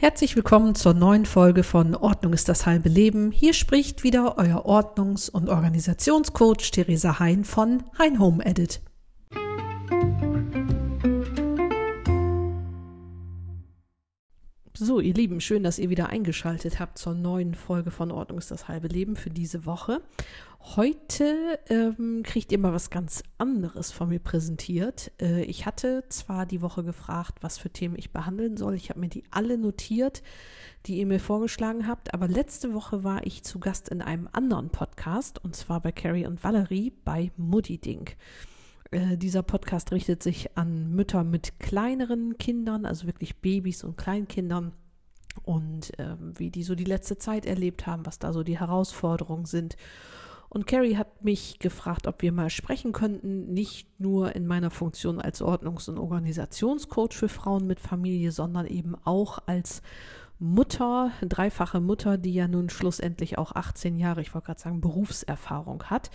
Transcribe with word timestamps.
Herzlich 0.00 0.34
willkommen 0.34 0.74
zur 0.74 0.94
neuen 0.94 1.26
Folge 1.26 1.62
von 1.62 1.94
Ordnung 1.94 2.32
ist 2.32 2.48
das 2.48 2.64
halbe 2.64 2.88
Leben. 2.88 3.32
Hier 3.32 3.52
spricht 3.52 4.02
wieder 4.02 4.38
euer 4.38 4.64
Ordnungs- 4.64 5.28
und 5.28 5.50
Organisationscoach 5.50 6.70
Theresa 6.70 7.18
Hein 7.18 7.44
von 7.44 7.82
Hein 7.98 8.18
Home 8.18 8.42
Edit. 8.42 8.80
So, 14.82 14.98
ihr 14.98 15.12
Lieben, 15.12 15.42
schön, 15.42 15.62
dass 15.62 15.78
ihr 15.78 15.90
wieder 15.90 16.08
eingeschaltet 16.08 16.80
habt 16.80 16.96
zur 16.96 17.12
neuen 17.12 17.54
Folge 17.54 17.90
von 17.90 18.10
Ordnung 18.10 18.38
ist 18.38 18.50
das 18.50 18.66
halbe 18.66 18.88
Leben 18.88 19.14
für 19.14 19.28
diese 19.28 19.66
Woche. 19.66 20.00
Heute 20.74 21.58
ähm, 21.68 22.22
kriegt 22.24 22.50
ihr 22.50 22.58
mal 22.58 22.72
was 22.72 22.88
ganz 22.88 23.22
anderes 23.36 23.92
von 23.92 24.08
mir 24.08 24.20
präsentiert. 24.20 25.12
Äh, 25.20 25.42
ich 25.42 25.66
hatte 25.66 26.04
zwar 26.08 26.46
die 26.46 26.62
Woche 26.62 26.82
gefragt, 26.82 27.42
was 27.42 27.58
für 27.58 27.68
Themen 27.68 27.94
ich 27.98 28.10
behandeln 28.10 28.56
soll. 28.56 28.72
Ich 28.72 28.88
habe 28.88 29.00
mir 29.00 29.10
die 29.10 29.24
alle 29.30 29.58
notiert, 29.58 30.22
die 30.86 30.96
ihr 30.96 31.06
mir 31.06 31.20
vorgeschlagen 31.20 31.86
habt. 31.86 32.14
Aber 32.14 32.26
letzte 32.26 32.72
Woche 32.72 33.04
war 33.04 33.26
ich 33.26 33.42
zu 33.42 33.58
Gast 33.58 33.90
in 33.90 34.00
einem 34.00 34.30
anderen 34.32 34.70
Podcast 34.70 35.44
und 35.44 35.54
zwar 35.54 35.82
bei 35.82 35.92
Carrie 35.92 36.24
und 36.24 36.42
Valerie 36.42 36.94
bei 37.04 37.32
Mutti 37.36 37.76
Ding. 37.76 38.08
Äh, 38.90 39.16
dieser 39.16 39.42
Podcast 39.42 39.92
richtet 39.92 40.22
sich 40.22 40.56
an 40.56 40.90
Mütter 40.90 41.24
mit 41.24 41.58
kleineren 41.60 42.38
Kindern, 42.38 42.86
also 42.86 43.06
wirklich 43.06 43.36
Babys 43.36 43.84
und 43.84 43.96
Kleinkindern 43.96 44.72
und 45.44 45.98
äh, 45.98 46.16
wie 46.18 46.50
die 46.50 46.64
so 46.64 46.74
die 46.74 46.84
letzte 46.84 47.16
Zeit 47.18 47.46
erlebt 47.46 47.86
haben, 47.86 48.04
was 48.04 48.18
da 48.18 48.32
so 48.32 48.42
die 48.42 48.58
Herausforderungen 48.58 49.44
sind. 49.44 49.76
Und 50.48 50.66
Carrie 50.66 50.96
hat 50.96 51.22
mich 51.22 51.60
gefragt, 51.60 52.08
ob 52.08 52.22
wir 52.22 52.32
mal 52.32 52.50
sprechen 52.50 52.92
könnten, 52.92 53.52
nicht 53.52 54.00
nur 54.00 54.34
in 54.34 54.48
meiner 54.48 54.70
Funktion 54.70 55.20
als 55.20 55.40
Ordnungs- 55.40 55.88
und 55.88 55.96
Organisationscoach 55.96 57.12
für 57.12 57.28
Frauen 57.28 57.68
mit 57.68 57.78
Familie, 57.78 58.32
sondern 58.32 58.66
eben 58.66 58.96
auch 59.04 59.38
als 59.46 59.82
Mutter, 60.40 61.12
dreifache 61.22 61.78
Mutter, 61.78 62.18
die 62.18 62.34
ja 62.34 62.48
nun 62.48 62.68
schlussendlich 62.68 63.38
auch 63.38 63.52
18 63.52 63.96
Jahre, 63.96 64.22
ich 64.22 64.34
wollte 64.34 64.46
gerade 64.46 64.60
sagen, 64.60 64.80
Berufserfahrung 64.80 65.84
hat. 65.84 66.10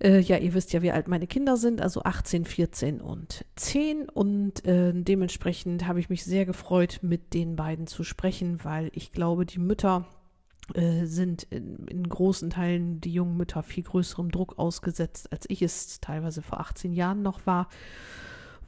Äh, 0.00 0.20
ja, 0.20 0.36
ihr 0.36 0.54
wisst 0.54 0.72
ja, 0.72 0.82
wie 0.82 0.92
alt 0.92 1.08
meine 1.08 1.26
Kinder 1.26 1.56
sind, 1.56 1.80
also 1.80 2.02
18, 2.02 2.44
14 2.44 3.00
und 3.00 3.44
10. 3.56 4.08
Und 4.08 4.64
äh, 4.64 4.92
dementsprechend 4.94 5.86
habe 5.86 6.00
ich 6.00 6.08
mich 6.08 6.24
sehr 6.24 6.46
gefreut, 6.46 7.00
mit 7.02 7.34
den 7.34 7.56
beiden 7.56 7.86
zu 7.86 8.04
sprechen, 8.04 8.62
weil 8.62 8.90
ich 8.94 9.12
glaube, 9.12 9.44
die 9.44 9.58
Mütter 9.58 10.06
äh, 10.74 11.04
sind 11.04 11.44
in, 11.44 11.86
in, 11.86 12.08
großen 12.08 12.50
Teilen 12.50 13.00
die 13.00 13.12
jungen 13.12 13.36
Mütter 13.36 13.62
viel 13.62 13.84
größerem 13.84 14.30
Druck 14.30 14.58
ausgesetzt, 14.58 15.32
als 15.32 15.46
ich 15.48 15.62
es 15.62 16.00
teilweise 16.00 16.42
vor 16.42 16.60
18 16.60 16.92
Jahren 16.92 17.22
noch 17.22 17.46
war 17.46 17.68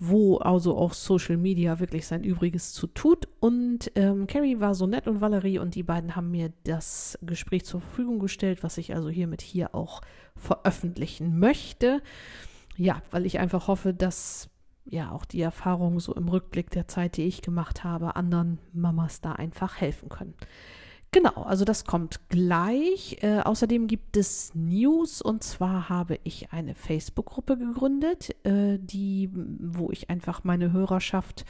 wo 0.03 0.39
also 0.39 0.79
auch 0.79 0.95
Social 0.95 1.37
Media 1.37 1.79
wirklich 1.79 2.07
sein 2.07 2.25
Übriges 2.25 2.73
zu 2.73 2.87
tut. 2.87 3.29
Und 3.39 3.93
ähm, 3.95 4.27
Carrie 4.27 4.59
war 4.59 4.75
so 4.75 4.87
nett 4.87 5.07
und 5.07 5.21
Valerie 5.21 5.59
und 5.59 5.75
die 5.75 5.83
beiden 5.83 6.17
haben 6.17 6.31
mir 6.31 6.53
das 6.65 7.19
Gespräch 7.21 7.67
zur 7.67 7.83
Verfügung 7.83 8.19
gestellt, 8.19 8.63
was 8.63 8.79
ich 8.79 8.95
also 8.95 9.11
hiermit 9.11 9.43
hier 9.43 9.75
auch 9.75 10.01
veröffentlichen 10.37 11.39
möchte. 11.39 12.03
Ja, 12.79 13.03
weil 13.11 13.27
ich 13.27 13.39
einfach 13.39 13.69
hoffe, 13.69 13.93
dass 13.93 14.49
ja 14.87 15.11
auch 15.13 15.27
die 15.27 15.43
Erfahrungen 15.43 16.01
so 16.01 16.15
im 16.15 16.29
Rückblick 16.29 16.71
der 16.71 16.89
Zeit, 16.89 17.19
die 17.19 17.25
ich 17.25 17.43
gemacht 17.43 17.85
habe, 17.85 18.17
anderen 18.17 18.59
Mamas 18.73 19.21
da 19.21 19.33
einfach 19.33 19.83
helfen 19.83 20.09
können. 20.09 20.35
Genau, 21.13 21.43
also 21.43 21.65
das 21.65 21.85
kommt 21.85 22.29
gleich. 22.29 23.19
Äh, 23.23 23.41
außerdem 23.41 23.89
gibt 23.89 24.17
es 24.17 24.55
News 24.55 25.21
und 25.21 25.43
zwar 25.43 25.89
habe 25.89 26.21
ich 26.23 26.53
eine 26.53 26.77
Facebook-Gruppe 26.77 27.59
gegründet, 27.59 28.37
äh, 28.47 28.79
die, 28.79 29.29
wo 29.33 29.91
ich 29.91 30.09
einfach 30.09 30.45
meine 30.45 30.73
Hörerschaft 30.73 31.45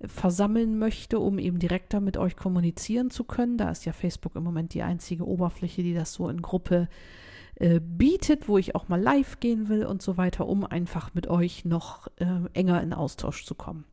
versammeln 0.00 0.78
möchte, 0.78 1.18
um 1.18 1.38
eben 1.38 1.58
direkter 1.58 2.00
mit 2.00 2.16
euch 2.16 2.36
kommunizieren 2.36 3.10
zu 3.10 3.24
können. 3.24 3.58
Da 3.58 3.70
ist 3.70 3.84
ja 3.84 3.92
Facebook 3.92 4.34
im 4.34 4.44
Moment 4.44 4.72
die 4.74 4.82
einzige 4.82 5.26
Oberfläche, 5.26 5.82
die 5.82 5.94
das 5.94 6.14
so 6.14 6.28
in 6.30 6.40
Gruppe 6.40 6.88
äh, 7.56 7.80
bietet, 7.80 8.48
wo 8.48 8.56
ich 8.56 8.74
auch 8.74 8.88
mal 8.88 9.00
live 9.00 9.40
gehen 9.40 9.68
will 9.68 9.84
und 9.84 10.00
so 10.00 10.16
weiter, 10.16 10.48
um 10.48 10.64
einfach 10.64 11.12
mit 11.14 11.28
euch 11.28 11.64
noch 11.66 12.08
äh, 12.16 12.48
enger 12.54 12.82
in 12.82 12.94
Austausch 12.94 13.44
zu 13.44 13.54
kommen. 13.54 13.84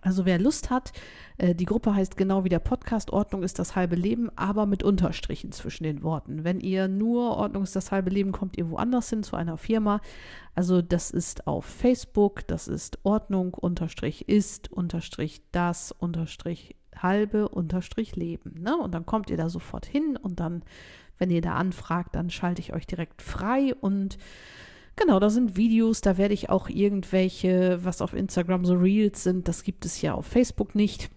Also 0.00 0.24
wer 0.24 0.38
Lust 0.38 0.70
hat, 0.70 0.92
äh, 1.38 1.54
die 1.54 1.64
Gruppe 1.64 1.94
heißt 1.94 2.16
genau 2.16 2.44
wie 2.44 2.48
der 2.48 2.58
Podcast 2.58 3.12
Ordnung 3.12 3.42
ist 3.42 3.58
das 3.58 3.76
halbe 3.76 3.96
Leben, 3.96 4.30
aber 4.36 4.66
mit 4.66 4.82
Unterstrichen 4.82 5.52
zwischen 5.52 5.84
den 5.84 6.02
Worten. 6.02 6.44
Wenn 6.44 6.60
ihr 6.60 6.88
nur 6.88 7.36
Ordnung 7.36 7.62
ist 7.62 7.76
das 7.76 7.92
halbe 7.92 8.10
Leben, 8.10 8.32
kommt 8.32 8.56
ihr 8.56 8.70
woanders 8.70 9.10
hin 9.10 9.22
zu 9.22 9.36
einer 9.36 9.58
Firma. 9.58 10.00
Also 10.54 10.82
das 10.82 11.10
ist 11.10 11.46
auf 11.46 11.64
Facebook, 11.64 12.46
das 12.46 12.68
ist 12.68 12.98
Ordnung 13.02 13.54
unterstrich 13.54 14.28
ist 14.28 14.72
unterstrich 14.72 15.42
das 15.52 15.92
unterstrich 15.92 16.76
halbe 16.96 17.48
unterstrich 17.48 18.16
Leben. 18.16 18.62
Ne? 18.62 18.76
Und 18.76 18.92
dann 18.92 19.06
kommt 19.06 19.30
ihr 19.30 19.36
da 19.36 19.48
sofort 19.48 19.86
hin 19.86 20.16
und 20.16 20.40
dann, 20.40 20.62
wenn 21.18 21.30
ihr 21.30 21.42
da 21.42 21.54
anfragt, 21.54 22.14
dann 22.14 22.30
schalte 22.30 22.60
ich 22.60 22.72
euch 22.72 22.86
direkt 22.86 23.22
frei 23.22 23.74
und 23.74 24.18
Genau, 24.96 25.18
da 25.18 25.30
sind 25.30 25.56
Videos, 25.56 26.00
da 26.02 26.18
werde 26.18 26.34
ich 26.34 26.50
auch 26.50 26.68
irgendwelche, 26.68 27.82
was 27.82 28.02
auf 28.02 28.12
Instagram 28.12 28.64
so 28.64 28.74
Reels 28.74 29.22
sind, 29.22 29.48
das 29.48 29.62
gibt 29.62 29.84
es 29.86 30.02
ja 30.02 30.14
auf 30.14 30.26
Facebook 30.26 30.74
nicht. 30.74 31.10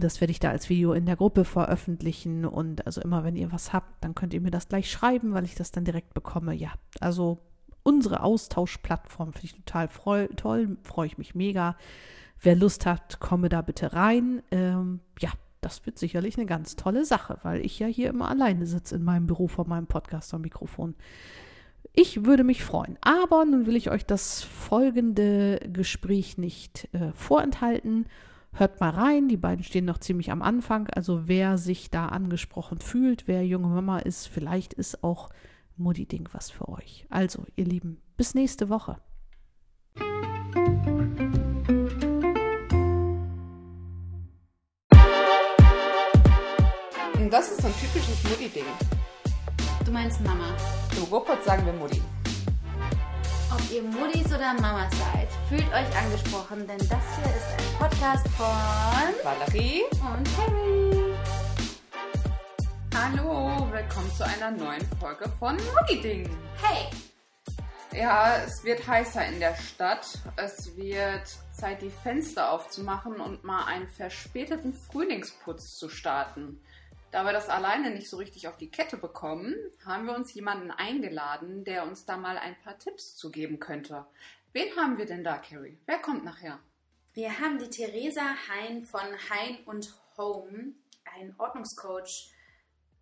Das 0.00 0.20
werde 0.20 0.32
ich 0.32 0.40
da 0.40 0.50
als 0.50 0.68
Video 0.68 0.92
in 0.92 1.06
der 1.06 1.14
Gruppe 1.14 1.44
veröffentlichen 1.44 2.44
und 2.44 2.84
also 2.84 3.00
immer 3.00 3.22
wenn 3.22 3.36
ihr 3.36 3.52
was 3.52 3.72
habt, 3.72 4.02
dann 4.02 4.16
könnt 4.16 4.34
ihr 4.34 4.40
mir 4.40 4.50
das 4.50 4.68
gleich 4.68 4.90
schreiben, 4.90 5.34
weil 5.34 5.44
ich 5.44 5.54
das 5.54 5.70
dann 5.70 5.84
direkt 5.84 6.14
bekomme. 6.14 6.52
Ja, 6.52 6.72
also 6.98 7.38
unsere 7.84 8.24
Austauschplattform 8.24 9.32
finde 9.32 9.46
ich 9.46 9.54
total 9.54 9.86
freu 9.86 10.26
toll, 10.34 10.76
freue 10.82 11.06
ich 11.06 11.18
mich 11.18 11.36
mega. 11.36 11.76
Wer 12.40 12.56
Lust 12.56 12.86
hat, 12.86 13.20
komme 13.20 13.48
da 13.48 13.62
bitte 13.62 13.92
rein. 13.92 14.42
Ähm, 14.50 14.98
ja, 15.20 15.30
das 15.60 15.86
wird 15.86 15.98
sicherlich 15.98 16.36
eine 16.36 16.46
ganz 16.46 16.74
tolle 16.74 17.04
Sache, 17.04 17.38
weil 17.42 17.64
ich 17.64 17.78
ja 17.78 17.86
hier 17.86 18.10
immer 18.10 18.28
alleine 18.28 18.66
sitze 18.66 18.96
in 18.96 19.04
meinem 19.04 19.26
Büro 19.26 19.46
vor 19.46 19.68
meinem 19.68 19.86
Podcaster-Mikrofon. 19.86 20.96
Ich 21.96 22.24
würde 22.24 22.42
mich 22.42 22.64
freuen. 22.64 22.98
Aber 23.00 23.44
nun 23.44 23.66
will 23.66 23.76
ich 23.76 23.90
euch 23.90 24.04
das 24.04 24.42
folgende 24.42 25.60
Gespräch 25.72 26.36
nicht 26.38 26.88
äh, 26.92 27.12
vorenthalten. 27.14 28.06
Hört 28.52 28.80
mal 28.80 28.90
rein, 28.90 29.28
die 29.28 29.36
beiden 29.36 29.64
stehen 29.64 29.84
noch 29.84 29.98
ziemlich 29.98 30.32
am 30.32 30.42
Anfang. 30.42 30.88
Also 30.88 31.28
wer 31.28 31.56
sich 31.56 31.90
da 31.90 32.06
angesprochen 32.06 32.78
fühlt, 32.78 33.28
wer 33.28 33.46
junge 33.46 33.68
Mama 33.68 34.00
ist, 34.00 34.26
vielleicht 34.26 34.74
ist 34.74 35.04
auch 35.04 35.30
Mutti 35.76 36.06
Ding 36.06 36.28
was 36.32 36.50
für 36.50 36.68
euch. 36.68 37.06
Also, 37.10 37.44
ihr 37.56 37.64
Lieben, 37.64 38.00
bis 38.16 38.34
nächste 38.34 38.68
Woche. 38.68 38.98
Das 47.30 47.50
ist 47.50 47.62
so 47.62 47.66
ein 47.66 47.74
typisches 47.80 48.22
Mutti-Ding. 48.22 48.93
Du 49.84 49.90
meinst 49.92 50.18
Mama. 50.22 50.56
Du, 50.96 51.04
Ruppert 51.14 51.44
sagen 51.44 51.66
wir 51.66 51.72
Mutti. 51.74 52.00
Ob 53.52 53.70
ihr 53.70 53.82
Muttis 53.82 54.26
oder 54.28 54.54
Mamas 54.54 54.90
seid, 54.92 55.28
fühlt 55.50 55.68
euch 55.68 55.96
angesprochen, 55.98 56.66
denn 56.66 56.78
das 56.78 56.88
hier 56.88 57.36
ist 57.36 57.52
ein 57.58 57.78
Podcast 57.78 58.26
von 58.30 59.14
Valerie 59.22 59.82
und 59.90 60.26
Harry. 60.38 61.14
Hallo, 62.94 63.70
willkommen 63.70 64.10
zu 64.16 64.24
einer 64.24 64.52
neuen 64.52 64.86
Folge 64.98 65.30
von 65.38 65.56
Mutti 65.56 66.00
Ding. 66.00 66.30
Hey! 66.62 66.88
Ja, 67.92 68.38
es 68.38 68.64
wird 68.64 68.86
heißer 68.86 69.26
in 69.26 69.38
der 69.38 69.54
Stadt. 69.54 70.18
Es 70.36 70.74
wird 70.78 71.26
Zeit, 71.52 71.82
die 71.82 71.90
Fenster 71.90 72.50
aufzumachen 72.50 73.20
und 73.20 73.44
mal 73.44 73.66
einen 73.66 73.86
verspäteten 73.86 74.72
Frühlingsputz 74.72 75.76
zu 75.76 75.90
starten. 75.90 76.63
Da 77.14 77.22
wir 77.22 77.32
das 77.32 77.48
alleine 77.48 77.92
nicht 77.92 78.10
so 78.10 78.16
richtig 78.16 78.48
auf 78.48 78.56
die 78.56 78.72
Kette 78.72 78.96
bekommen, 78.96 79.54
haben 79.86 80.06
wir 80.06 80.16
uns 80.16 80.34
jemanden 80.34 80.72
eingeladen, 80.72 81.62
der 81.62 81.84
uns 81.84 82.04
da 82.04 82.16
mal 82.16 82.36
ein 82.38 82.60
paar 82.62 82.76
Tipps 82.76 83.14
zu 83.14 83.30
geben 83.30 83.60
könnte. 83.60 84.04
Wen 84.52 84.74
haben 84.74 84.98
wir 84.98 85.06
denn 85.06 85.22
da, 85.22 85.38
Carrie? 85.38 85.78
Wer 85.86 86.00
kommt 86.00 86.24
nachher? 86.24 86.58
Wir 87.12 87.38
haben 87.38 87.60
die 87.60 87.70
Theresa 87.70 88.34
Hein 88.48 88.84
von 88.84 89.06
Hein 89.30 89.58
und 89.64 89.94
Home, 90.18 90.72
ein 91.04 91.36
Ordnungscoach, 91.38 92.32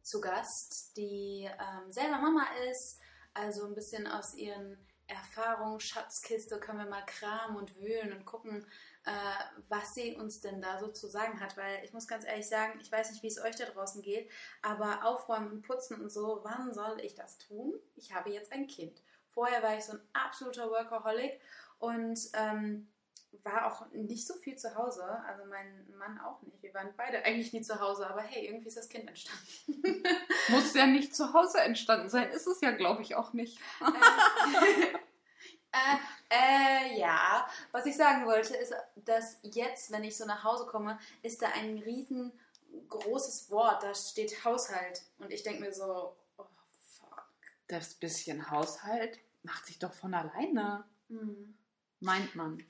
zu 0.02 0.20
Gast, 0.20 0.94
die 0.98 1.48
ähm, 1.48 1.90
selber 1.90 2.18
Mama 2.18 2.44
ist, 2.70 3.00
also 3.32 3.64
ein 3.64 3.74
bisschen 3.74 4.06
aus 4.06 4.34
ihren 4.34 4.76
Erfahrungen, 5.06 5.80
Schatzkiste 5.80 6.60
können 6.60 6.80
wir 6.80 6.90
mal 6.90 7.06
kramen 7.06 7.56
und 7.56 7.80
wühlen 7.80 8.12
und 8.12 8.26
gucken, 8.26 8.66
was 9.68 9.94
sie 9.94 10.14
uns 10.14 10.40
denn 10.40 10.60
da 10.60 10.78
so 10.78 10.88
zu 10.88 11.08
sagen 11.08 11.40
hat. 11.40 11.56
Weil 11.56 11.84
ich 11.84 11.92
muss 11.92 12.06
ganz 12.06 12.24
ehrlich 12.24 12.48
sagen, 12.48 12.78
ich 12.80 12.90
weiß 12.90 13.10
nicht, 13.10 13.22
wie 13.22 13.28
es 13.28 13.40
euch 13.40 13.56
da 13.56 13.64
draußen 13.64 14.02
geht, 14.02 14.30
aber 14.62 15.04
aufräumen 15.04 15.50
und 15.50 15.62
putzen 15.62 16.00
und 16.00 16.10
so, 16.10 16.40
wann 16.42 16.72
soll 16.72 17.00
ich 17.00 17.14
das 17.14 17.38
tun? 17.38 17.74
Ich 17.96 18.14
habe 18.14 18.30
jetzt 18.30 18.52
ein 18.52 18.66
Kind. 18.66 19.02
Vorher 19.30 19.62
war 19.62 19.76
ich 19.76 19.84
so 19.84 19.92
ein 19.92 20.00
absoluter 20.12 20.70
Workaholic 20.70 21.40
und 21.78 22.18
ähm, 22.34 22.88
war 23.44 23.66
auch 23.66 23.90
nicht 23.92 24.26
so 24.26 24.34
viel 24.34 24.56
zu 24.56 24.74
Hause, 24.74 25.04
also 25.26 25.44
mein 25.46 25.86
Mann 25.98 26.20
auch 26.20 26.42
nicht. 26.42 26.62
Wir 26.62 26.74
waren 26.74 26.92
beide 26.96 27.24
eigentlich 27.24 27.52
nie 27.52 27.62
zu 27.62 27.80
Hause, 27.80 28.06
aber 28.06 28.20
hey, 28.20 28.46
irgendwie 28.46 28.68
ist 28.68 28.76
das 28.76 28.88
Kind 28.88 29.08
entstanden. 29.08 30.04
Muss 30.48 30.74
ja 30.74 30.86
nicht 30.86 31.16
zu 31.16 31.32
Hause 31.32 31.60
entstanden 31.60 32.08
sein, 32.08 32.30
ist 32.30 32.46
es 32.46 32.60
ja, 32.60 32.72
glaube 32.72 33.02
ich, 33.02 33.14
auch 33.14 33.32
nicht. 33.32 33.58
äh, 35.72 35.96
äh, 36.30 36.98
ja, 36.98 37.46
was 37.70 37.86
ich 37.86 37.96
sagen 37.96 38.26
wollte, 38.26 38.54
ist, 38.56 38.74
dass 38.96 39.38
jetzt, 39.42 39.90
wenn 39.90 40.04
ich 40.04 40.16
so 40.16 40.24
nach 40.24 40.44
Hause 40.44 40.66
komme, 40.66 40.98
ist 41.22 41.42
da 41.42 41.48
ein 41.48 41.78
riesen 41.78 42.32
großes 42.88 43.50
Wort, 43.50 43.82
da 43.82 43.94
steht 43.94 44.44
Haushalt. 44.44 45.02
Und 45.18 45.32
ich 45.32 45.42
denke 45.42 45.60
mir 45.60 45.72
so, 45.72 46.16
oh 46.36 46.46
fuck. 46.98 47.24
Das 47.68 47.94
bisschen 47.94 48.50
Haushalt 48.50 49.18
macht 49.42 49.66
sich 49.66 49.78
doch 49.78 49.92
von 49.92 50.14
alleine, 50.14 50.84
Hm. 51.08 51.54
meint 52.00 52.34
man. 52.34 52.64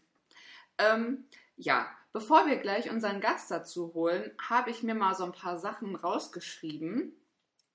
Ähm, 0.79 1.27
ja, 1.57 1.87
bevor 2.13 2.47
wir 2.47 2.57
gleich 2.57 2.91
unseren 2.91 3.21
Gast 3.21 3.51
dazu 3.51 3.95
holen, 3.95 4.33
habe 4.49 4.71
ich 4.71 4.83
mir 4.83 4.95
mal 4.95 5.15
so 5.15 5.25
ein 5.25 5.33
paar 5.33 5.59
Sachen 5.59 5.95
rausgeschrieben, 5.95 7.13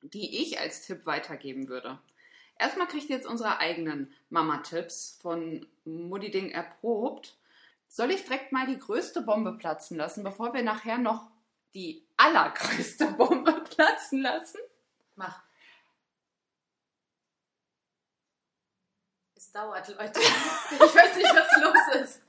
die 0.01 0.41
ich 0.41 0.59
als 0.59 0.85
Tipp 0.85 1.05
weitergeben 1.05 1.69
würde. 1.69 1.99
Erstmal 2.59 2.87
kriegt 2.87 3.09
ihr 3.09 3.15
jetzt 3.15 3.27
unsere 3.27 3.59
eigenen 3.59 4.13
Mama-Tipps 4.29 5.19
von 5.21 5.65
Mutti 5.85 6.31
Ding 6.31 6.51
erprobt. 6.51 7.37
Soll 7.87 8.11
ich 8.11 8.23
direkt 8.23 8.51
mal 8.51 8.65
die 8.65 8.79
größte 8.79 9.21
Bombe 9.21 9.53
platzen 9.53 9.97
lassen, 9.97 10.23
bevor 10.23 10.53
wir 10.53 10.63
nachher 10.63 10.97
noch 10.97 11.29
die 11.73 12.07
allergrößte 12.17 13.05
Bombe 13.17 13.53
platzen 13.53 14.21
lassen? 14.21 14.59
Mach. 15.15 15.43
Es 19.35 19.51
dauert, 19.51 19.87
Leute. 19.87 20.19
Ich 20.71 20.95
weiß 20.95 21.15
nicht, 21.15 21.33
was 21.33 21.61
los 21.61 22.01
ist. 22.01 22.21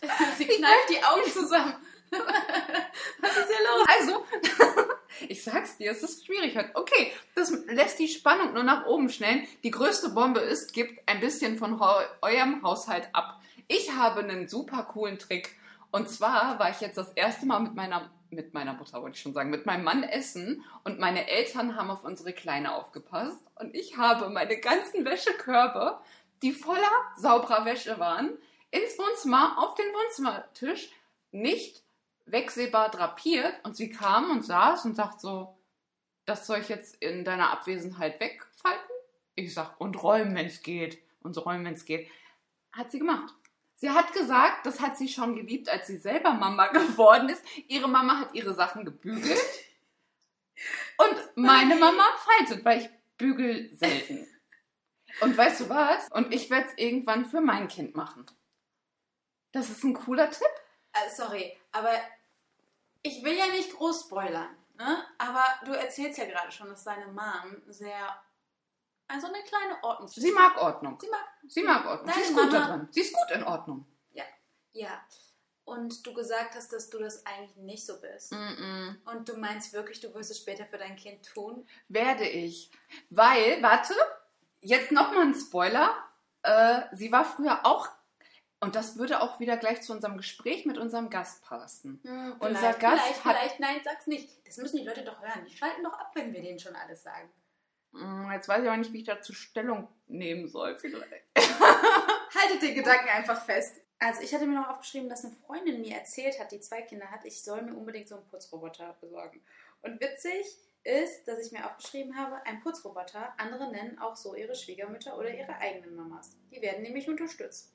Sie 0.38 0.46
kneift 0.46 0.90
die 0.90 1.02
Augen 1.02 1.30
zusammen. 1.30 1.74
Was 2.10 3.36
ist 3.36 3.48
hier 3.48 3.66
los? 3.66 3.86
Also, 3.88 4.95
ich 5.28 5.42
sag's 5.42 5.76
dir, 5.76 5.90
es 5.90 6.02
ist 6.02 6.26
schwierig 6.26 6.56
heute. 6.56 6.70
Okay, 6.74 7.12
das 7.34 7.50
lässt 7.66 7.98
die 7.98 8.08
Spannung 8.08 8.54
nur 8.54 8.62
nach 8.62 8.86
oben 8.86 9.08
schnellen. 9.08 9.46
Die 9.62 9.70
größte 9.70 10.10
Bombe 10.10 10.40
ist, 10.40 10.72
gebt 10.72 11.08
ein 11.08 11.20
bisschen 11.20 11.58
von 11.58 11.80
eurem 12.22 12.62
Haushalt 12.62 13.08
ab. 13.12 13.40
Ich 13.68 13.92
habe 13.92 14.20
einen 14.20 14.48
super 14.48 14.84
coolen 14.84 15.18
Trick. 15.18 15.56
Und 15.90 16.08
zwar 16.08 16.58
war 16.58 16.70
ich 16.70 16.80
jetzt 16.80 16.98
das 16.98 17.12
erste 17.12 17.46
Mal 17.46 17.60
mit 17.60 17.74
meiner, 17.74 18.10
mit 18.30 18.54
meiner 18.54 18.74
Mutter, 18.74 19.02
wollte 19.02 19.16
ich 19.16 19.22
schon 19.22 19.32
sagen, 19.32 19.50
mit 19.50 19.66
meinem 19.66 19.84
Mann 19.84 20.02
essen 20.02 20.64
und 20.84 20.98
meine 20.98 21.28
Eltern 21.28 21.76
haben 21.76 21.90
auf 21.90 22.04
unsere 22.04 22.32
Kleine 22.32 22.74
aufgepasst. 22.74 23.40
Und 23.54 23.74
ich 23.74 23.96
habe 23.96 24.28
meine 24.28 24.58
ganzen 24.58 25.04
Wäschekörbe, 25.04 26.00
die 26.42 26.52
voller 26.52 26.90
sauberer 27.16 27.64
Wäsche 27.64 27.98
waren, 27.98 28.36
ins 28.70 28.98
Wohnzimmer, 28.98 29.56
auf 29.58 29.74
den 29.74 29.86
Wohnzimmertisch, 29.86 30.90
nicht 31.30 31.82
wegsehbar 32.26 32.90
drapiert. 32.90 33.54
Und 33.64 33.76
sie 33.76 33.90
kam 33.90 34.30
und 34.30 34.44
saß 34.44 34.84
und 34.84 34.94
sagt 34.94 35.20
so, 35.20 35.56
das 36.26 36.46
soll 36.46 36.58
ich 36.58 36.68
jetzt 36.68 36.96
in 36.96 37.24
deiner 37.24 37.50
Abwesenheit 37.50 38.20
wegfalten? 38.20 38.90
Ich 39.34 39.54
sag, 39.54 39.80
und 39.80 40.02
räumen, 40.02 40.34
wenn 40.34 40.46
es 40.46 40.62
geht. 40.62 40.98
Und 41.20 41.34
so 41.34 41.42
räumen, 41.42 41.64
wenn 41.64 41.74
es 41.74 41.84
geht. 41.84 42.10
Hat 42.72 42.90
sie 42.90 42.98
gemacht. 42.98 43.34
Sie 43.76 43.90
hat 43.90 44.12
gesagt, 44.12 44.64
das 44.64 44.80
hat 44.80 44.96
sie 44.96 45.08
schon 45.08 45.36
geliebt, 45.36 45.68
als 45.68 45.86
sie 45.86 45.98
selber 45.98 46.32
Mama 46.32 46.66
geworden 46.72 47.28
ist. 47.28 47.44
Ihre 47.68 47.88
Mama 47.88 48.20
hat 48.20 48.34
ihre 48.34 48.54
Sachen 48.54 48.84
gebügelt. 48.84 49.38
Und 50.96 51.36
meine 51.36 51.76
Mama 51.76 52.04
faltet, 52.18 52.64
weil 52.64 52.80
ich 52.80 52.90
bügel 53.18 53.74
selten. 53.76 54.26
Und 55.20 55.36
weißt 55.36 55.60
du 55.60 55.68
was? 55.68 56.10
Und 56.10 56.34
ich 56.34 56.50
werde 56.50 56.68
es 56.68 56.78
irgendwann 56.78 57.26
für 57.26 57.40
mein 57.40 57.68
Kind 57.68 57.94
machen. 57.94 58.26
Das 59.52 59.70
ist 59.70 59.84
ein 59.84 59.94
cooler 59.94 60.30
Tipp. 60.30 60.46
Äh, 60.92 61.10
sorry, 61.10 61.56
aber 61.72 61.92
ich 63.06 63.22
will 63.24 63.36
ja 63.36 63.46
nicht 63.46 63.72
groß 63.74 64.02
spoilern. 64.02 64.54
Ne? 64.76 65.04
Aber 65.18 65.44
du 65.64 65.72
erzählst 65.72 66.18
ja 66.18 66.26
gerade 66.26 66.52
schon, 66.52 66.68
dass 66.68 66.84
deine 66.84 67.06
Mom 67.06 67.62
sehr. 67.68 68.20
Also 69.08 69.28
eine 69.28 69.42
kleine 69.44 69.82
Ordnung. 69.82 70.08
Sie 70.08 70.32
mag 70.32 70.56
Ordnung. 70.60 70.98
Sie 71.00 71.08
mag. 71.08 71.24
Sie 71.48 71.62
mag 71.62 71.86
Ordnung. 71.86 72.14
Sie 72.14 72.20
ist 72.20 72.34
gut 72.34 72.52
Mama- 72.52 72.58
da 72.58 72.66
drin. 72.76 72.88
Sie 72.90 73.00
ist 73.00 73.14
gut 73.14 73.30
in 73.36 73.44
Ordnung. 73.44 73.86
Ja. 74.72 75.00
Und 75.64 76.06
du 76.06 76.12
gesagt 76.12 76.54
hast, 76.54 76.70
dass 76.72 76.90
du 76.90 76.98
das 76.98 77.24
eigentlich 77.24 77.56
nicht 77.56 77.86
so 77.86 77.98
bist. 77.98 78.30
Mm-mm. 78.30 78.94
Und 79.10 79.26
du 79.26 79.38
meinst 79.38 79.72
wirklich, 79.72 80.00
du 80.00 80.12
wirst 80.14 80.30
es 80.30 80.38
später 80.38 80.66
für 80.66 80.76
dein 80.76 80.96
Kind 80.96 81.26
tun? 81.26 81.66
Werde 81.88 82.28
ich. 82.28 82.70
Weil, 83.08 83.62
warte, 83.62 83.94
jetzt 84.60 84.92
nochmal 84.92 85.22
ein 85.22 85.34
Spoiler. 85.34 85.96
Äh, 86.42 86.82
sie 86.92 87.10
war 87.10 87.24
früher 87.24 87.64
auch, 87.64 87.88
und 88.60 88.74
das 88.74 88.96
würde 88.98 89.20
auch 89.20 89.38
wieder 89.40 89.56
gleich 89.56 89.82
zu 89.82 89.92
unserem 89.92 90.16
Gespräch 90.16 90.64
mit 90.66 90.78
unserem 90.78 91.10
Gast 91.10 91.42
passen. 91.44 92.00
Hm, 92.04 92.36
Unser 92.40 92.58
vielleicht, 92.58 92.80
Gast 92.80 93.02
vielleicht, 93.02 93.24
hat- 93.24 93.36
vielleicht, 93.36 93.60
nein, 93.60 93.80
sag's 93.84 94.06
nicht. 94.06 94.28
Das 94.46 94.56
müssen 94.56 94.78
die 94.78 94.84
Leute 94.84 95.04
doch 95.04 95.20
hören. 95.20 95.44
Die 95.48 95.54
schalten 95.56 95.82
doch 95.84 95.92
ab, 95.98 96.10
wenn 96.14 96.32
wir 96.32 96.40
denen 96.42 96.58
schon 96.58 96.74
alles 96.76 97.02
sagen. 97.02 97.30
Mm, 97.92 98.30
Jetzt 98.32 98.48
weiß 98.48 98.62
ich 98.62 98.68
aber 98.68 98.76
nicht, 98.76 98.92
wie 98.92 98.98
ich 99.00 99.04
dazu 99.06 99.32
Stellung 99.32 99.88
nehmen 100.06 100.48
soll. 100.48 100.76
Haltet 101.34 102.62
den 102.62 102.74
Gedanken 102.74 103.08
einfach 103.08 103.44
fest. 103.44 103.80
Also 103.98 104.20
ich 104.20 104.34
hatte 104.34 104.46
mir 104.46 104.60
noch 104.60 104.68
aufgeschrieben, 104.68 105.08
dass 105.08 105.24
eine 105.24 105.34
Freundin 105.46 105.80
mir 105.80 105.96
erzählt 105.96 106.38
hat, 106.38 106.52
die 106.52 106.60
zwei 106.60 106.82
Kinder 106.82 107.10
hat, 107.10 107.24
ich 107.24 107.42
soll 107.42 107.62
mir 107.62 107.74
unbedingt 107.74 108.08
so 108.08 108.16
einen 108.16 108.26
Putzroboter 108.28 108.96
besorgen. 109.00 109.40
Und 109.82 110.00
witzig 110.00 110.44
ist, 110.84 111.26
dass 111.26 111.38
ich 111.38 111.50
mir 111.52 111.64
aufgeschrieben 111.66 112.16
habe, 112.16 112.44
ein 112.44 112.60
Putzroboter, 112.60 113.32
andere 113.38 113.70
nennen 113.72 113.98
auch 113.98 114.14
so 114.16 114.34
ihre 114.34 114.54
Schwiegermütter 114.54 115.16
oder 115.18 115.30
ihre 115.34 115.56
eigenen 115.56 115.96
Mamas. 115.96 116.36
Die 116.50 116.60
werden 116.60 116.82
nämlich 116.82 117.08
unterstützt. 117.08 117.72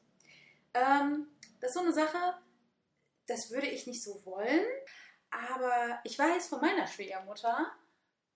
Ähm, 0.73 1.27
das 1.59 1.71
ist 1.71 1.75
so 1.75 1.81
eine 1.81 1.94
Sache, 1.94 2.35
das 3.27 3.51
würde 3.51 3.68
ich 3.68 3.88
nicht 3.88 4.03
so 4.03 4.25
wollen, 4.25 4.65
aber 5.29 6.00
ich 6.03 6.18
weiß 6.18 6.47
von 6.47 6.62
meiner 6.62 6.88
Schwiegermutter, 6.88 7.71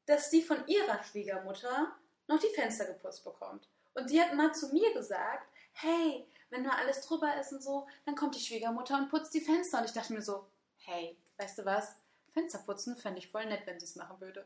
dass 0.05 0.29
die 0.29 0.41
von 0.41 0.65
ihrer 0.67 1.03
Schwiegermutter 1.03 1.95
noch 2.27 2.39
die 2.39 2.53
Fenster 2.55 2.85
geputzt 2.85 3.23
bekommt. 3.23 3.67
Und 3.93 4.09
die 4.09 4.21
hat 4.21 4.33
mal 4.33 4.53
zu 4.53 4.69
mir 4.73 4.93
gesagt, 4.93 5.49
hey, 5.73 6.27
wenn 6.49 6.63
da 6.63 6.71
alles 6.71 7.01
drüber 7.01 7.35
ist 7.39 7.51
und 7.51 7.63
so, 7.63 7.87
dann 8.05 8.15
kommt 8.15 8.35
die 8.35 8.39
Schwiegermutter 8.39 8.97
und 8.97 9.09
putzt 9.09 9.33
die 9.33 9.41
Fenster. 9.41 9.79
Und 9.79 9.85
ich 9.85 9.93
dachte 9.93 10.13
mir 10.13 10.21
so, 10.21 10.47
hey, 10.77 11.17
weißt 11.37 11.57
du 11.57 11.65
was? 11.65 11.95
Fenster 12.31 12.59
putzen 12.59 12.95
fände 12.97 13.19
ich 13.19 13.29
voll 13.29 13.45
nett, 13.45 13.65
wenn 13.65 13.79
sie 13.79 13.85
es 13.85 13.95
machen 13.95 14.19
würde. 14.19 14.45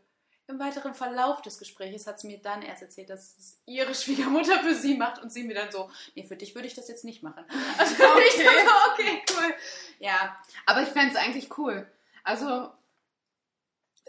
Im 0.50 0.57
weiteren 0.57 0.96
Verlauf 0.96 1.44
des 1.44 1.60
Gesprächs 1.60 2.07
hat 2.07 2.19
sie 2.19 2.25
mir 2.25 2.40
dann 2.40 2.63
erst 2.63 2.81
erzählt, 2.81 3.12
dass 3.12 3.38
es 3.38 3.62
ihre 3.68 3.94
Schwiegermutter 3.94 4.60
für 4.62 4.74
sie 4.74 4.98
macht 4.98 5.22
und 5.22 5.31
sie 5.31 5.44
mir 5.44 5.54
dann 5.54 5.72
so, 5.72 5.92
nee, 6.16 6.24
für 6.24 6.36
dich 6.36 6.56
würde 6.56 6.68
ich 6.68 6.74
das 6.74 6.88
jetzt 6.88 7.04
nicht 7.06 7.22
machen. 7.22 7.46
Also 7.78 7.94
ich 7.94 8.00
Okay. 8.01 8.44
dachte 8.46 8.66
so, 8.66 8.92
okay, 8.92 9.22
cool. 9.38 9.54
Ja, 10.00 10.42
Aber 10.66 10.81
ich 10.81 10.90
fände 10.90 11.13
es 11.13 11.16
eigentlich 11.18 11.56
cool. 11.60 11.86
Also, 12.24 12.72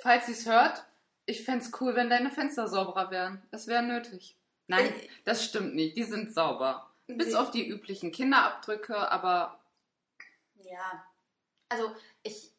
falls 0.01 0.25
sie 0.27 0.33
es 0.33 0.47
hört, 0.47 0.83
ich 1.27 1.45
fände 1.45 1.63
es 1.63 1.79
cool, 1.79 1.95
wenn 1.95 2.09
deine 2.09 2.31
Fenster 2.31 2.69
sauberer 2.69 3.11
wären. 3.11 3.43
Das 3.51 3.67
wäre 3.67 3.83
nötig. 3.83 4.35
Nein, 4.67 4.87
Äh, 4.87 5.09
das 5.27 5.45
stimmt 5.45 5.75
nicht. 5.75 5.95
Die 5.99 6.05
sind 6.05 6.33
sauber. 6.33 6.91
Bis 7.07 7.35
auf 7.35 7.51
die 7.51 7.69
üblichen 7.69 8.13
Kinderabdrücke, 8.13 8.97
aber 9.13 9.61
Ja, 10.63 11.05
also 11.69 11.95
ich 12.23 12.51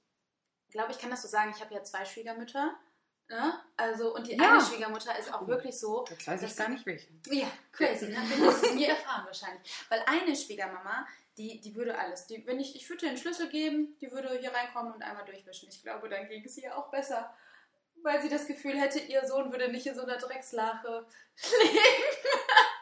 glaube, 0.70 0.92
ich 0.92 1.00
kann 1.00 1.10
das 1.10 1.24
so 1.24 1.28
sagen. 1.28 1.52
Ich 1.56 1.62
habe 1.64 1.74
ja 1.74 1.84
zwei 1.84 2.06
Schwiegermütter. 2.06 2.76
Ne? 3.32 3.54
Also, 3.78 4.14
und 4.14 4.28
die 4.28 4.36
Ja. 4.36 4.52
eine 4.52 4.62
Schwiegermutter 4.62 5.18
ist 5.18 5.34
auch 5.34 5.44
Oh. 5.44 5.48
wirklich 5.48 5.80
so. 5.80 6.06
jetzt 6.10 6.28
weiß 6.28 6.44
ich 6.44 6.56
gar 6.58 6.68
nicht 6.68 6.86
welche. 6.86 7.08
Ja, 7.30 7.48
crazy. 7.72 8.08
Ne? 8.10 8.18
Du 8.30 8.42
wirst 8.46 8.64
es 8.66 8.74
nie 8.74 8.86
erfahren 8.86 9.26
wahrscheinlich. 9.26 9.72
Weil 9.88 10.04
eine 10.06 10.36
Schwiegermama, 10.36 11.08
die, 11.38 11.62
die 11.62 11.74
würde 11.74 11.98
alles. 11.98 12.28
Die, 12.28 12.46
wenn 12.46 12.60
ich, 12.60 12.76
ich 12.76 12.90
würde 12.90 13.08
den 13.08 13.16
Schlüssel 13.18 13.48
geben, 13.48 13.96
die 14.02 14.12
würde 14.12 14.38
hier 14.38 14.54
reinkommen 14.54 14.92
und 14.92 15.02
einmal 15.02 15.24
durchwischen. 15.24 15.70
Ich 15.70 15.82
glaube, 15.82 16.10
dann 16.10 16.28
ging 16.28 16.44
es 16.44 16.58
ihr 16.58 16.78
auch 16.78 16.92
besser. 16.92 17.34
Weil 18.04 18.22
sie 18.22 18.28
das 18.30 18.48
Gefühl 18.48 18.78
hätte, 18.78 19.00
ihr 19.00 19.26
Sohn 19.26 19.52
würde 19.52 19.72
nicht 19.72 19.88
in 19.88 19.96
so 19.96 20.02
einer 20.02 20.18
Dreckslache 20.18 21.06
leben. 21.62 21.78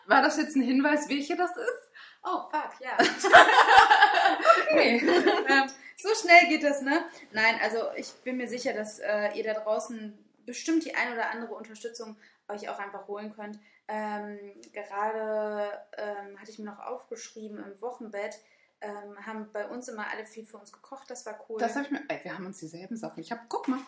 War 0.07 0.23
das 0.23 0.37
jetzt 0.37 0.55
ein 0.55 0.63
Hinweis, 0.63 1.07
welche 1.09 1.35
das 1.35 1.51
ist? 1.55 1.89
Oh, 2.23 2.49
fuck, 2.49 2.71
ja. 2.79 2.97
Okay. 4.71 4.97
ähm, 5.49 5.69
so 5.97 6.09
schnell 6.15 6.47
geht 6.47 6.63
das, 6.63 6.81
ne? 6.81 7.03
Nein, 7.31 7.59
also 7.61 7.89
ich 7.95 8.11
bin 8.23 8.37
mir 8.37 8.47
sicher, 8.47 8.73
dass 8.73 8.99
äh, 8.99 9.29
ihr 9.35 9.43
da 9.43 9.53
draußen 9.59 10.17
bestimmt 10.49 10.83
die 10.85 10.95
ein 10.95 11.13
oder 11.13 11.29
andere 11.31 11.53
Unterstützung 11.53 12.17
euch 12.47 12.67
auch 12.69 12.79
einfach 12.79 13.07
holen 13.07 13.33
könnt. 13.35 13.59
Ähm, 13.87 14.37
gerade 14.73 15.71
ähm, 15.97 16.39
hatte 16.39 16.51
ich 16.51 16.59
mir 16.59 16.65
noch 16.65 16.79
aufgeschrieben 16.79 17.63
im 17.63 17.81
Wochenbett, 17.81 18.39
ähm, 18.81 19.25
haben 19.25 19.51
bei 19.51 19.67
uns 19.67 19.87
immer 19.87 20.07
alle 20.11 20.25
viel 20.25 20.45
für 20.45 20.57
uns 20.57 20.71
gekocht, 20.71 21.09
das 21.09 21.25
war 21.25 21.39
cool. 21.49 21.59
Das 21.59 21.75
habe 21.75 21.85
ich 21.85 21.91
mir. 21.91 22.01
Ey, 22.07 22.19
wir 22.23 22.33
haben 22.33 22.45
uns 22.45 22.59
dieselben 22.59 22.97
Sachen. 22.97 23.19
Ich 23.21 23.31
habe, 23.31 23.41
guck 23.49 23.67
mal. 23.67 23.79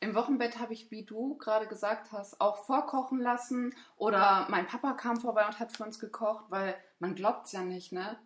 Im 0.00 0.14
Wochenbett 0.14 0.60
habe 0.60 0.72
ich, 0.74 0.92
wie 0.92 1.04
du 1.04 1.36
gerade 1.38 1.66
gesagt 1.66 2.12
hast, 2.12 2.40
auch 2.40 2.64
vorkochen 2.64 3.18
lassen. 3.20 3.74
Oder 3.96 4.46
mein 4.48 4.66
Papa 4.68 4.92
kam 4.92 5.20
vorbei 5.20 5.44
und 5.46 5.58
hat 5.58 5.76
für 5.76 5.82
uns 5.82 5.98
gekocht, 5.98 6.44
weil 6.50 6.76
man 7.00 7.16
glaubt 7.16 7.46
es 7.46 7.52
ja 7.52 7.62
nicht, 7.62 7.90
ne? 7.92 8.16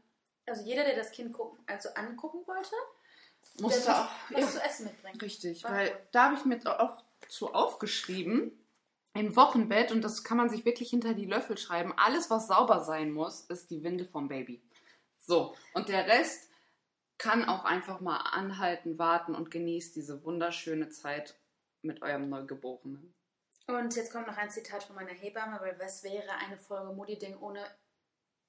also 0.46 0.62
jeder, 0.64 0.84
der 0.84 0.96
das 0.96 1.12
Kind 1.12 1.32
gucken, 1.32 1.58
also 1.66 1.88
angucken 1.94 2.40
wollte, 2.46 2.74
Musste 3.60 3.94
auch. 3.94 4.08
was 4.30 4.40
Ja, 4.40 4.46
zu 4.48 4.62
essen 4.62 4.84
mitbringen. 4.86 5.20
richtig, 5.20 5.64
War 5.64 5.72
weil 5.72 5.88
cool. 5.88 5.96
da 6.12 6.24
habe 6.24 6.34
ich 6.34 6.44
mir 6.44 6.58
auch 6.80 7.02
zu 7.32 7.54
aufgeschrieben. 7.54 8.52
Im 9.14 9.36
Wochenbett, 9.36 9.90
und 9.90 10.02
das 10.02 10.22
kann 10.24 10.36
man 10.36 10.48
sich 10.48 10.64
wirklich 10.64 10.90
hinter 10.90 11.14
die 11.14 11.26
Löffel 11.26 11.58
schreiben, 11.58 11.92
alles, 11.96 12.30
was 12.30 12.46
sauber 12.46 12.80
sein 12.80 13.10
muss, 13.10 13.42
ist 13.42 13.70
die 13.70 13.82
Windel 13.82 14.06
vom 14.06 14.28
Baby. 14.28 14.62
So, 15.18 15.54
und 15.74 15.88
der 15.88 16.06
Rest 16.06 16.50
kann 17.18 17.44
auch 17.44 17.64
einfach 17.64 18.00
mal 18.00 18.18
anhalten, 18.18 18.98
warten 18.98 19.34
und 19.34 19.50
genießt 19.50 19.94
diese 19.96 20.24
wunderschöne 20.24 20.88
Zeit 20.88 21.38
mit 21.82 22.02
eurem 22.02 22.28
Neugeborenen. 22.28 23.14
Und 23.66 23.94
jetzt 23.96 24.12
kommt 24.12 24.26
noch 24.26 24.36
ein 24.36 24.50
Zitat 24.50 24.82
von 24.82 24.96
meiner 24.96 25.12
Hebamme, 25.12 25.58
weil 25.60 25.78
was 25.78 26.02
wäre 26.02 26.32
eine 26.32 26.58
Folge 26.58 26.92
Mutti-Ding 26.92 27.38
ohne 27.38 27.64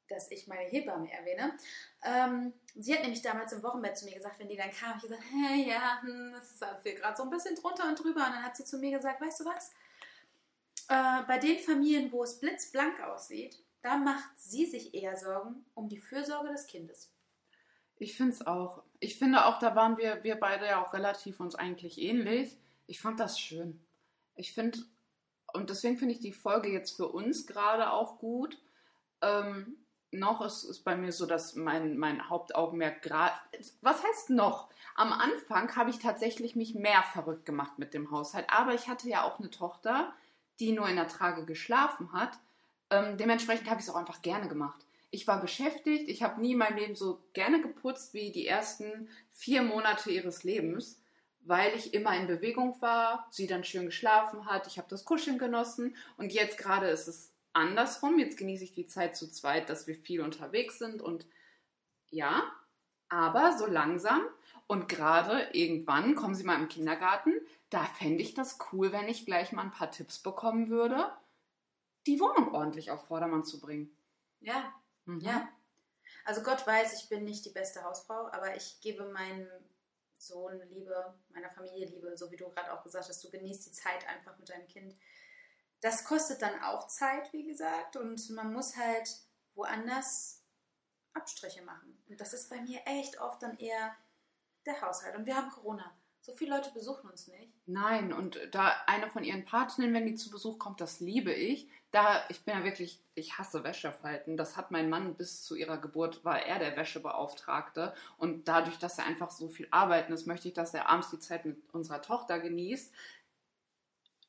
dass 0.09 0.31
ich 0.31 0.47
meine 0.47 0.69
Hebamme 0.69 1.11
erwähne. 1.11 1.57
Ähm, 2.03 2.53
sie 2.75 2.93
hat 2.93 3.01
nämlich 3.01 3.21
damals 3.21 3.53
im 3.53 3.63
Wochenbett 3.63 3.97
zu 3.97 4.05
mir 4.05 4.15
gesagt, 4.15 4.39
wenn 4.39 4.49
die 4.49 4.57
dann 4.57 4.71
kam, 4.71 4.97
ich 4.97 5.03
gesagt, 5.03 5.23
hey, 5.31 5.69
ja, 5.69 6.01
hm, 6.01 6.33
das 6.33 6.51
ist 6.51 6.61
halt 6.61 6.83
gerade 6.83 7.15
so 7.15 7.23
ein 7.23 7.29
bisschen 7.29 7.55
drunter 7.55 7.87
und 7.87 7.99
drüber. 7.99 8.25
Und 8.25 8.33
dann 8.33 8.43
hat 8.43 8.57
sie 8.57 8.65
zu 8.65 8.77
mir 8.77 8.91
gesagt, 8.91 9.21
weißt 9.21 9.41
du 9.41 9.45
was? 9.45 9.71
Äh, 10.89 11.23
bei 11.27 11.37
den 11.37 11.59
Familien, 11.59 12.11
wo 12.11 12.23
es 12.23 12.39
blitzblank 12.39 12.99
aussieht, 13.01 13.63
da 13.81 13.97
macht 13.97 14.37
sie 14.37 14.65
sich 14.65 14.93
eher 14.93 15.17
Sorgen 15.17 15.65
um 15.73 15.89
die 15.89 15.99
Fürsorge 15.99 16.49
des 16.49 16.67
Kindes. 16.67 17.11
Ich 17.97 18.17
finde 18.17 18.33
es 18.33 18.45
auch. 18.45 18.83
Ich 18.99 19.17
finde 19.17 19.45
auch, 19.45 19.59
da 19.59 19.75
waren 19.75 19.97
wir, 19.97 20.23
wir 20.23 20.35
beide 20.35 20.65
ja 20.65 20.83
auch 20.83 20.93
relativ 20.93 21.39
uns 21.39 21.55
eigentlich 21.55 21.99
ähnlich. 21.99 22.57
Ich 22.87 22.99
fand 22.99 23.19
das 23.19 23.39
schön. 23.39 23.79
Ich 24.35 24.53
finde, 24.53 24.79
und 25.53 25.69
deswegen 25.69 25.97
finde 25.97 26.13
ich 26.13 26.19
die 26.19 26.33
Folge 26.33 26.69
jetzt 26.69 26.95
für 26.95 27.07
uns 27.07 27.45
gerade 27.45 27.91
auch 27.91 28.17
gut. 28.19 28.57
Ähm, 29.21 29.77
noch 30.13 30.41
ist 30.41 30.63
es 30.63 30.79
bei 30.79 30.95
mir 30.95 31.11
so, 31.11 31.25
dass 31.25 31.55
mein, 31.55 31.97
mein 31.97 32.29
Hauptaugenmerk 32.29 33.01
gerade. 33.01 33.33
Was 33.81 34.03
heißt 34.03 34.29
noch? 34.29 34.69
Am 34.95 35.11
Anfang 35.11 35.75
habe 35.75 35.89
ich 35.89 35.99
tatsächlich 35.99 36.55
mich 36.55 36.75
mehr 36.75 37.03
verrückt 37.03 37.45
gemacht 37.45 37.79
mit 37.79 37.93
dem 37.93 38.11
Haushalt. 38.11 38.45
Aber 38.49 38.73
ich 38.73 38.87
hatte 38.87 39.09
ja 39.09 39.23
auch 39.23 39.39
eine 39.39 39.49
Tochter, 39.49 40.13
die 40.59 40.71
nur 40.71 40.87
in 40.87 40.95
der 40.95 41.07
Trage 41.07 41.45
geschlafen 41.45 42.13
hat. 42.13 42.37
Ähm, 42.89 43.17
dementsprechend 43.17 43.69
habe 43.69 43.79
ich 43.79 43.87
es 43.87 43.93
auch 43.93 43.97
einfach 43.97 44.21
gerne 44.21 44.47
gemacht. 44.47 44.85
Ich 45.09 45.27
war 45.27 45.41
beschäftigt, 45.41 46.09
ich 46.09 46.23
habe 46.23 46.41
nie 46.41 46.53
in 46.53 46.57
meinem 46.57 46.77
Leben 46.77 46.95
so 46.95 47.19
gerne 47.33 47.61
geputzt 47.61 48.13
wie 48.13 48.31
die 48.31 48.47
ersten 48.47 49.09
vier 49.31 49.61
Monate 49.61 50.11
ihres 50.11 50.43
Lebens, 50.43 50.99
weil 51.41 51.75
ich 51.75 51.93
immer 51.93 52.15
in 52.17 52.27
Bewegung 52.27 52.81
war, 52.81 53.27
sie 53.29 53.47
dann 53.47 53.63
schön 53.63 53.85
geschlafen 53.85 54.45
hat, 54.45 54.67
ich 54.67 54.77
habe 54.77 54.87
das 54.89 55.05
Kuscheln 55.05 55.37
genossen 55.37 55.95
und 56.17 56.33
jetzt 56.33 56.57
gerade 56.57 56.87
ist 56.87 57.07
es 57.07 57.32
andersrum. 57.53 58.19
Jetzt 58.19 58.37
genieße 58.37 58.63
ich 58.63 58.73
die 58.73 58.87
Zeit 58.87 59.15
zu 59.15 59.31
zweit, 59.31 59.69
dass 59.69 59.87
wir 59.87 59.95
viel 59.95 60.21
unterwegs 60.21 60.79
sind 60.79 61.01
und 61.01 61.25
ja, 62.09 62.43
aber 63.09 63.57
so 63.57 63.65
langsam 63.65 64.23
und 64.67 64.87
gerade 64.89 65.49
irgendwann 65.53 66.15
kommen 66.15 66.35
sie 66.35 66.43
mal 66.43 66.59
im 66.59 66.67
Kindergarten, 66.67 67.33
da 67.69 67.85
fände 67.85 68.23
ich 68.23 68.33
das 68.33 68.57
cool, 68.71 68.91
wenn 68.91 69.07
ich 69.07 69.25
gleich 69.25 69.51
mal 69.51 69.63
ein 69.63 69.71
paar 69.71 69.91
Tipps 69.91 70.19
bekommen 70.19 70.69
würde, 70.69 71.11
die 72.07 72.19
Wohnung 72.19 72.53
ordentlich 72.53 72.91
auf 72.91 73.07
Vordermann 73.07 73.43
zu 73.43 73.59
bringen. 73.59 73.95
Ja, 74.39 74.73
mhm. 75.05 75.19
ja. 75.19 75.47
Also 76.25 76.41
Gott 76.41 76.65
weiß, 76.65 77.01
ich 77.01 77.09
bin 77.09 77.23
nicht 77.23 77.45
die 77.45 77.51
beste 77.51 77.83
Hausfrau, 77.83 78.27
aber 78.31 78.55
ich 78.55 78.79
gebe 78.81 79.05
meinem 79.05 79.47
Sohn 80.17 80.61
Liebe, 80.69 81.13
meiner 81.29 81.49
Familie 81.49 81.87
Liebe, 81.87 82.15
so 82.17 82.31
wie 82.31 82.37
du 82.37 82.49
gerade 82.49 82.71
auch 82.71 82.83
gesagt 82.83 83.09
hast, 83.09 83.23
du 83.23 83.29
genießt 83.29 83.65
die 83.65 83.71
Zeit 83.71 84.07
einfach 84.07 84.37
mit 84.39 84.49
deinem 84.49 84.67
Kind 84.67 84.95
das 85.83 86.05
kostet 86.05 86.41
dann 86.41 86.63
auch 86.63 86.87
Zeit, 86.87 87.33
wie 87.33 87.45
gesagt, 87.45 87.97
und 87.97 88.29
man 88.29 88.53
muss 88.53 88.77
halt 88.77 89.09
woanders 89.53 90.41
Abstriche 91.13 91.61
machen. 91.61 92.01
Und 92.07 92.21
das 92.21 92.33
ist 92.33 92.49
bei 92.49 92.61
mir 92.61 92.79
echt 92.85 93.19
oft 93.19 93.43
dann 93.43 93.57
eher 93.57 93.93
der 94.65 94.81
Haushalt. 94.81 95.17
Und 95.17 95.25
wir 95.25 95.35
haben 95.35 95.51
Corona. 95.51 95.93
So 96.21 96.33
viele 96.33 96.55
Leute 96.55 96.71
besuchen 96.71 97.09
uns 97.09 97.27
nicht. 97.27 97.51
Nein, 97.65 98.13
und 98.13 98.39
da 98.51 98.71
eine 98.87 99.09
von 99.09 99.25
ihren 99.25 99.43
Partnern, 99.43 99.93
wenn 99.93 100.05
die 100.05 100.15
zu 100.15 100.31
Besuch 100.31 100.57
kommt, 100.57 100.79
das 100.79 101.01
liebe 101.01 101.33
ich. 101.33 101.69
Da, 101.91 102.23
ich 102.29 102.45
bin 102.45 102.57
ja 102.57 102.63
wirklich, 102.63 103.03
ich 103.13 103.37
hasse 103.37 103.65
Wäschefalten. 103.65 104.37
Das 104.37 104.55
hat 104.55 104.71
mein 104.71 104.89
Mann 104.89 105.15
bis 105.15 105.43
zu 105.43 105.53
ihrer 105.53 105.79
Geburt, 105.79 106.23
war 106.23 106.41
er 106.41 106.59
der 106.59 106.77
Wäschebeauftragte. 106.77 107.93
Und 108.17 108.47
dadurch, 108.47 108.79
dass 108.79 108.99
er 108.99 109.05
einfach 109.05 109.31
so 109.31 109.49
viel 109.49 109.67
arbeiten 109.69 110.13
ist, 110.13 110.27
möchte 110.27 110.47
ich, 110.47 110.53
dass 110.53 110.73
er 110.73 110.87
abends 110.87 111.09
die 111.09 111.19
Zeit 111.19 111.43
mit 111.43 111.57
unserer 111.73 112.01
Tochter 112.01 112.39
genießt 112.39 112.93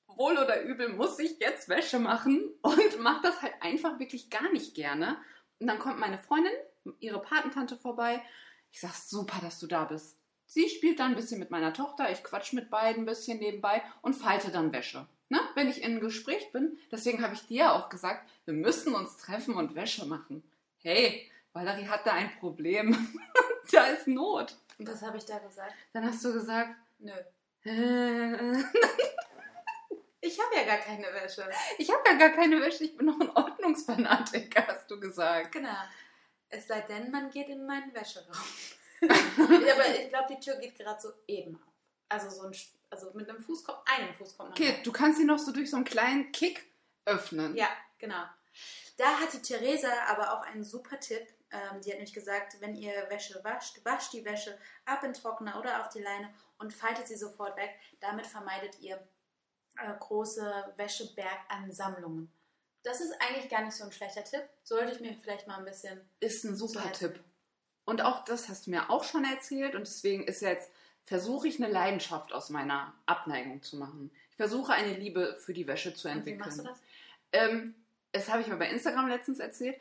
wohl 0.07 0.39
oder 0.39 0.63
übel 0.63 0.91
muss 0.91 1.19
ich 1.19 1.39
jetzt 1.39 1.69
Wäsche 1.69 1.99
machen 1.99 2.43
und 2.63 3.01
mache 3.01 3.23
das 3.23 3.43
halt 3.43 3.55
einfach 3.61 3.99
wirklich 3.99 4.31
gar 4.31 4.51
nicht 4.53 4.75
gerne. 4.75 5.17
Und 5.59 5.67
dann 5.67 5.79
kommt 5.79 5.99
meine 5.99 6.19
Freundin, 6.19 6.53
ihre 7.01 7.21
Patentante 7.21 7.77
vorbei. 7.77 8.23
Ich 8.71 8.81
sag, 8.81 8.95
super, 8.95 9.41
dass 9.41 9.59
du 9.59 9.67
da 9.67 9.85
bist. 9.85 10.19
Sie 10.47 10.69
spielt 10.69 11.01
dann 11.01 11.13
ein 11.13 11.17
bisschen 11.17 11.41
mit 11.41 11.51
meiner 11.51 11.73
Tochter, 11.73 12.11
ich 12.11 12.23
quatsch 12.23 12.53
mit 12.53 12.71
beiden 12.71 13.03
ein 13.03 13.07
bisschen 13.07 13.39
nebenbei 13.39 13.83
und 14.03 14.15
falte 14.15 14.51
dann 14.51 14.73
Wäsche. 14.73 15.07
Ne? 15.31 15.41
Wenn 15.55 15.69
ich 15.69 15.79
in 15.79 15.93
einem 15.93 16.01
Gespräch 16.01 16.53
bin, 16.53 16.79
deswegen 16.93 17.23
habe 17.23 17.35
ich 17.35 17.47
dir 17.47 17.73
auch 17.73 17.89
gesagt, 17.89 18.29
wir 18.45 18.55
müssen 18.55 18.95
uns 18.95 19.17
treffen 19.17 19.55
und 19.55 19.75
Wäsche 19.75 20.05
machen. 20.07 20.43
Hey, 20.79 21.31
Valerie 21.53 21.89
hat 21.89 22.07
da 22.07 22.13
ein 22.13 22.31
Problem. 22.39 23.17
da 23.73 23.87
ist 23.87 24.07
Not. 24.07 24.57
Und 24.79 24.89
was 24.89 25.03
habe 25.03 25.17
ich 25.17 25.25
da 25.25 25.39
gesagt? 25.39 25.73
Dann 25.93 26.05
hast 26.05 26.25
du 26.25 26.33
gesagt, 26.33 26.77
nö. 26.99 27.13
Ich 30.25 30.41
habe 30.41 30.57
ja 30.57 30.65
gar 30.65 30.79
keine 30.79 31.13
Wäsche. 31.13 31.49
Ich 31.77 31.91
habe 31.91 32.03
ja 32.07 32.15
gar 32.15 32.31
keine 32.31 32.59
Wäsche. 32.61 32.85
Ich 32.85 32.97
bin 32.97 33.07
noch 33.07 33.21
ein 33.21 33.31
Ordnungsfanatiker, 33.31 34.67
hast 34.67 34.91
du 34.91 34.99
gesagt. 34.99 35.53
Genau. 35.53 35.77
Es 36.49 36.67
sei 36.67 36.81
denn, 36.83 37.11
man 37.11 37.31
geht 37.31 37.49
in 37.49 37.67
meinen 37.67 37.93
Wäscheraum. 37.93 38.33
aber 39.03 39.87
ich 39.89 40.09
glaube, 40.09 40.35
die 40.35 40.41
Tür 40.41 40.57
geht 40.57 40.77
gerade 40.77 41.01
so 41.01 41.11
eben 41.27 41.57
auf. 41.57 41.73
Also 42.09 42.31
so 42.31 42.43
ein, 42.47 42.57
also 42.91 43.11
mit 43.15 43.29
einem 43.29 43.43
Fuß 43.43 43.65
kommt, 43.65 43.81
einem 43.87 44.15
Fuß 44.15 44.37
kommt 44.37 44.51
man. 44.51 44.59
Okay, 44.59 44.81
du 44.83 44.93
kannst 44.93 45.19
sie 45.19 45.25
noch 45.25 45.39
so 45.39 45.53
durch 45.53 45.71
so 45.71 45.77
einen 45.77 45.85
kleinen 45.85 46.33
Kick 46.33 46.65
öffnen. 47.05 47.55
Ja, 47.57 47.69
genau. 47.99 48.25
Da 48.97 49.21
hat 49.21 49.33
die 49.33 49.43
Theresa 49.43 49.91
aber 50.07 50.33
auch 50.33 50.43
einen 50.43 50.65
super 50.65 50.99
Tipp. 51.01 51.27
Ähm, 51.51 51.81
die 51.83 51.91
hat 51.91 51.97
nämlich 51.97 52.15
gesagt, 52.15 52.61
wenn 52.61 52.77
ihr 52.77 52.93
Wäsche 53.11 53.43
wascht, 53.43 53.85
wascht 53.85 54.13
die 54.13 54.25
Wäsche 54.25 54.57
ab 54.87 55.03
in 55.05 55.13
Trockner 55.13 55.59
oder 55.59 55.81
auf 55.81 55.89
die 55.91 56.01
Leine 56.01 56.33
und 56.59 56.73
faltet 56.73 57.09
sie 57.09 57.17
sofort 57.17 57.57
weg. 57.57 57.75
Damit 58.01 58.27
vermeidet 58.27 58.79
ihr 58.81 58.99
äh, 59.79 59.93
große 59.99 60.75
Wäschebergansammlungen. 60.77 62.31
Das 62.83 63.01
ist 63.01 63.13
eigentlich 63.21 63.49
gar 63.49 63.63
nicht 63.63 63.75
so 63.75 63.85
ein 63.85 63.93
schlechter 63.93 64.25
Tipp. 64.25 64.43
Sollte 64.63 64.93
ich 64.93 65.01
mir 65.01 65.15
vielleicht 65.15 65.47
mal 65.47 65.59
ein 65.59 65.65
bisschen. 65.65 66.01
Ist 66.21 66.45
ein 66.45 66.57
super 66.57 66.93
Tipp. 66.93 67.19
Und 67.87 68.03
auch 68.03 68.25
das 68.25 68.49
hast 68.49 68.67
du 68.67 68.71
mir 68.71 68.91
auch 68.91 69.05
schon 69.05 69.25
erzählt 69.25 69.75
und 69.75 69.87
deswegen 69.87 70.25
ist 70.25 70.41
jetzt, 70.41 70.71
versuche 71.05 71.49
ich 71.49 71.63
eine 71.63 71.73
Leidenschaft 71.73 72.33
aus 72.33 72.51
meiner 72.51 72.95
Abneigung 73.07 73.63
zu 73.63 73.77
machen. 73.77 74.11
Ich 74.31 74.37
versuche 74.37 74.73
eine 74.73 74.95
Liebe 74.95 75.37
für 75.39 75.53
die 75.53 75.67
Wäsche 75.67 75.95
zu 75.95 76.09
entwickeln. 76.09 76.43
Und 76.43 76.59
wie 76.59 76.63
machst 76.63 76.65
du 76.65 76.65
das? 76.65 76.83
Ähm, 77.33 77.75
das 78.13 78.29
habe 78.31 78.41
ich 78.41 78.49
mir 78.49 78.57
bei 78.57 78.71
Instagram 78.71 79.09
letztens 79.09 79.39
erzählt. 79.39 79.81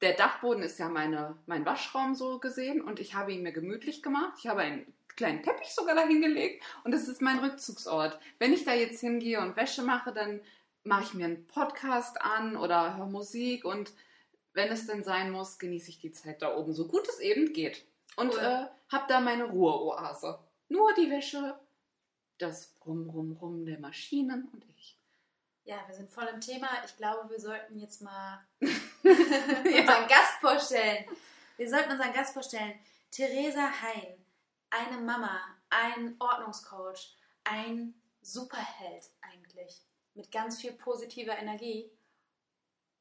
Der 0.00 0.14
Dachboden 0.14 0.62
ist 0.62 0.78
ja 0.78 0.88
meine, 0.88 1.36
mein 1.46 1.64
Waschraum 1.64 2.14
so 2.14 2.38
gesehen 2.38 2.82
und 2.82 3.00
ich 3.00 3.14
habe 3.14 3.32
ihn 3.32 3.42
mir 3.42 3.52
gemütlich 3.52 4.02
gemacht. 4.02 4.34
Ich 4.38 4.48
habe 4.48 4.60
einen 4.60 4.92
kleinen 5.16 5.42
Teppich 5.42 5.74
sogar 5.74 5.94
dahingelegt 5.94 6.64
und 6.84 6.92
das 6.92 7.08
ist 7.08 7.22
mein 7.22 7.38
Rückzugsort. 7.38 8.18
Wenn 8.38 8.52
ich 8.52 8.64
da 8.64 8.74
jetzt 8.74 9.00
hingehe 9.00 9.40
und 9.40 9.56
Wäsche 9.56 9.82
mache, 9.82 10.12
dann 10.12 10.40
mache 10.82 11.04
ich 11.04 11.14
mir 11.14 11.26
einen 11.26 11.46
Podcast 11.46 12.20
an 12.20 12.56
oder 12.56 12.96
höre 12.96 13.06
Musik 13.06 13.64
und 13.64 13.92
wenn 14.52 14.70
es 14.70 14.86
denn 14.86 15.02
sein 15.02 15.30
muss, 15.30 15.58
genieße 15.58 15.90
ich 15.90 15.98
die 15.98 16.12
Zeit 16.12 16.42
da 16.42 16.56
oben, 16.56 16.72
so 16.72 16.86
gut 16.86 17.08
es 17.08 17.18
eben 17.18 17.52
geht. 17.52 17.84
Und 18.16 18.32
cool. 18.32 18.38
äh, 18.38 18.92
habe 18.92 19.04
da 19.08 19.20
meine 19.20 19.44
Ruheoase. 19.44 20.38
Nur 20.68 20.94
die 20.94 21.10
Wäsche, 21.10 21.58
das 22.38 22.74
Rum, 22.86 23.10
Rum, 23.10 23.32
Rum 23.32 23.66
der 23.66 23.80
Maschinen 23.80 24.48
und 24.52 24.64
ich. 24.76 24.96
Ja, 25.64 25.76
wir 25.86 25.94
sind 25.94 26.10
voll 26.10 26.28
im 26.32 26.40
Thema. 26.40 26.68
Ich 26.84 26.96
glaube, 26.96 27.28
wir 27.30 27.40
sollten 27.40 27.78
jetzt 27.78 28.02
mal 28.02 28.44
unseren 28.60 30.08
Gast 30.08 30.34
vorstellen. 30.40 31.04
Wir 31.56 31.68
sollten 31.68 31.90
unseren 31.90 32.12
Gast 32.12 32.32
vorstellen. 32.32 32.74
Theresa 33.10 33.70
Hein 33.82 34.23
eine 34.74 35.00
Mama, 35.00 35.38
ein 35.70 36.16
Ordnungscoach, 36.18 37.16
ein 37.44 37.94
Superheld 38.22 39.04
eigentlich. 39.20 39.82
Mit 40.14 40.32
ganz 40.32 40.60
viel 40.60 40.72
positiver 40.72 41.38
Energie. 41.38 41.92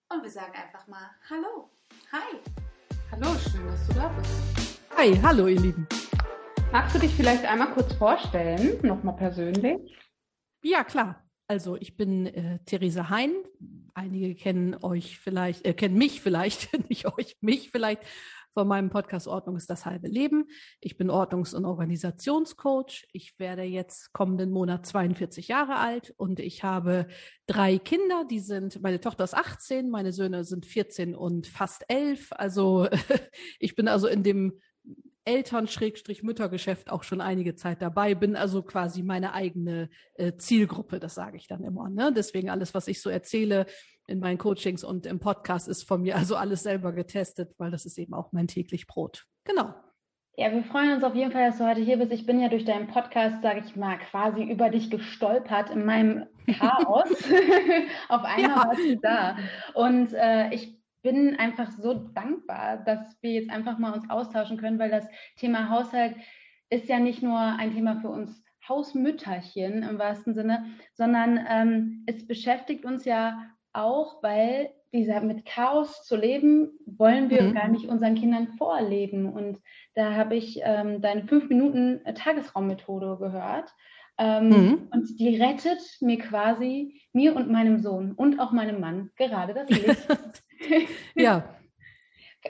Und 0.08 0.22
wir 0.22 0.30
sagen 0.30 0.54
einfach 0.54 0.86
mal 0.86 1.10
Hallo. 1.32 1.72
Hi. 2.12 2.38
Hallo, 3.12 3.36
schön, 3.40 3.66
dass 3.66 3.88
du 3.88 3.94
da 3.96 4.08
bist. 4.10 4.78
Hi, 4.96 5.20
hallo 5.24 5.48
ihr 5.48 5.60
Lieben. 5.60 5.88
Magst 6.72 6.96
du 6.96 7.00
dich 7.00 7.16
vielleicht 7.16 7.44
einmal 7.46 7.74
kurz 7.74 7.92
vorstellen, 7.96 8.80
nochmal 8.86 9.16
persönlich? 9.16 9.98
Ja, 10.62 10.84
klar. 10.84 11.28
Also 11.48 11.76
ich 11.78 11.98
bin 11.98 12.28
äh, 12.28 12.60
Theresa 12.66 13.10
Hein. 13.10 13.34
Einige 13.96 14.36
kennen 14.36 14.76
euch 14.84 15.18
vielleicht, 15.18 15.66
äh, 15.66 15.74
kennen 15.74 15.98
mich 15.98 16.22
vielleicht, 16.22 16.72
nicht 16.90 17.08
euch, 17.18 17.36
mich 17.42 17.72
vielleicht 17.72 18.04
von 18.54 18.68
meinem 18.68 18.90
Podcast 18.90 19.28
Ordnung 19.28 19.56
ist 19.56 19.70
das 19.70 19.86
halbe 19.86 20.08
Leben. 20.08 20.46
Ich 20.80 20.98
bin 20.98 21.10
Ordnungs- 21.10 21.56
und 21.56 21.66
Organisationscoach. 21.66 23.08
Ich 23.12 23.38
werde 23.40 23.64
jetzt 23.64 24.14
kommenden 24.14 24.52
Monat 24.52 24.86
42 24.86 25.48
Jahre 25.48 25.78
alt 25.78 26.14
und 26.18 26.40
ich 26.40 26.64
habe 26.64 27.08
drei 27.48 27.78
Kinder. 27.78 28.26
Die 28.30 28.40
sind, 28.40 28.82
meine 28.82 29.00
Tochter 29.00 29.24
ist 29.24 29.36
18, 29.36 29.90
meine 29.90 30.12
Söhne 30.12 30.44
sind 30.44 30.66
14 30.66 31.16
und 31.16 31.48
fast 31.48 31.84
11. 31.88 32.30
Also 32.32 32.88
ich 33.60 33.76
bin 33.76 33.88
also 33.88 34.08
in 34.08 34.24
dem 34.24 34.60
Eltern-Müttergeschäft 35.26 36.90
auch 36.90 37.04
schon 37.04 37.22
einige 37.22 37.56
Zeit 37.56 37.82
dabei, 37.82 38.14
bin 38.16 38.36
also 38.36 38.62
quasi 38.62 39.04
meine 39.04 39.34
eigene 39.34 39.90
äh, 40.16 40.34
Zielgruppe, 40.36 41.00
das 41.00 41.16
sage 41.16 41.38
ich 41.38 41.48
dann 41.48 41.64
immer. 41.64 41.90
Ne? 41.90 42.12
Deswegen 42.14 42.50
alles, 42.50 42.74
was 42.74 42.88
ich 42.88 43.02
so 43.02 43.10
erzähle, 43.10 43.66
in 44.08 44.20
meinen 44.20 44.38
Coachings 44.38 44.84
und 44.84 45.06
im 45.06 45.20
Podcast 45.20 45.68
ist 45.68 45.84
von 45.84 46.02
mir 46.02 46.16
also 46.16 46.36
alles 46.36 46.64
selber 46.64 46.92
getestet, 46.92 47.54
weil 47.58 47.72
das 47.72 47.86
ist 47.86 47.98
eben 47.98 48.14
auch 48.14 48.32
mein 48.32 48.48
täglich 48.48 48.88
Brot. 48.88 49.26
Genau. 49.46 49.74
Ja, 50.36 50.52
wir 50.52 50.64
freuen 50.64 50.94
uns 50.94 51.04
auf 51.04 51.14
jeden 51.14 51.32
Fall, 51.32 51.48
dass 51.48 51.60
du 51.60 51.68
heute 51.68 51.82
hier 51.82 51.98
bist. 51.98 52.12
Ich 52.12 52.26
bin 52.26 52.40
ja 52.40 52.50
durch 52.50 52.66
deinen 52.66 52.88
Podcast, 52.88 53.44
sage 53.44 53.62
ich 53.64 53.76
mal, 53.76 54.00
quasi 54.00 54.44
über 54.44 54.72
dich 54.72 54.90
gestolpert 54.90 55.70
in 55.70 55.86
meinem 55.86 56.26
Chaos. 56.58 57.08
auf 58.10 58.24
einmal 58.24 58.42
ja. 58.42 58.68
warst 58.68 58.80
du 58.80 58.98
da. 58.98 59.38
Und 59.76 60.12
äh, 60.14 60.52
ich 60.52 60.82
bin 61.04 61.36
einfach 61.36 61.70
so 61.70 61.94
dankbar, 61.94 62.78
dass 62.78 63.16
wir 63.22 63.32
jetzt 63.32 63.52
einfach 63.52 63.78
mal 63.78 63.94
uns 63.94 64.10
austauschen 64.10 64.58
können, 64.58 64.80
weil 64.80 64.90
das 64.90 65.06
Thema 65.36 65.70
Haushalt 65.70 66.16
ist 66.72 66.90
ja 66.90 66.98
nicht 66.98 67.22
nur 67.22 67.40
ein 67.40 67.72
Thema 67.72 68.02
für 68.02 68.10
uns 68.10 68.44
Hausmütterchen 68.68 69.84
im 69.84 70.00
wahrsten 70.00 70.34
Sinne, 70.34 70.66
sondern 70.94 71.40
ähm, 71.48 72.04
es 72.08 72.26
beschäftigt 72.26 72.86
uns 72.86 73.06
ja 73.06 73.38
auch, 73.74 74.22
weil 74.24 74.70
dieser 74.94 75.22
mit 75.22 75.46
Chaos 75.46 76.04
zu 76.04 76.16
leben, 76.16 76.72
wollen 76.86 77.30
wir 77.30 77.42
mhm. 77.42 77.54
gar 77.54 77.68
nicht 77.68 77.88
unseren 77.88 78.16
Kindern 78.16 78.48
vorleben. 78.58 79.32
Und 79.32 79.60
da 79.96 80.14
habe 80.14 80.36
ich 80.36 80.60
ähm, 80.64 81.02
deine 81.02 81.28
fünf 81.28 81.50
Minuten 81.50 82.02
Tagesraummethode 82.16 83.18
gehört. 83.20 83.74
Ähm, 84.20 84.50
mhm. 84.50 84.88
Und 84.92 85.20
die 85.20 85.42
rettet 85.42 85.82
mir 86.02 86.20
quasi, 86.20 87.02
mir 87.12 87.36
und 87.36 87.50
meinem 87.50 87.80
Sohn 87.80 88.12
und 88.12 88.40
auch 88.40 88.52
meinem 88.52 88.80
Mann 88.80 89.10
gerade 89.16 89.56
das 89.56 89.70
Licht. 89.70 90.08
ja. 91.16 91.44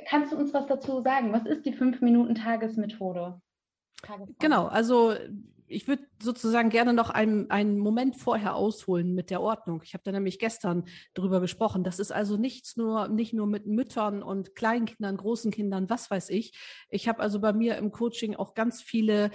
Kannst 0.09 0.33
du 0.33 0.37
uns 0.37 0.53
was 0.53 0.65
dazu 0.65 1.01
sagen? 1.01 1.31
Was 1.31 1.45
ist 1.45 1.65
die 1.65 1.73
fünf 1.73 2.01
Minuten 2.01 2.35
Tagesmethode? 2.35 3.39
Genau, 4.39 4.65
also 4.65 5.13
ich 5.67 5.87
würde 5.87 6.03
sozusagen 6.21 6.69
gerne 6.69 6.93
noch 6.93 7.09
einen, 7.09 7.49
einen 7.49 7.77
Moment 7.79 8.15
vorher 8.15 8.55
ausholen 8.55 9.13
mit 9.13 9.29
der 9.29 9.41
Ordnung. 9.41 9.81
Ich 9.83 9.93
habe 9.93 10.03
da 10.03 10.11
nämlich 10.11 10.39
gestern 10.39 10.85
drüber 11.13 11.41
gesprochen. 11.41 11.83
Das 11.83 11.99
ist 11.99 12.11
also 12.11 12.37
nichts 12.37 12.77
nur, 12.77 13.07
nicht 13.07 13.33
nur 13.33 13.47
mit 13.47 13.65
Müttern 13.65 14.23
und 14.23 14.55
Kleinkindern, 14.55 15.17
großen 15.17 15.51
Kindern, 15.51 15.89
was 15.89 16.11
weiß 16.11 16.29
ich. 16.29 16.53
Ich 16.89 17.07
habe 17.07 17.21
also 17.21 17.39
bei 17.39 17.53
mir 17.53 17.77
im 17.77 17.91
Coaching 17.91 18.35
auch 18.35 18.53
ganz 18.53 18.81
viele 18.81 19.31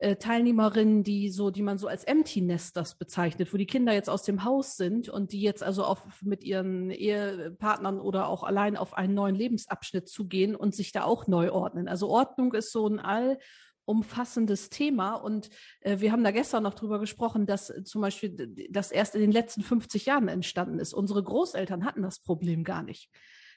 äh, 0.00 0.16
Teilnehmerinnen, 0.16 1.04
die 1.04 1.28
so, 1.28 1.50
die 1.50 1.60
man 1.60 1.76
so 1.76 1.86
als 1.86 2.04
Empty 2.04 2.40
Nesters 2.40 2.94
bezeichnet, 2.94 3.52
wo 3.52 3.58
die 3.58 3.66
Kinder 3.66 3.92
jetzt 3.92 4.08
aus 4.08 4.22
dem 4.22 4.44
Haus 4.44 4.78
sind 4.78 5.10
und 5.10 5.32
die 5.32 5.42
jetzt 5.42 5.62
also 5.62 5.84
auf, 5.84 6.02
mit 6.22 6.42
ihren 6.42 6.90
Ehepartnern 6.90 8.00
oder 8.00 8.28
auch 8.28 8.42
allein 8.42 8.78
auf 8.78 8.94
einen 8.94 9.12
neuen 9.12 9.34
Lebensabschnitt 9.34 10.08
zugehen 10.08 10.56
und 10.56 10.74
sich 10.74 10.92
da 10.92 11.04
auch 11.04 11.26
neu 11.26 11.52
ordnen. 11.52 11.86
Also 11.86 12.08
Ordnung 12.08 12.54
ist 12.54 12.72
so 12.72 12.86
ein 12.86 12.98
all 12.98 13.38
umfassendes 13.84 14.70
Thema. 14.70 15.14
Und 15.14 15.50
äh, 15.80 16.00
wir 16.00 16.12
haben 16.12 16.24
da 16.24 16.30
gestern 16.30 16.62
noch 16.62 16.74
drüber 16.74 16.98
gesprochen, 16.98 17.46
dass 17.46 17.70
äh, 17.70 17.84
zum 17.84 18.00
Beispiel 18.00 18.48
das 18.70 18.90
erst 18.90 19.14
in 19.14 19.20
den 19.20 19.32
letzten 19.32 19.62
50 19.62 20.06
Jahren 20.06 20.28
entstanden 20.28 20.78
ist. 20.78 20.92
Unsere 20.92 21.22
Großeltern 21.22 21.84
hatten 21.84 22.02
das 22.02 22.20
Problem 22.20 22.64
gar 22.64 22.82
nicht. 22.82 23.10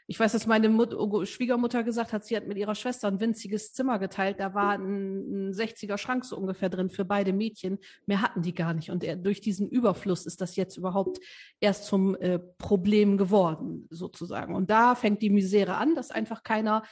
Ich 0.05 0.19
weiß, 0.19 0.33
dass 0.33 0.47
meine 0.47 0.67
Mut 0.67 0.93
Schwiegermutter 1.29 1.81
gesagt 1.83 2.11
hat, 2.11 2.25
sie 2.25 2.35
hat 2.35 2.45
mit 2.45 2.57
ihrer 2.57 2.75
Schwester 2.75 3.07
ein 3.07 3.21
winziges 3.21 3.71
Zimmer 3.71 3.99
geteilt. 3.99 4.39
Da 4.39 4.53
war 4.53 4.73
ein, 4.73 5.49
ein 5.49 5.53
60er 5.53 5.97
Schrank 5.97 6.25
so 6.25 6.37
ungefähr 6.37 6.69
drin 6.69 6.89
für 6.89 7.05
beide 7.05 7.31
Mädchen. 7.31 7.79
Mehr 8.05 8.21
hatten 8.21 8.41
die 8.41 8.53
gar 8.53 8.73
nicht. 8.73 8.91
Und 8.91 9.03
er, 9.03 9.15
durch 9.15 9.39
diesen 9.39 9.69
Überfluss 9.69 10.25
ist 10.25 10.41
das 10.41 10.57
jetzt 10.57 10.75
überhaupt 10.75 11.19
erst 11.61 11.85
zum 11.85 12.15
äh, 12.15 12.37
Problem 12.37 13.17
geworden, 13.17 13.87
sozusagen. 13.89 14.55
Und 14.55 14.69
da 14.69 14.95
fängt 14.95 15.21
die 15.21 15.29
Misere 15.29 15.75
an, 15.75 15.95
dass 15.95 16.11
einfach 16.11 16.43
keiner 16.43 16.83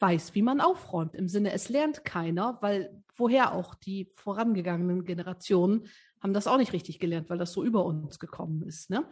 weiß, 0.00 0.34
wie 0.34 0.42
man 0.42 0.60
aufräumt. 0.60 1.14
Im 1.14 1.28
Sinne, 1.28 1.52
es 1.52 1.68
lernt 1.68 2.04
keiner, 2.04 2.58
weil 2.60 3.02
woher 3.16 3.54
auch 3.54 3.74
die 3.74 4.08
vorangegangenen 4.14 5.04
Generationen 5.04 5.86
haben 6.20 6.32
das 6.32 6.46
auch 6.46 6.58
nicht 6.58 6.72
richtig 6.72 6.98
gelernt, 6.98 7.30
weil 7.30 7.38
das 7.38 7.52
so 7.52 7.64
über 7.64 7.84
uns 7.84 8.18
gekommen 8.18 8.62
ist. 8.62 8.90
Ne? 8.90 9.04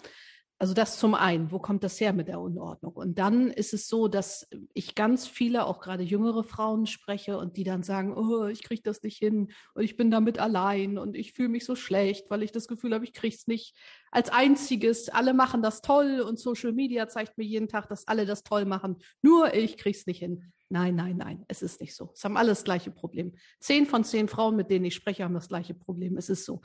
Also 0.61 0.75
das 0.75 0.99
zum 0.99 1.14
einen, 1.14 1.52
wo 1.52 1.61
kommt 1.61 1.85
das 1.85 2.00
her 2.00 2.12
mit 2.12 2.26
der 2.26 2.40
Unordnung? 2.40 2.92
Und 2.95 3.16
dann 3.21 3.49
ist 3.49 3.73
es 3.73 3.87
so, 3.87 4.09
dass 4.09 4.49
ich 4.75 4.97
ganz 4.97 5.28
viele, 5.28 5.66
auch 5.66 5.78
gerade 5.78 6.02
jüngere 6.02 6.42
Frauen 6.42 6.87
spreche 6.87 7.38
und 7.38 7.57
die 7.57 7.62
dann 7.62 7.85
sagen, 7.85 8.16
oh, 8.16 8.47
ich 8.47 8.64
kriege 8.64 8.83
das 8.83 9.04
nicht 9.04 9.18
hin 9.18 9.52
und 9.75 9.85
ich 9.85 9.97
bin 9.97 10.11
damit 10.11 10.40
allein 10.40 10.99
und 10.99 11.14
ich 11.14 11.33
fühle 11.33 11.49
mich 11.49 11.64
so 11.64 11.76
schlecht, 11.76 12.28
weil 12.28 12.42
ich 12.42 12.50
das 12.50 12.66
Gefühl 12.66 12.92
habe, 12.92 13.04
ich 13.04 13.12
kriege 13.12 13.37
es 13.37 13.47
nicht 13.47 13.76
als 14.11 14.30
einziges. 14.30 15.09
Alle 15.09 15.33
machen 15.33 15.62
das 15.62 15.80
toll 15.80 16.21
und 16.26 16.40
Social 16.40 16.73
Media 16.73 17.07
zeigt 17.07 17.38
mir 17.38 17.45
jeden 17.45 17.68
Tag, 17.68 17.88
dass 17.88 18.09
alle 18.09 18.26
das 18.26 18.42
toll 18.42 18.64
machen. 18.64 18.97
Nur 19.23 19.54
ich 19.54 19.76
kriege 19.76 19.97
es 19.97 20.07
nicht 20.07 20.18
hin. 20.18 20.52
Nein, 20.70 20.96
nein, 20.96 21.16
nein, 21.16 21.44
es 21.48 21.62
ist 21.62 21.80
nicht 21.80 21.94
so. 21.94 22.10
Es 22.14 22.25
haben 22.25 22.37
alle 22.37 22.50
das 22.50 22.64
gleiche 22.64 22.90
Problem. 22.90 23.34
Zehn 23.58 23.87
von 23.87 24.04
zehn 24.04 24.28
Frauen, 24.28 24.56
mit 24.56 24.70
denen 24.70 24.84
ich 24.84 24.94
spreche, 24.94 25.25
haben 25.25 25.34
das 25.34 25.48
gleiche 25.48 25.75
Problem. 25.75 26.16
Es 26.18 26.28
ist 26.28 26.45
so. 26.45 26.60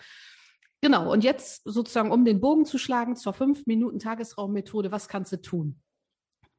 Genau, 0.82 1.12
und 1.12 1.24
jetzt 1.24 1.62
sozusagen, 1.64 2.12
um 2.12 2.26
den 2.26 2.42
Bogen 2.42 2.66
zu 2.66 2.78
schlagen 2.78 3.16
zur 3.16 3.34
fünf 3.34 3.66
Minuten 3.66 4.00
Tagesraummethode, 4.00 4.92
was 4.92 5.08
kannst 5.08 5.32
du 5.32 5.42
tun? 5.42 5.82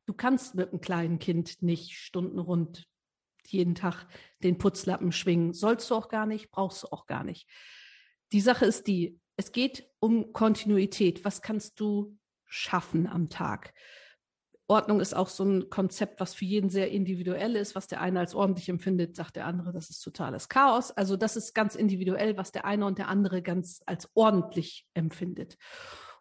Du 0.07 0.15
kannst 0.15 0.55
mit 0.55 0.71
einem 0.71 0.81
kleinen 0.81 1.19
Kind 1.19 1.61
nicht 1.61 1.93
stundenrund 1.93 2.87
jeden 3.47 3.75
Tag 3.75 4.07
den 4.43 4.57
Putzlappen 4.57 5.13
schwingen. 5.13 5.53
Sollst 5.53 5.91
du 5.91 5.95
auch 5.95 6.09
gar 6.09 6.25
nicht, 6.25 6.51
brauchst 6.51 6.83
du 6.83 6.87
auch 6.89 7.07
gar 7.07 7.25
nicht. 7.25 7.47
Die 8.33 8.41
Sache 8.41 8.65
ist 8.65 8.87
die, 8.87 9.21
es 9.37 9.53
geht 9.53 9.91
um 9.99 10.33
Kontinuität. 10.33 11.25
Was 11.27 11.43
kannst 11.43 11.79
du 11.79 12.17
schaffen 12.47 13.07
am 13.07 13.29
Tag? 13.29 13.75
Ordnung 14.67 15.01
ist 15.01 15.15
auch 15.15 15.29
so 15.29 15.45
ein 15.45 15.69
Konzept, 15.69 16.21
was 16.21 16.35
für 16.35 16.45
jeden 16.45 16.71
sehr 16.71 16.91
individuell 16.91 17.57
ist. 17.57 17.75
Was 17.75 17.87
der 17.87 18.01
eine 18.01 18.21
als 18.21 18.35
ordentlich 18.35 18.69
empfindet, 18.69 19.15
sagt 19.15 19.37
der 19.37 19.47
andere, 19.47 19.73
das 19.73 19.91
ist 19.91 20.01
totales 20.01 20.49
Chaos. 20.49 20.91
Also 20.91 21.17
das 21.17 21.37
ist 21.37 21.55
ganz 21.55 21.75
individuell, 21.75 22.37
was 22.37 22.53
der 22.53 22.65
eine 22.65 22.87
und 22.87 22.99
der 22.99 23.09
andere 23.09 23.43
ganz 23.43 23.83
als 23.87 24.09
ordentlich 24.15 24.87
empfindet. 24.95 25.59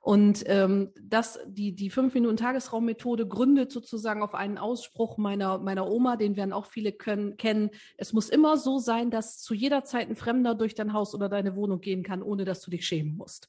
Und 0.04 0.44
ähm, 0.48 0.92
das, 1.02 1.40
die, 1.48 1.74
die 1.74 1.90
fünf 1.90 2.14
Minuten 2.14 2.36
Tagesraummethode 2.36 3.26
gründet 3.26 3.72
sozusagen 3.72 4.22
auf 4.22 4.36
einen 4.36 4.58
Ausspruch 4.58 5.18
meiner, 5.18 5.60
meiner 5.60 5.90
Oma, 5.90 6.18
den 6.18 6.36
werden 6.36 6.52
auch 6.52 6.66
viele 6.66 6.92
können, 6.92 7.38
kennen. 7.38 7.70
Es 7.96 8.12
muss 8.12 8.28
immer 8.28 8.58
so 8.58 8.80
sein, 8.80 9.12
dass 9.12 9.40
zu 9.40 9.54
jeder 9.54 9.86
Zeit 9.86 10.10
ein 10.10 10.18
Fremder 10.18 10.56
durch 10.56 10.76
dein 10.76 10.92
Haus 10.92 11.16
oder 11.16 11.30
deine 11.30 11.56
Wohnung 11.56 11.80
gehen 11.80 12.04
kann, 12.04 12.22
ohne 12.22 12.44
dass 12.44 12.60
du 12.60 12.70
dich 12.70 12.86
schämen 12.86 13.16
musst. 13.16 13.48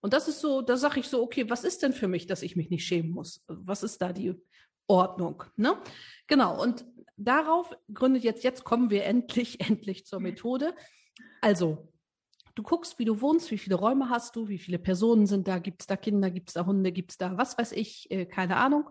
Und 0.00 0.12
das 0.12 0.28
ist 0.28 0.40
so, 0.40 0.62
da 0.62 0.76
sage 0.76 1.00
ich 1.00 1.08
so, 1.08 1.22
okay, 1.22 1.48
was 1.50 1.64
ist 1.64 1.82
denn 1.82 1.92
für 1.92 2.08
mich, 2.08 2.26
dass 2.26 2.42
ich 2.42 2.56
mich 2.56 2.70
nicht 2.70 2.86
schämen 2.86 3.10
muss? 3.10 3.44
Was 3.48 3.82
ist 3.82 4.00
da 4.02 4.12
die 4.12 4.34
Ordnung? 4.86 5.44
Ne? 5.56 5.76
Genau. 6.26 6.60
Und 6.60 6.84
darauf 7.16 7.76
gründet 7.92 8.24
jetzt, 8.24 8.44
jetzt 8.44 8.64
kommen 8.64 8.90
wir 8.90 9.04
endlich, 9.04 9.60
endlich 9.68 10.06
zur 10.06 10.20
Methode. 10.20 10.74
Also, 11.40 11.92
du 12.54 12.62
guckst, 12.62 12.98
wie 12.98 13.04
du 13.04 13.20
wohnst, 13.20 13.50
wie 13.50 13.58
viele 13.58 13.76
Räume 13.76 14.10
hast 14.10 14.36
du, 14.36 14.48
wie 14.48 14.58
viele 14.58 14.78
Personen 14.78 15.26
sind 15.26 15.48
da, 15.48 15.58
gibt 15.58 15.82
es 15.82 15.86
da 15.86 15.96
Kinder, 15.96 16.30
gibt 16.30 16.48
es 16.48 16.54
da 16.54 16.66
Hunde, 16.66 16.92
gibt 16.92 17.12
es 17.12 17.18
da 17.18 17.36
was 17.36 17.56
weiß 17.56 17.72
ich, 17.72 18.10
äh, 18.10 18.26
keine 18.26 18.56
Ahnung. 18.56 18.90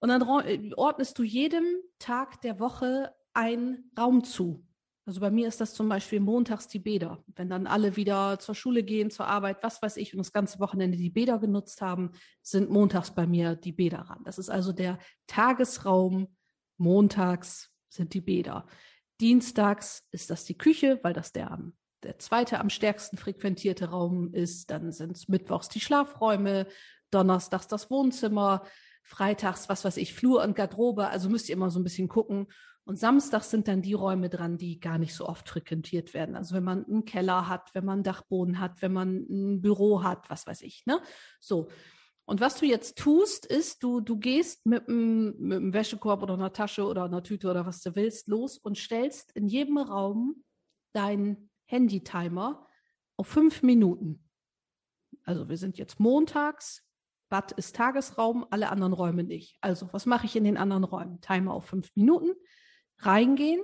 Und 0.00 0.08
dann 0.10 0.22
äh, 0.46 0.70
ordnest 0.76 1.18
du 1.18 1.22
jedem 1.22 1.64
Tag 1.98 2.40
der 2.42 2.60
Woche 2.60 3.14
einen 3.32 3.90
Raum 3.98 4.24
zu. 4.24 4.64
Also 5.08 5.20
bei 5.20 5.30
mir 5.30 5.48
ist 5.48 5.58
das 5.62 5.72
zum 5.72 5.88
Beispiel 5.88 6.20
montags 6.20 6.68
die 6.68 6.80
Bäder. 6.80 7.24
Wenn 7.34 7.48
dann 7.48 7.66
alle 7.66 7.96
wieder 7.96 8.38
zur 8.40 8.54
Schule 8.54 8.82
gehen, 8.82 9.10
zur 9.10 9.26
Arbeit, 9.26 9.62
was 9.62 9.80
weiß 9.80 9.96
ich, 9.96 10.12
und 10.12 10.18
das 10.18 10.34
ganze 10.34 10.58
Wochenende 10.58 10.98
die 10.98 11.08
Bäder 11.08 11.38
genutzt 11.38 11.80
haben, 11.80 12.10
sind 12.42 12.68
montags 12.68 13.14
bei 13.14 13.26
mir 13.26 13.56
die 13.56 13.72
Bäder 13.72 14.00
ran. 14.00 14.20
Das 14.26 14.36
ist 14.36 14.50
also 14.50 14.70
der 14.70 14.98
Tagesraum. 15.26 16.36
Montags 16.76 17.70
sind 17.88 18.12
die 18.12 18.20
Bäder. 18.20 18.66
Dienstags 19.18 20.06
ist 20.10 20.28
das 20.28 20.44
die 20.44 20.58
Küche, 20.58 21.00
weil 21.02 21.14
das 21.14 21.32
der, 21.32 21.58
der 22.02 22.18
zweite 22.18 22.60
am 22.60 22.68
stärksten 22.68 23.16
frequentierte 23.16 23.88
Raum 23.88 24.34
ist. 24.34 24.70
Dann 24.70 24.92
sind 24.92 25.16
es 25.16 25.26
mittwochs 25.26 25.70
die 25.70 25.80
Schlafräume, 25.80 26.66
donnerstags 27.10 27.66
das 27.66 27.90
Wohnzimmer, 27.90 28.62
freitags, 29.04 29.70
was 29.70 29.86
weiß 29.86 29.96
ich, 29.96 30.12
Flur 30.12 30.42
und 30.42 30.54
Garderobe. 30.54 31.08
Also 31.08 31.30
müsst 31.30 31.48
ihr 31.48 31.54
immer 31.54 31.70
so 31.70 31.80
ein 31.80 31.84
bisschen 31.84 32.08
gucken. 32.08 32.46
Und 32.88 32.98
samstags 32.98 33.50
sind 33.50 33.68
dann 33.68 33.82
die 33.82 33.92
Räume 33.92 34.30
dran, 34.30 34.56
die 34.56 34.80
gar 34.80 34.96
nicht 34.96 35.14
so 35.14 35.28
oft 35.28 35.46
frequentiert 35.46 36.14
werden. 36.14 36.34
Also 36.34 36.54
wenn 36.54 36.64
man 36.64 36.86
einen 36.86 37.04
Keller 37.04 37.46
hat, 37.46 37.74
wenn 37.74 37.84
man 37.84 37.96
einen 37.96 38.02
Dachboden 38.02 38.60
hat, 38.60 38.80
wenn 38.80 38.94
man 38.94 39.26
ein 39.28 39.60
Büro 39.60 40.02
hat, 40.02 40.30
was 40.30 40.46
weiß 40.46 40.62
ich, 40.62 40.86
ne? 40.86 40.98
So. 41.38 41.68
Und 42.24 42.40
was 42.40 42.58
du 42.58 42.64
jetzt 42.64 42.96
tust, 42.96 43.44
ist, 43.44 43.82
du, 43.82 44.00
du 44.00 44.18
gehst 44.18 44.64
mit 44.64 44.88
einem, 44.88 45.36
mit 45.38 45.58
einem 45.58 45.74
Wäschekorb 45.74 46.22
oder 46.22 46.32
einer 46.32 46.54
Tasche 46.54 46.86
oder 46.86 47.04
einer 47.04 47.22
Tüte 47.22 47.50
oder 47.50 47.66
was 47.66 47.82
du 47.82 47.94
willst 47.94 48.26
los 48.26 48.56
und 48.56 48.78
stellst 48.78 49.32
in 49.32 49.48
jedem 49.48 49.76
Raum 49.76 50.42
deinen 50.94 51.50
Handy-Timer 51.66 52.66
auf 53.18 53.26
fünf 53.26 53.62
Minuten. 53.62 54.24
Also 55.24 55.50
wir 55.50 55.58
sind 55.58 55.76
jetzt 55.76 56.00
montags, 56.00 56.88
Bad 57.28 57.52
ist 57.52 57.76
Tagesraum, 57.76 58.46
alle 58.48 58.70
anderen 58.70 58.94
Räume 58.94 59.24
nicht. 59.24 59.58
Also 59.60 59.90
was 59.92 60.06
mache 60.06 60.24
ich 60.24 60.36
in 60.36 60.44
den 60.44 60.56
anderen 60.56 60.84
Räumen? 60.84 61.20
Timer 61.20 61.52
auf 61.52 61.66
fünf 61.66 61.94
Minuten 61.94 62.30
reingehen, 62.98 63.62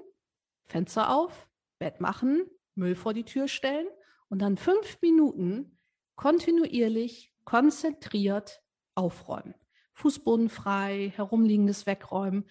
Fenster 0.67 1.15
auf, 1.15 1.49
Bett 1.79 2.01
machen, 2.01 2.45
Müll 2.75 2.95
vor 2.95 3.15
die 3.15 3.25
Tür 3.25 3.49
stellen 3.49 3.87
und 4.29 4.41
dann 4.41 4.57
fünf 4.57 5.01
Minuten 5.01 5.79
kontinuierlich, 6.17 7.33
konzentriert 7.45 8.63
aufräumen. 8.95 9.55
Fußboden 9.95 10.49
frei, 10.49 11.13
herumliegendes 11.15 11.87
wegräumen, 11.87 12.45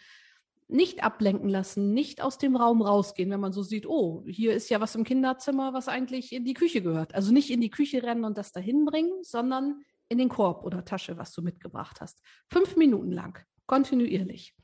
nicht 0.68 1.04
ablenken 1.04 1.50
lassen, 1.50 1.94
nicht 1.94 2.22
aus 2.22 2.38
dem 2.38 2.56
Raum 2.56 2.82
rausgehen, 2.82 3.30
wenn 3.30 3.40
man 3.40 3.54
so 3.54 3.64
sieht, 3.64 3.86
oh, 3.86 4.24
hier 4.26 4.54
ist 4.54 4.70
ja 4.70 4.80
was 4.80 4.96
im 4.96 5.04
Kinderzimmer, 5.04 5.74
was 5.74 5.88
eigentlich 5.88 6.32
in 6.32 6.46
die 6.46 6.54
Küche 6.54 6.82
gehört. 6.82 7.14
Also 7.14 7.34
nicht 7.34 7.52
in 7.52 7.62
die 7.62 7.70
Küche 7.70 8.02
rennen 8.02 8.24
und 8.24 8.38
das 8.38 8.52
dahin 8.52 8.86
bringen, 8.86 9.24
sondern 9.24 9.84
in 10.10 10.18
den 10.18 10.30
Korb 10.30 10.64
oder 10.64 10.86
Tasche, 10.86 11.18
was 11.18 11.34
du 11.34 11.42
mitgebracht 11.42 12.02
hast. 12.02 12.22
Fünf 12.50 12.76
Minuten 12.76 13.12
lang, 13.12 13.40
kontinuierlich. 13.66 14.56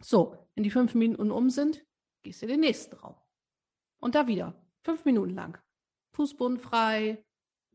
So, 0.00 0.36
wenn 0.54 0.64
die 0.64 0.70
fünf 0.70 0.94
Minuten 0.94 1.30
um 1.30 1.50
sind, 1.50 1.84
gehst 2.22 2.42
du 2.42 2.46
in 2.46 2.52
den 2.52 2.60
nächsten 2.60 2.96
Raum. 2.96 3.16
Und 4.00 4.14
da 4.14 4.26
wieder, 4.26 4.54
fünf 4.82 5.04
Minuten 5.04 5.34
lang. 5.34 5.58
Fußboden 6.12 6.58
frei, 6.58 7.24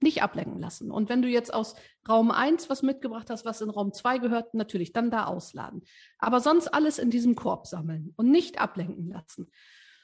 nicht 0.01 0.23
ablenken 0.23 0.59
lassen. 0.59 0.91
Und 0.91 1.09
wenn 1.09 1.21
du 1.21 1.27
jetzt 1.27 1.53
aus 1.53 1.75
Raum 2.07 2.31
1 2.31 2.69
was 2.69 2.81
mitgebracht 2.81 3.29
hast, 3.29 3.45
was 3.45 3.61
in 3.61 3.69
Raum 3.69 3.93
2 3.93 4.17
gehört, 4.17 4.53
natürlich 4.53 4.93
dann 4.93 5.11
da 5.11 5.25
ausladen. 5.25 5.83
Aber 6.17 6.39
sonst 6.39 6.67
alles 6.67 6.97
in 6.99 7.11
diesem 7.11 7.35
Korb 7.35 7.67
sammeln 7.67 8.13
und 8.17 8.31
nicht 8.31 8.59
ablenken 8.59 9.09
lassen. 9.09 9.51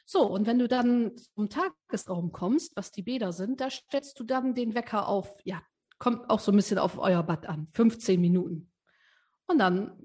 So, 0.05 0.25
und 0.25 0.45
wenn 0.45 0.59
du 0.59 0.67
dann 0.67 1.17
zum 1.17 1.49
Tagesraum 1.49 2.31
kommst, 2.31 2.77
was 2.77 2.91
die 2.91 3.03
Bäder 3.03 3.33
sind, 3.33 3.59
da 3.59 3.69
stellst 3.69 4.19
du 4.19 4.23
dann 4.23 4.55
den 4.55 4.73
Wecker 4.73 5.07
auf, 5.07 5.35
ja, 5.43 5.61
kommt 5.99 6.29
auch 6.29 6.39
so 6.39 6.51
ein 6.51 6.55
bisschen 6.55 6.77
auf 6.77 6.97
euer 6.97 7.23
Bad 7.23 7.47
an, 7.47 7.67
15 7.73 8.21
Minuten. 8.21 8.71
Und 9.47 9.59
dann 9.59 9.97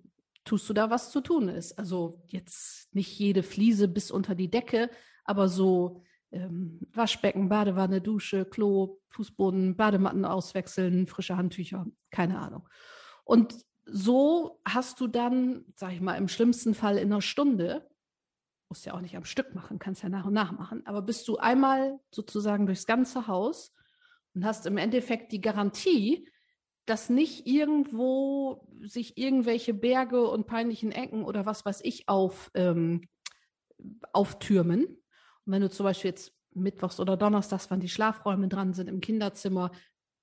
tust 0.44 0.68
du 0.68 0.72
da, 0.72 0.90
was 0.90 1.11
zu 1.11 1.20
tun 1.20 1.48
ist. 1.48 1.78
Also 1.78 2.22
jetzt 2.26 2.94
nicht 2.94 3.18
jede 3.18 3.42
Fliese 3.42 3.88
bis 3.88 4.11
unter 4.11 4.35
die 4.35 4.50
Decke, 4.50 4.90
aber 5.24 5.48
so 5.48 6.02
ähm, 6.33 6.81
Waschbecken, 6.92 7.48
Badewanne, 7.48 8.00
Dusche, 8.00 8.44
Klo, 8.44 9.00
Fußboden, 9.09 9.76
Badematten 9.76 10.24
auswechseln, 10.24 11.07
frische 11.07 11.37
Handtücher, 11.37 11.87
keine 12.11 12.38
Ahnung. 12.38 12.68
Und 13.24 13.55
so 13.85 14.61
hast 14.64 15.00
du 15.00 15.07
dann, 15.07 15.64
sag 15.76 15.92
ich 15.92 16.00
mal, 16.00 16.14
im 16.14 16.28
schlimmsten 16.28 16.74
Fall 16.74 16.98
in 16.98 17.12
einer 17.12 17.22
Stunde, 17.22 17.88
musst 18.68 18.87
ja 18.87 18.94
auch 18.94 19.00
nicht 19.00 19.16
am 19.16 19.24
Stück 19.24 19.55
machen, 19.55 19.78
kannst 19.78 20.02
ja 20.02 20.09
nach 20.09 20.24
und 20.24 20.33
nach 20.33 20.52
machen, 20.52 20.87
aber 20.87 21.02
bist 21.02 21.28
du 21.28 21.37
einmal 21.37 22.00
sozusagen 22.11 22.64
durchs 22.66 22.87
ganze 22.87 23.26
Haus 23.26 23.74
und 24.35 24.46
hast 24.46 24.66
im 24.66 24.78
Endeffekt 24.78 25.33
die 25.33 25.42
Garantie, 25.42 26.26
dass 26.87 27.09
nicht 27.09 27.47
irgendwo 27.47 28.66
sich 28.83 29.16
irgendwelche 29.16 29.75
Berge 29.75 30.29
und 30.29 30.47
peinlichen 30.47 30.92
Ecken 30.92 31.25
oder 31.25 31.47
was 31.47 31.64
weiß 31.64 31.81
ich 31.85 32.09
auf, 32.09 32.51
ähm, 32.55 33.09
auftürmen. 34.12 34.85
Und 34.85 35.53
wenn 35.53 35.62
du 35.62 35.71
zum 35.71 35.85
Beispiel 35.85 36.11
jetzt 36.11 36.33
Mittwochs 36.55 37.01
oder 37.01 37.16
Donnerstags, 37.16 37.71
wann 37.71 37.81
die 37.81 37.88
Schlafräume 37.88 38.49
dran 38.49 38.75
sind 38.75 38.88
im 38.88 39.01
Kinderzimmer, 39.01 39.71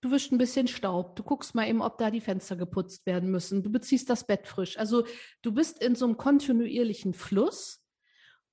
du 0.01 0.11
wischst 0.11 0.31
ein 0.31 0.37
bisschen 0.37 0.67
Staub, 0.67 1.15
du 1.15 1.23
guckst 1.23 1.55
mal 1.55 1.67
eben, 1.67 1.81
ob 1.81 1.97
da 1.97 2.11
die 2.11 2.21
Fenster 2.21 2.55
geputzt 2.55 3.05
werden 3.05 3.31
müssen, 3.31 3.63
du 3.63 3.71
beziehst 3.71 4.09
das 4.09 4.25
Bett 4.25 4.47
frisch. 4.47 4.77
Also 4.77 5.05
du 5.41 5.53
bist 5.53 5.81
in 5.83 5.95
so 5.95 6.05
einem 6.05 6.17
kontinuierlichen 6.17 7.13
Fluss 7.13 7.78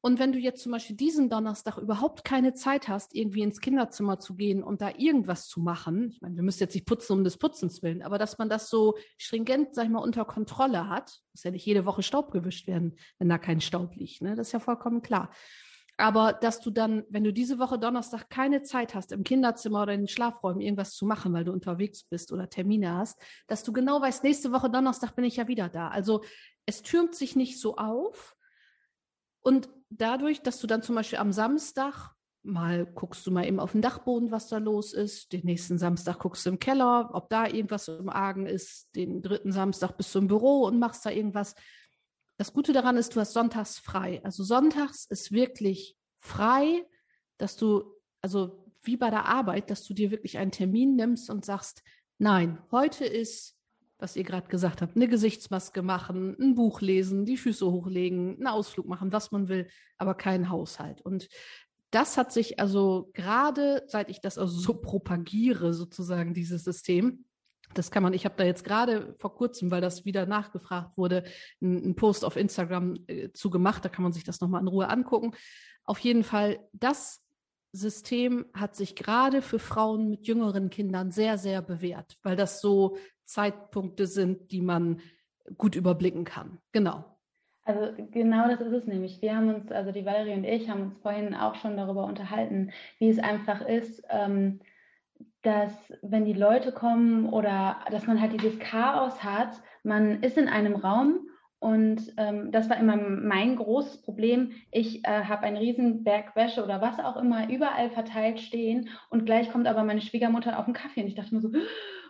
und 0.00 0.18
wenn 0.18 0.32
du 0.32 0.38
jetzt 0.38 0.62
zum 0.62 0.72
Beispiel 0.72 0.94
diesen 0.94 1.28
Donnerstag 1.28 1.78
überhaupt 1.78 2.24
keine 2.24 2.52
Zeit 2.54 2.86
hast, 2.88 3.14
irgendwie 3.14 3.42
ins 3.42 3.60
Kinderzimmer 3.60 4.20
zu 4.20 4.36
gehen 4.36 4.62
und 4.62 4.80
da 4.80 4.90
irgendwas 4.96 5.48
zu 5.48 5.60
machen, 5.60 6.10
ich 6.12 6.20
meine, 6.20 6.36
wir 6.36 6.42
müssen 6.42 6.60
jetzt 6.60 6.74
nicht 6.74 6.86
putzen 6.86 7.14
um 7.14 7.24
des 7.24 7.38
Putzens 7.38 7.82
willen, 7.82 8.02
aber 8.02 8.18
dass 8.18 8.38
man 8.38 8.48
das 8.48 8.70
so 8.70 8.96
stringent, 9.18 9.74
sag 9.74 9.84
ich 9.84 9.90
mal, 9.90 9.98
unter 9.98 10.24
Kontrolle 10.24 10.88
hat, 10.88 11.20
muss 11.32 11.42
ja 11.42 11.50
nicht 11.50 11.66
jede 11.66 11.86
Woche 11.86 12.02
Staub 12.02 12.30
gewischt 12.30 12.66
werden, 12.66 12.96
wenn 13.18 13.28
da 13.28 13.38
kein 13.38 13.60
Staub 13.60 13.96
liegt, 13.96 14.22
ne? 14.22 14.36
Das 14.36 14.48
ist 14.48 14.52
ja 14.52 14.60
vollkommen 14.60 15.02
klar. 15.02 15.30
Aber 15.98 16.34
dass 16.34 16.60
du 16.60 16.70
dann, 16.70 17.04
wenn 17.08 17.24
du 17.24 17.32
diese 17.32 17.58
Woche 17.58 17.78
Donnerstag 17.78 18.28
keine 18.28 18.62
Zeit 18.62 18.94
hast, 18.94 19.12
im 19.12 19.24
Kinderzimmer 19.24 19.82
oder 19.82 19.94
in 19.94 20.02
den 20.02 20.08
Schlafräumen 20.08 20.60
irgendwas 20.60 20.94
zu 20.94 21.06
machen, 21.06 21.32
weil 21.32 21.44
du 21.44 21.52
unterwegs 21.52 22.04
bist 22.04 22.32
oder 22.32 22.50
Termine 22.50 22.94
hast, 22.94 23.18
dass 23.46 23.62
du 23.62 23.72
genau 23.72 24.00
weißt, 24.00 24.22
nächste 24.22 24.52
Woche 24.52 24.68
Donnerstag 24.68 25.16
bin 25.16 25.24
ich 25.24 25.36
ja 25.36 25.48
wieder 25.48 25.70
da. 25.70 25.88
Also 25.88 26.22
es 26.66 26.82
türmt 26.82 27.14
sich 27.14 27.34
nicht 27.34 27.58
so 27.58 27.76
auf. 27.76 28.36
Und 29.40 29.70
dadurch, 29.90 30.42
dass 30.42 30.60
du 30.60 30.66
dann 30.66 30.82
zum 30.82 30.94
Beispiel 30.94 31.18
am 31.18 31.32
Samstag 31.32 32.16
mal 32.46 32.86
guckst 32.86 33.26
du 33.26 33.30
mal 33.30 33.44
eben 33.44 33.60
auf 33.60 33.72
den 33.72 33.82
Dachboden, 33.82 34.30
was 34.30 34.48
da 34.48 34.58
los 34.58 34.92
ist. 34.92 35.32
Den 35.32 35.44
nächsten 35.44 35.78
Samstag 35.78 36.20
guckst 36.20 36.46
du 36.46 36.50
im 36.50 36.58
Keller, 36.58 37.10
ob 37.12 37.28
da 37.28 37.46
irgendwas 37.46 37.88
im 37.88 38.08
Argen 38.08 38.46
ist. 38.46 38.88
Den 38.94 39.20
dritten 39.20 39.52
Samstag 39.52 39.96
bist 39.96 40.14
du 40.14 40.20
im 40.20 40.28
Büro 40.28 40.62
und 40.64 40.78
machst 40.78 41.04
da 41.04 41.10
irgendwas. 41.10 41.54
Das 42.38 42.52
Gute 42.52 42.72
daran 42.72 42.96
ist, 42.96 43.16
du 43.16 43.20
hast 43.20 43.32
sonntags 43.32 43.78
frei. 43.78 44.20
Also 44.24 44.44
sonntags 44.44 45.06
ist 45.06 45.32
wirklich 45.32 45.96
frei, 46.20 46.84
dass 47.38 47.56
du, 47.56 47.92
also 48.20 48.64
wie 48.82 48.96
bei 48.96 49.10
der 49.10 49.26
Arbeit, 49.26 49.70
dass 49.70 49.84
du 49.84 49.94
dir 49.94 50.10
wirklich 50.10 50.38
einen 50.38 50.52
Termin 50.52 50.94
nimmst 50.96 51.28
und 51.30 51.44
sagst, 51.44 51.82
nein, 52.18 52.62
heute 52.70 53.04
ist 53.04 53.55
was 53.98 54.16
ihr 54.16 54.24
gerade 54.24 54.48
gesagt 54.48 54.82
habt, 54.82 54.96
eine 54.96 55.08
Gesichtsmaske 55.08 55.82
machen, 55.82 56.36
ein 56.38 56.54
Buch 56.54 56.80
lesen, 56.80 57.24
die 57.24 57.36
Füße 57.36 57.70
hochlegen, 57.70 58.36
einen 58.36 58.46
Ausflug 58.46 58.86
machen, 58.86 59.12
was 59.12 59.32
man 59.32 59.48
will, 59.48 59.68
aber 59.96 60.14
kein 60.14 60.50
Haushalt. 60.50 61.00
Und 61.00 61.28
das 61.90 62.16
hat 62.16 62.32
sich 62.32 62.60
also 62.60 63.10
gerade, 63.14 63.84
seit 63.86 64.10
ich 64.10 64.20
das 64.20 64.38
also 64.38 64.58
so 64.58 64.74
propagiere, 64.74 65.72
sozusagen 65.72 66.34
dieses 66.34 66.64
System, 66.64 67.24
das 67.74 67.90
kann 67.90 68.02
man, 68.02 68.12
ich 68.12 68.24
habe 68.24 68.36
da 68.36 68.44
jetzt 68.44 68.64
gerade 68.64 69.14
vor 69.18 69.34
kurzem, 69.34 69.70
weil 69.70 69.80
das 69.80 70.04
wieder 70.04 70.26
nachgefragt 70.26 70.96
wurde, 70.96 71.24
einen 71.60 71.96
Post 71.96 72.24
auf 72.24 72.36
Instagram 72.36 72.96
äh, 73.06 73.32
zu 73.32 73.50
da 73.50 73.88
kann 73.88 74.02
man 74.02 74.12
sich 74.12 74.24
das 74.24 74.40
nochmal 74.40 74.60
in 74.60 74.68
Ruhe 74.68 74.88
angucken. 74.88 75.32
Auf 75.84 75.98
jeden 76.00 76.22
Fall, 76.22 76.60
das 76.72 77.22
System 77.72 78.46
hat 78.54 78.76
sich 78.76 78.94
gerade 78.94 79.42
für 79.42 79.58
Frauen 79.58 80.08
mit 80.08 80.26
jüngeren 80.26 80.70
Kindern 80.70 81.10
sehr, 81.10 81.38
sehr 81.38 81.62
bewährt, 81.62 82.16
weil 82.22 82.36
das 82.36 82.60
so 82.60 82.96
Zeitpunkte 83.26 84.06
sind, 84.06 84.50
die 84.50 84.62
man 84.62 85.00
gut 85.58 85.76
überblicken 85.76 86.24
kann. 86.24 86.58
Genau. 86.72 87.04
Also 87.64 87.92
genau 88.12 88.48
das 88.48 88.60
ist 88.60 88.72
es 88.72 88.86
nämlich. 88.86 89.20
Wir 89.20 89.36
haben 89.36 89.52
uns, 89.52 89.72
also 89.72 89.90
die 89.90 90.06
Valerie 90.06 90.34
und 90.34 90.44
ich 90.44 90.70
haben 90.70 90.82
uns 90.82 90.98
vorhin 90.98 91.34
auch 91.34 91.56
schon 91.56 91.76
darüber 91.76 92.04
unterhalten, 92.04 92.70
wie 92.98 93.08
es 93.08 93.18
einfach 93.18 93.60
ist, 93.60 94.04
ähm, 94.08 94.60
dass 95.42 95.72
wenn 96.02 96.24
die 96.24 96.32
Leute 96.32 96.72
kommen 96.72 97.28
oder 97.28 97.78
dass 97.90 98.06
man 98.06 98.20
halt 98.20 98.32
dieses 98.32 98.58
Chaos 98.60 99.22
hat, 99.24 99.60
man 99.82 100.22
ist 100.22 100.38
in 100.38 100.48
einem 100.48 100.76
Raum 100.76 101.28
und 101.58 102.12
ähm, 102.18 102.52
das 102.52 102.68
war 102.68 102.78
immer 102.78 102.96
mein 102.96 103.56
großes 103.56 104.02
Problem. 104.02 104.52
Ich 104.70 105.04
äh, 105.04 105.24
habe 105.24 105.42
einen 105.42 105.56
riesen 105.56 106.04
Berg 106.04 106.36
Wäsche 106.36 106.62
oder 106.62 106.80
was 106.80 107.00
auch 107.00 107.16
immer 107.16 107.50
überall 107.50 107.90
verteilt 107.90 108.40
stehen 108.40 108.88
und 109.10 109.26
gleich 109.26 109.50
kommt 109.50 109.66
aber 109.66 109.82
meine 109.82 110.02
Schwiegermutter 110.02 110.58
auf 110.58 110.66
den 110.66 110.74
Kaffee 110.74 111.00
und 111.00 111.08
ich 111.08 111.14
dachte 111.14 111.34
mir 111.34 111.40
so, 111.40 111.50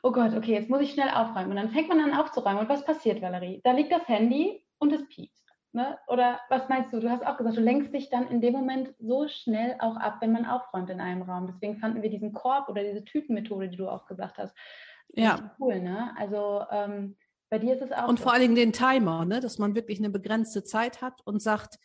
oh 0.02 0.12
Gott, 0.12 0.34
okay, 0.34 0.52
jetzt 0.52 0.70
muss 0.70 0.80
ich 0.80 0.92
schnell 0.92 1.10
aufräumen. 1.10 1.50
Und 1.50 1.56
dann 1.56 1.70
fängt 1.70 1.88
man 1.88 2.00
an 2.00 2.14
aufzuräumen. 2.14 2.60
Und 2.60 2.68
was 2.68 2.84
passiert, 2.84 3.22
Valerie? 3.22 3.60
Da 3.64 3.72
liegt 3.72 3.92
das 3.92 4.06
Handy 4.08 4.64
und 4.78 4.92
es 4.92 5.06
piept. 5.08 5.36
Ne? 5.72 5.98
Oder 6.08 6.40
was 6.48 6.68
meinst 6.70 6.92
du? 6.92 7.00
Du 7.00 7.10
hast 7.10 7.26
auch 7.26 7.36
gesagt, 7.36 7.56
du 7.56 7.60
lenkst 7.60 7.92
dich 7.92 8.08
dann 8.08 8.28
in 8.28 8.40
dem 8.40 8.54
Moment 8.54 8.94
so 8.98 9.28
schnell 9.28 9.76
auch 9.80 9.96
ab, 9.96 10.16
wenn 10.20 10.32
man 10.32 10.46
aufräumt 10.46 10.88
in 10.88 11.00
einem 11.00 11.22
Raum. 11.22 11.46
Deswegen 11.46 11.76
fanden 11.76 12.02
wir 12.02 12.08
diesen 12.08 12.32
Korb 12.32 12.70
oder 12.70 12.82
diese 12.82 13.04
Tütenmethode, 13.04 13.68
die 13.68 13.76
du 13.76 13.88
auch 13.88 14.06
gesagt 14.06 14.38
hast, 14.38 14.54
ja. 15.12 15.54
cool. 15.60 15.80
Ne? 15.80 16.14
Also 16.16 16.62
ähm, 16.70 17.16
bei 17.50 17.58
dir 17.58 17.74
ist 17.74 17.82
es 17.82 17.92
auch. 17.92 18.08
Und 18.08 18.18
so. 18.18 18.24
vor 18.24 18.32
allen 18.32 18.42
Dingen 18.42 18.54
den 18.54 18.72
Timer, 18.72 19.26
ne? 19.26 19.40
dass 19.40 19.58
man 19.58 19.74
wirklich 19.74 19.98
eine 19.98 20.10
begrenzte 20.10 20.64
Zeit 20.64 21.02
hat 21.02 21.20
und 21.26 21.42
sagt, 21.42 21.78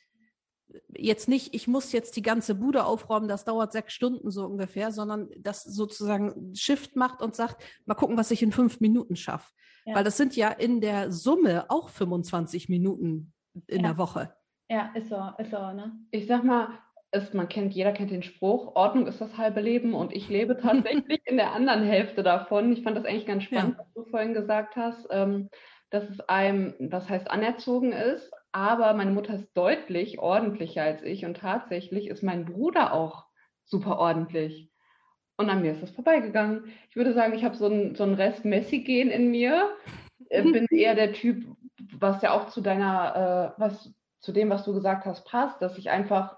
jetzt 0.95 1.27
nicht, 1.27 1.53
ich 1.53 1.67
muss 1.67 1.91
jetzt 1.91 2.15
die 2.15 2.21
ganze 2.21 2.55
Bude 2.55 2.85
aufräumen, 2.85 3.27
das 3.27 3.45
dauert 3.45 3.71
sechs 3.71 3.93
Stunden 3.93 4.31
so 4.31 4.45
ungefähr, 4.45 4.91
sondern 4.91 5.29
das 5.37 5.63
sozusagen 5.63 6.53
Shift 6.55 6.95
macht 6.95 7.21
und 7.21 7.35
sagt, 7.35 7.63
mal 7.85 7.95
gucken, 7.95 8.17
was 8.17 8.31
ich 8.31 8.41
in 8.43 8.51
fünf 8.51 8.79
Minuten 8.79 9.15
schaffe. 9.15 9.51
Ja. 9.85 9.95
Weil 9.95 10.03
das 10.03 10.17
sind 10.17 10.35
ja 10.35 10.49
in 10.49 10.81
der 10.81 11.11
Summe 11.11 11.65
auch 11.69 11.89
25 11.89 12.69
Minuten 12.69 13.33
in 13.67 13.81
ja. 13.81 13.89
der 13.89 13.97
Woche. 13.97 14.33
Ja, 14.69 14.91
ist 14.95 15.09
so, 15.09 15.21
ist 15.37 15.51
so, 15.51 15.57
ne? 15.57 15.91
Ich 16.11 16.27
sag 16.27 16.43
mal, 16.43 16.69
ist, 17.11 17.33
man 17.33 17.49
kennt, 17.49 17.73
jeder 17.73 17.91
kennt 17.91 18.11
den 18.11 18.23
Spruch, 18.23 18.75
Ordnung 18.75 19.07
ist 19.07 19.19
das 19.19 19.37
halbe 19.37 19.59
Leben 19.59 19.93
und 19.93 20.13
ich 20.13 20.29
lebe 20.29 20.57
tatsächlich 20.61 21.21
in 21.25 21.37
der 21.37 21.51
anderen 21.51 21.83
Hälfte 21.83 22.23
davon. 22.23 22.71
Ich 22.73 22.83
fand 22.83 22.97
das 22.97 23.05
eigentlich 23.05 23.25
ganz 23.25 23.43
spannend, 23.43 23.75
ja. 23.77 23.83
was 23.83 23.93
du 23.93 24.09
vorhin 24.09 24.33
gesagt 24.33 24.75
hast, 24.75 25.07
ähm, 25.11 25.49
dass 25.89 26.09
es 26.09 26.21
einem, 26.21 26.73
was 26.79 27.09
heißt 27.09 27.29
anerzogen 27.29 27.91
ist, 27.91 28.31
aber 28.51 28.93
meine 28.93 29.11
Mutter 29.11 29.35
ist 29.35 29.49
deutlich 29.53 30.19
ordentlicher 30.19 30.83
als 30.83 31.01
ich 31.03 31.25
und 31.25 31.37
tatsächlich 31.37 32.07
ist 32.07 32.23
mein 32.23 32.45
Bruder 32.45 32.93
auch 32.93 33.25
super 33.65 33.97
ordentlich. 33.97 34.69
Und 35.37 35.49
an 35.49 35.61
mir 35.61 35.71
ist 35.71 35.81
das 35.81 35.91
vorbeigegangen. 35.91 36.65
Ich 36.89 36.95
würde 36.95 37.13
sagen, 37.13 37.33
ich 37.33 37.43
habe 37.43 37.55
so 37.55 37.65
einen 37.65 37.95
so 37.95 38.03
Rest 38.03 38.45
Messi-Gen 38.45 39.09
in 39.09 39.31
mir. 39.31 39.71
Ich 40.29 40.43
bin 40.51 40.67
eher 40.69 40.95
der 40.95 41.13
Typ, 41.13 41.45
was 41.97 42.21
ja 42.21 42.31
auch 42.31 42.49
zu 42.49 42.61
deiner, 42.61 43.55
äh, 43.57 43.59
was 43.61 43.93
zu 44.19 44.31
dem, 44.31 44.49
was 44.49 44.65
du 44.65 44.73
gesagt 44.73 45.05
hast, 45.05 45.25
passt, 45.25 45.61
dass 45.61 45.77
ich 45.77 45.89
einfach 45.89 46.37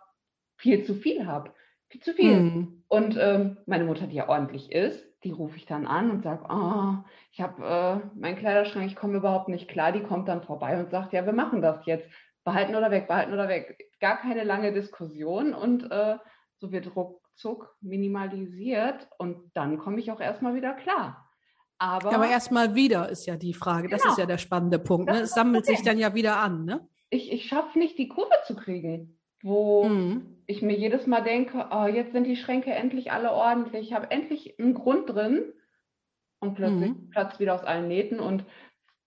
viel 0.57 0.83
zu 0.83 0.95
viel 0.95 1.25
habe. 1.25 1.53
Viel 1.89 2.01
zu 2.01 2.13
viel. 2.13 2.39
Mhm. 2.39 2.83
Und 2.87 3.17
ähm, 3.19 3.57
meine 3.65 3.83
Mutter, 3.83 4.07
die 4.07 4.15
ja 4.15 4.29
ordentlich 4.29 4.71
ist, 4.71 5.05
die 5.23 5.31
rufe 5.31 5.57
ich 5.57 5.65
dann 5.65 5.87
an 5.87 6.11
und 6.11 6.23
sage, 6.23 6.43
oh, 6.49 7.03
ich 7.31 7.41
habe 7.41 7.63
äh, 7.63 8.19
meinen 8.19 8.37
Kleiderschrank, 8.37 8.85
ich 8.85 8.95
komme 8.95 9.17
überhaupt 9.17 9.49
nicht 9.49 9.67
klar. 9.67 9.91
Die 9.91 10.03
kommt 10.03 10.27
dann 10.27 10.43
vorbei 10.43 10.79
und 10.79 10.91
sagt, 10.91 11.13
ja, 11.13 11.25
wir 11.25 11.33
machen 11.33 11.61
das 11.61 11.85
jetzt. 11.85 12.07
Behalten 12.43 12.75
oder 12.75 12.91
weg, 12.91 13.07
behalten 13.07 13.33
oder 13.33 13.47
weg. 13.47 13.77
Gar 14.01 14.17
keine 14.17 14.43
lange 14.43 14.73
Diskussion 14.73 15.53
und 15.53 15.89
äh, 15.89 16.17
so 16.57 16.73
wird 16.73 16.93
ruckzuck 16.93 17.73
minimalisiert 17.79 19.07
und 19.17 19.51
dann 19.53 19.77
komme 19.77 19.99
ich 19.99 20.11
auch 20.11 20.19
erstmal 20.19 20.53
wieder 20.53 20.73
klar. 20.73 21.29
Aber, 21.77 22.11
ja, 22.11 22.17
aber 22.17 22.27
erstmal 22.27 22.75
wieder 22.75 23.07
ist 23.09 23.25
ja 23.25 23.37
die 23.37 23.53
Frage. 23.53 23.87
Genau. 23.87 23.97
Das 23.97 24.11
ist 24.11 24.17
ja 24.17 24.25
der 24.25 24.37
spannende 24.37 24.79
Punkt. 24.79 25.09
Ne? 25.09 25.21
Es 25.21 25.31
sammelt 25.31 25.65
sich 25.65 25.81
dann 25.83 25.97
ja 25.97 26.13
wieder 26.13 26.37
an. 26.37 26.65
Ne? 26.65 26.87
Ich, 27.09 27.31
ich 27.31 27.47
schaffe 27.47 27.79
nicht, 27.79 27.97
die 27.97 28.09
Kurve 28.09 28.35
zu 28.45 28.55
kriegen 28.55 29.17
wo 29.43 29.83
mhm. 29.83 30.39
ich 30.47 30.61
mir 30.61 30.75
jedes 30.75 31.05
Mal 31.05 31.21
denke, 31.21 31.67
oh, 31.71 31.85
jetzt 31.85 32.13
sind 32.13 32.25
die 32.25 32.35
Schränke 32.35 32.71
endlich 32.71 33.11
alle 33.11 33.31
ordentlich, 33.31 33.89
ich 33.89 33.93
habe 33.93 34.09
endlich 34.09 34.59
einen 34.59 34.73
Grund 34.73 35.09
drin 35.09 35.53
und 36.39 36.55
plötzlich 36.55 36.89
mhm. 36.89 37.09
platzt 37.11 37.39
wieder 37.39 37.53
aus 37.53 37.63
allen 37.63 37.87
Nähten 37.87 38.19
und 38.19 38.43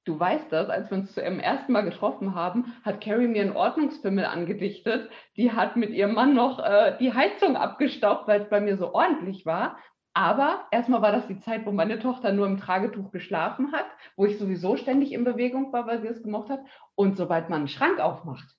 du 0.05 0.21
weißt 0.21 0.53
das, 0.53 0.71
als 0.71 0.91
wir 0.91 0.99
uns 0.99 1.13
zum 1.13 1.41
ersten 1.41 1.73
Mal 1.73 1.81
getroffen 1.81 2.37
haben, 2.37 2.73
hat 2.85 3.01
Carrie 3.01 3.27
mir 3.27 3.43
einen 3.43 3.57
Ordnungsfimmel 3.57 4.25
angedichtet, 4.25 5.11
die 5.37 5.51
hat 5.51 5.75
mit 5.75 5.91
ihrem 5.91 6.15
Mann 6.15 6.35
noch 6.35 6.61
äh, 6.61 6.97
die 7.01 7.13
Heizung 7.13 7.57
abgestaubt, 7.57 8.29
weil 8.29 8.43
es 8.43 8.49
bei 8.49 8.61
mir 8.61 8.77
so 8.77 8.95
ordentlich 8.95 9.45
war, 9.47 9.77
Aber 10.17 10.67
erstmal 10.71 11.03
war 11.03 11.13
das 11.13 11.27
die 11.27 11.41
Zeit, 11.41 11.67
wo 11.67 11.73
meine 11.73 11.99
Tochter 11.99 12.33
nur 12.33 12.47
im 12.47 12.57
Tragetuch 12.57 13.11
geschlafen 13.11 13.73
hat, 13.73 13.85
wo 14.17 14.25
ich 14.25 14.39
sowieso 14.39 14.77
ständig 14.77 15.13
in 15.13 15.25
Bewegung 15.25 15.75
war, 15.75 15.87
weil 15.87 16.01
sie 16.01 16.09
es 16.09 16.23
gemocht 16.23 16.49
hat. 16.49 16.61
Und 16.95 17.19
sobald 17.19 17.51
man 17.51 17.59
einen 17.59 17.69
Schrank 17.69 18.01
aufmacht, 18.01 18.57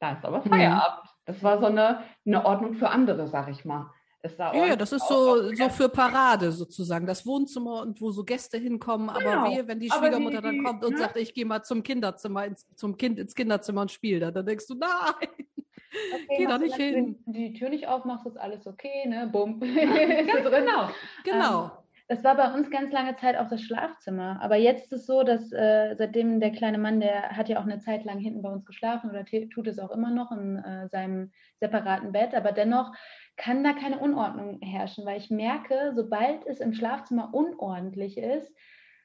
da 0.00 0.12
ist 0.12 0.24
aber 0.24 0.38
mhm. 0.44 0.48
Feierabend. 0.48 1.04
Mhm. 1.04 1.18
Das 1.26 1.42
war 1.42 1.58
so 1.58 1.66
eine, 1.66 2.02
eine 2.26 2.44
Ordnung 2.44 2.74
für 2.74 2.88
andere, 2.88 3.28
sag 3.28 3.48
ich 3.48 3.64
mal. 3.64 3.90
Ja, 4.36 4.74
das 4.74 4.92
ist 4.92 5.06
so, 5.06 5.54
so 5.54 5.68
für 5.68 5.88
Parade 5.88 6.50
sozusagen, 6.50 7.06
das 7.06 7.24
Wohnzimmer 7.24 7.82
und 7.82 8.00
wo 8.00 8.10
so 8.10 8.24
Gäste 8.24 8.58
hinkommen, 8.58 9.08
aber 9.08 9.20
genau. 9.20 9.50
wehe, 9.50 9.68
wenn 9.68 9.78
die 9.78 9.88
Schwiegermutter 9.88 10.42
die, 10.42 10.42
dann 10.42 10.64
kommt 10.64 10.84
und 10.84 10.94
ne? 10.94 10.98
sagt, 10.98 11.16
ich 11.16 11.32
gehe 11.34 11.46
mal 11.46 11.62
zum 11.62 11.84
Kinderzimmer, 11.84 12.44
ins, 12.44 12.66
zum 12.74 12.96
Kind 12.96 13.20
ins 13.20 13.36
Kinderzimmer 13.36 13.82
und 13.82 13.92
spiele 13.92 14.18
da, 14.18 14.30
dann 14.32 14.44
denkst 14.44 14.66
du, 14.66 14.74
nein, 14.74 14.88
okay, 15.20 16.36
geh 16.36 16.46
da 16.46 16.58
nicht 16.58 16.74
hin. 16.74 17.16
Wenn 17.24 17.32
du 17.32 17.38
die 17.38 17.52
Tür 17.52 17.68
nicht 17.68 17.86
aufmachst, 17.86 18.26
ist 18.26 18.36
alles 18.36 18.66
okay, 18.66 19.06
ne, 19.06 19.28
bumm. 19.30 19.62
Ja, 19.62 19.84
genau, 20.50 20.90
genau. 21.22 21.64
Ähm, 21.64 21.70
das 22.08 22.24
war 22.24 22.36
bei 22.36 22.54
uns 22.54 22.70
ganz 22.70 22.90
lange 22.90 23.14
Zeit 23.16 23.36
auch 23.36 23.48
das 23.48 23.60
Schlafzimmer. 23.60 24.38
Aber 24.40 24.56
jetzt 24.56 24.84
ist 24.84 25.00
es 25.00 25.06
so, 25.06 25.22
dass 25.22 25.52
äh, 25.52 25.94
seitdem 25.94 26.40
der 26.40 26.52
kleine 26.52 26.78
Mann, 26.78 27.00
der 27.00 27.36
hat 27.36 27.50
ja 27.50 27.58
auch 27.58 27.64
eine 27.64 27.80
Zeit 27.80 28.04
lang 28.04 28.18
hinten 28.18 28.40
bei 28.40 28.48
uns 28.48 28.64
geschlafen 28.64 29.10
oder 29.10 29.26
tut 29.26 29.66
es 29.66 29.78
auch 29.78 29.90
immer 29.90 30.10
noch 30.10 30.32
in 30.32 30.56
äh, 30.56 30.88
seinem 30.88 31.30
separaten 31.60 32.12
Bett. 32.12 32.34
Aber 32.34 32.52
dennoch 32.52 32.92
kann 33.36 33.62
da 33.62 33.74
keine 33.74 33.98
Unordnung 33.98 34.58
herrschen, 34.62 35.04
weil 35.04 35.18
ich 35.18 35.28
merke, 35.30 35.92
sobald 35.94 36.46
es 36.46 36.60
im 36.60 36.72
Schlafzimmer 36.72 37.34
unordentlich 37.34 38.16
ist, 38.16 38.56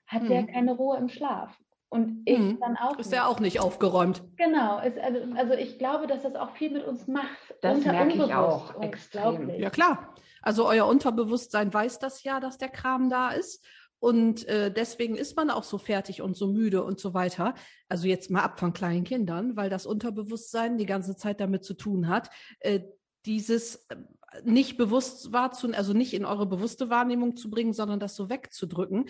hat 0.07 0.21
hm. 0.21 0.29
der 0.29 0.47
keine 0.47 0.71
Ruhe 0.71 0.97
im 0.97 1.09
Schlaf. 1.09 1.59
Und 1.93 2.23
ich 2.25 2.39
hm. 2.39 2.57
dann 2.59 2.75
auch. 2.75 2.97
Ist 2.97 3.13
ja 3.13 3.27
auch 3.27 3.39
nicht 3.39 3.59
aufgeräumt. 3.59 4.23
Genau. 4.37 4.79
Ist, 4.79 4.97
also, 4.97 5.19
also 5.37 5.53
ich 5.53 5.77
glaube, 5.77 6.07
dass 6.07 6.23
das 6.23 6.33
auch 6.33 6.49
viel 6.55 6.71
mit 6.71 6.83
uns 6.83 7.07
macht. 7.07 7.27
Das 7.61 7.85
merke 7.85 8.13
ich 8.13 8.33
auch. 8.33 8.81
Extrem. 8.81 9.51
Ja, 9.51 9.69
klar. 9.69 10.15
Also 10.41 10.67
euer 10.67 10.87
Unterbewusstsein 10.87 11.71
weiß 11.71 11.99
das 11.99 12.23
ja, 12.23 12.39
dass 12.39 12.57
der 12.57 12.69
Kram 12.69 13.11
da 13.11 13.29
ist. 13.29 13.63
Und 13.99 14.47
äh, 14.47 14.73
deswegen 14.73 15.15
ist 15.15 15.37
man 15.37 15.51
auch 15.51 15.63
so 15.63 15.77
fertig 15.77 16.23
und 16.23 16.35
so 16.35 16.47
müde 16.47 16.83
und 16.83 16.99
so 16.99 17.13
weiter. 17.13 17.53
Also 17.89 18.07
jetzt 18.07 18.31
mal 18.31 18.41
ab 18.41 18.59
von 18.59 18.73
kleinen 18.73 19.03
Kindern, 19.03 19.55
weil 19.55 19.69
das 19.69 19.85
Unterbewusstsein 19.85 20.79
die 20.79 20.87
ganze 20.87 21.15
Zeit 21.15 21.39
damit 21.39 21.63
zu 21.63 21.75
tun 21.75 22.07
hat, 22.07 22.31
äh, 22.61 22.79
dieses 23.27 23.85
äh, 23.89 23.97
nicht 24.43 24.77
bewusst 24.77 25.31
wahrzunehmen, 25.31 25.77
also 25.77 25.93
nicht 25.93 26.13
in 26.13 26.25
eure 26.25 26.45
bewusste 26.45 26.89
Wahrnehmung 26.89 27.35
zu 27.35 27.49
bringen, 27.49 27.73
sondern 27.73 27.99
das 27.99 28.15
so 28.15 28.29
wegzudrücken. 28.29 29.05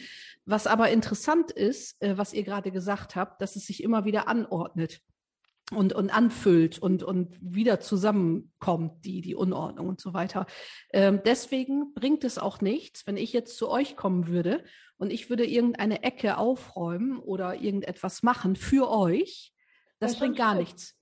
Was 0.45 0.67
aber 0.67 0.89
interessant 0.89 1.51
ist, 1.51 2.01
äh, 2.01 2.17
was 2.17 2.33
ihr 2.33 2.43
gerade 2.43 2.71
gesagt 2.71 3.15
habt, 3.15 3.41
dass 3.41 3.55
es 3.55 3.65
sich 3.65 3.83
immer 3.83 4.05
wieder 4.05 4.27
anordnet 4.27 5.01
und, 5.71 5.93
und 5.93 6.09
anfüllt 6.09 6.79
und, 6.79 7.03
und 7.03 7.37
wieder 7.41 7.79
zusammenkommt, 7.79 9.05
die, 9.05 9.21
die 9.21 9.35
Unordnung 9.35 9.87
und 9.87 9.99
so 10.01 10.13
weiter. 10.13 10.45
Ähm, 10.91 11.21
deswegen 11.25 11.93
bringt 11.93 12.23
es 12.23 12.37
auch 12.37 12.61
nichts, 12.61 13.07
wenn 13.07 13.17
ich 13.17 13.33
jetzt 13.33 13.57
zu 13.57 13.69
euch 13.69 13.95
kommen 13.95 14.27
würde 14.27 14.63
und 14.97 15.11
ich 15.11 15.29
würde 15.29 15.45
irgendeine 15.45 16.03
Ecke 16.03 16.37
aufräumen 16.37 17.17
oder 17.17 17.55
irgendetwas 17.61 18.23
machen 18.23 18.55
für 18.55 18.89
euch. 18.89 19.53
Das, 19.99 20.11
das 20.11 20.19
bringt 20.19 20.37
gar 20.37 20.55
nichts. 20.55 20.95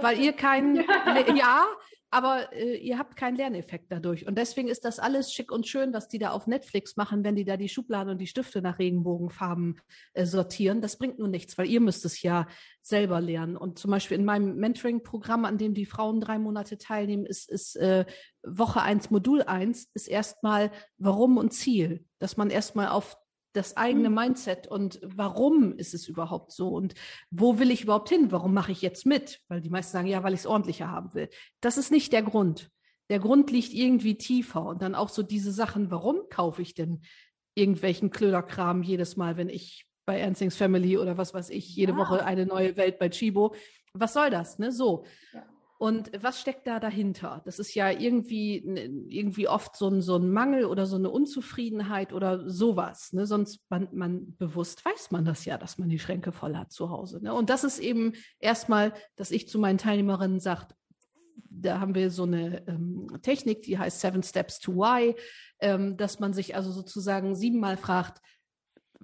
Weil 0.00 0.20
ihr 0.20 0.32
kein, 0.32 0.76
ja. 0.76 1.34
ja, 1.34 1.66
aber 2.10 2.52
äh, 2.52 2.76
ihr 2.76 2.98
habt 2.98 3.16
keinen 3.16 3.36
Lerneffekt 3.36 3.90
dadurch. 3.90 4.26
Und 4.26 4.38
deswegen 4.38 4.68
ist 4.68 4.84
das 4.84 4.98
alles 4.98 5.32
schick 5.32 5.50
und 5.50 5.66
schön, 5.66 5.92
was 5.92 6.08
die 6.08 6.18
da 6.18 6.30
auf 6.30 6.46
Netflix 6.46 6.96
machen, 6.96 7.24
wenn 7.24 7.36
die 7.36 7.44
da 7.44 7.56
die 7.56 7.68
Schubladen 7.68 8.10
und 8.10 8.18
die 8.18 8.26
Stifte 8.26 8.62
nach 8.62 8.78
Regenbogenfarben 8.78 9.80
äh, 10.12 10.24
sortieren. 10.24 10.80
Das 10.80 10.96
bringt 10.96 11.18
nur 11.18 11.28
nichts, 11.28 11.58
weil 11.58 11.66
ihr 11.66 11.80
müsst 11.80 12.04
es 12.04 12.22
ja 12.22 12.46
selber 12.82 13.20
lernen. 13.20 13.56
Und 13.56 13.78
zum 13.78 13.90
Beispiel 13.90 14.18
in 14.18 14.24
meinem 14.24 14.56
Mentoring-Programm, 14.56 15.44
an 15.44 15.58
dem 15.58 15.74
die 15.74 15.86
Frauen 15.86 16.20
drei 16.20 16.38
Monate 16.38 16.78
teilnehmen, 16.78 17.26
ist, 17.26 17.50
ist 17.50 17.76
äh, 17.76 18.04
Woche 18.42 18.82
eins 18.82 19.10
Modul 19.10 19.42
eins 19.42 19.90
ist 19.94 20.06
erstmal 20.06 20.70
Warum 20.98 21.36
und 21.36 21.52
Ziel. 21.52 22.04
Dass 22.18 22.36
man 22.36 22.50
erstmal 22.50 22.88
auf 22.88 23.16
das 23.54 23.76
eigene 23.76 24.10
mhm. 24.10 24.16
Mindset 24.16 24.66
und 24.66 25.00
warum 25.02 25.78
ist 25.78 25.94
es 25.94 26.08
überhaupt 26.08 26.52
so 26.52 26.68
und 26.68 26.94
wo 27.30 27.58
will 27.58 27.70
ich 27.70 27.84
überhaupt 27.84 28.08
hin? 28.08 28.30
Warum 28.30 28.52
mache 28.52 28.72
ich 28.72 28.82
jetzt 28.82 29.06
mit? 29.06 29.40
Weil 29.48 29.60
die 29.60 29.70
meisten 29.70 29.92
sagen, 29.92 30.08
ja, 30.08 30.22
weil 30.22 30.34
ich 30.34 30.40
es 30.40 30.46
ordentlicher 30.46 30.90
haben 30.90 31.14
will. 31.14 31.30
Das 31.60 31.78
ist 31.78 31.90
nicht 31.90 32.12
der 32.12 32.22
Grund. 32.22 32.70
Der 33.10 33.20
Grund 33.20 33.50
liegt 33.50 33.72
irgendwie 33.72 34.16
tiefer 34.16 34.66
und 34.66 34.82
dann 34.82 34.94
auch 34.94 35.08
so 35.08 35.22
diese 35.22 35.52
Sachen, 35.52 35.90
warum 35.90 36.28
kaufe 36.30 36.62
ich 36.62 36.74
denn 36.74 37.02
irgendwelchen 37.54 38.10
Klöderkram 38.10 38.82
jedes 38.82 39.16
Mal, 39.16 39.36
wenn 39.36 39.48
ich 39.48 39.86
bei 40.04 40.18
Ernstings 40.18 40.56
Family 40.56 40.98
oder 40.98 41.16
was 41.16 41.32
weiß 41.32 41.50
ich, 41.50 41.76
jede 41.76 41.92
ja. 41.92 41.98
Woche 41.98 42.24
eine 42.24 42.46
neue 42.46 42.76
Welt 42.76 42.98
bei 42.98 43.08
Chibo. 43.08 43.54
Was 43.92 44.14
soll 44.14 44.30
das, 44.30 44.58
ne? 44.58 44.72
So. 44.72 45.04
Ja. 45.32 45.46
Und 45.84 46.10
was 46.18 46.40
steckt 46.40 46.66
da 46.66 46.80
dahinter? 46.80 47.42
Das 47.44 47.58
ist 47.58 47.74
ja 47.74 47.90
irgendwie, 47.90 48.56
irgendwie 49.10 49.48
oft 49.48 49.76
so 49.76 49.86
ein, 49.86 50.00
so 50.00 50.16
ein 50.16 50.30
Mangel 50.30 50.64
oder 50.64 50.86
so 50.86 50.96
eine 50.96 51.10
Unzufriedenheit 51.10 52.14
oder 52.14 52.48
sowas. 52.48 53.12
Ne? 53.12 53.26
Sonst 53.26 53.60
man, 53.68 53.88
man 53.92 54.34
bewusst 54.38 54.82
weiß 54.82 55.10
man 55.10 55.26
das 55.26 55.44
ja, 55.44 55.58
dass 55.58 55.76
man 55.76 55.90
die 55.90 55.98
Schränke 55.98 56.32
voll 56.32 56.56
hat 56.56 56.72
zu 56.72 56.88
Hause. 56.88 57.22
Ne? 57.22 57.34
Und 57.34 57.50
das 57.50 57.64
ist 57.64 57.80
eben 57.80 58.14
erstmal, 58.38 58.94
dass 59.16 59.30
ich 59.30 59.46
zu 59.46 59.58
meinen 59.58 59.76
Teilnehmerinnen 59.76 60.40
sage, 60.40 60.68
da 61.50 61.80
haben 61.80 61.94
wir 61.94 62.10
so 62.10 62.22
eine 62.22 62.66
ähm, 62.66 63.06
Technik, 63.20 63.60
die 63.60 63.78
heißt 63.78 64.00
Seven 64.00 64.22
Steps 64.22 64.60
to 64.60 64.76
Why, 64.76 65.14
ähm, 65.60 65.98
dass 65.98 66.18
man 66.18 66.32
sich 66.32 66.56
also 66.56 66.72
sozusagen 66.72 67.34
siebenmal 67.34 67.76
fragt, 67.76 68.22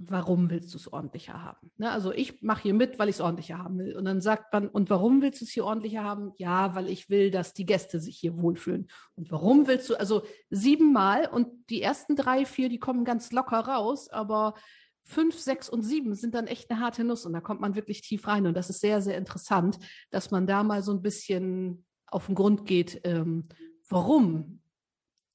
warum 0.08 0.50
willst 0.50 0.72
du 0.72 0.78
es 0.78 0.92
ordentlicher 0.92 1.42
haben? 1.42 1.70
Ne? 1.76 1.90
Also 1.90 2.12
ich 2.12 2.42
mache 2.42 2.62
hier 2.62 2.74
mit, 2.74 2.98
weil 2.98 3.08
ich 3.08 3.16
es 3.16 3.20
ordentlicher 3.20 3.58
haben 3.58 3.78
will. 3.78 3.96
Und 3.96 4.04
dann 4.04 4.20
sagt 4.20 4.52
man, 4.52 4.68
und 4.68 4.88
warum 4.90 5.20
willst 5.20 5.40
du 5.40 5.44
es 5.44 5.50
hier 5.50 5.64
ordentlicher 5.64 6.02
haben? 6.02 6.32
Ja, 6.36 6.74
weil 6.74 6.88
ich 6.88 7.10
will, 7.10 7.30
dass 7.30 7.52
die 7.52 7.66
Gäste 7.66 8.00
sich 8.00 8.16
hier 8.16 8.40
wohlfühlen. 8.40 8.88
Und 9.14 9.30
warum 9.30 9.66
willst 9.66 9.90
du, 9.90 9.94
also 9.94 10.22
siebenmal 10.48 11.26
und 11.26 11.48
die 11.68 11.82
ersten 11.82 12.16
drei, 12.16 12.46
vier, 12.46 12.68
die 12.68 12.78
kommen 12.78 13.04
ganz 13.04 13.32
locker 13.32 13.60
raus, 13.60 14.08
aber 14.08 14.54
fünf, 15.02 15.38
sechs 15.38 15.68
und 15.68 15.82
sieben 15.82 16.14
sind 16.14 16.34
dann 16.34 16.46
echt 16.46 16.70
eine 16.70 16.80
harte 16.80 17.04
Nuss 17.04 17.26
und 17.26 17.32
da 17.32 17.40
kommt 17.40 17.60
man 17.60 17.74
wirklich 17.74 18.00
tief 18.00 18.26
rein. 18.26 18.46
Und 18.46 18.54
das 18.54 18.70
ist 18.70 18.80
sehr, 18.80 19.02
sehr 19.02 19.18
interessant, 19.18 19.78
dass 20.10 20.30
man 20.30 20.46
da 20.46 20.62
mal 20.62 20.82
so 20.82 20.92
ein 20.92 21.02
bisschen 21.02 21.84
auf 22.06 22.26
den 22.26 22.34
Grund 22.34 22.66
geht, 22.66 23.00
ähm, 23.04 23.48
warum 23.88 24.62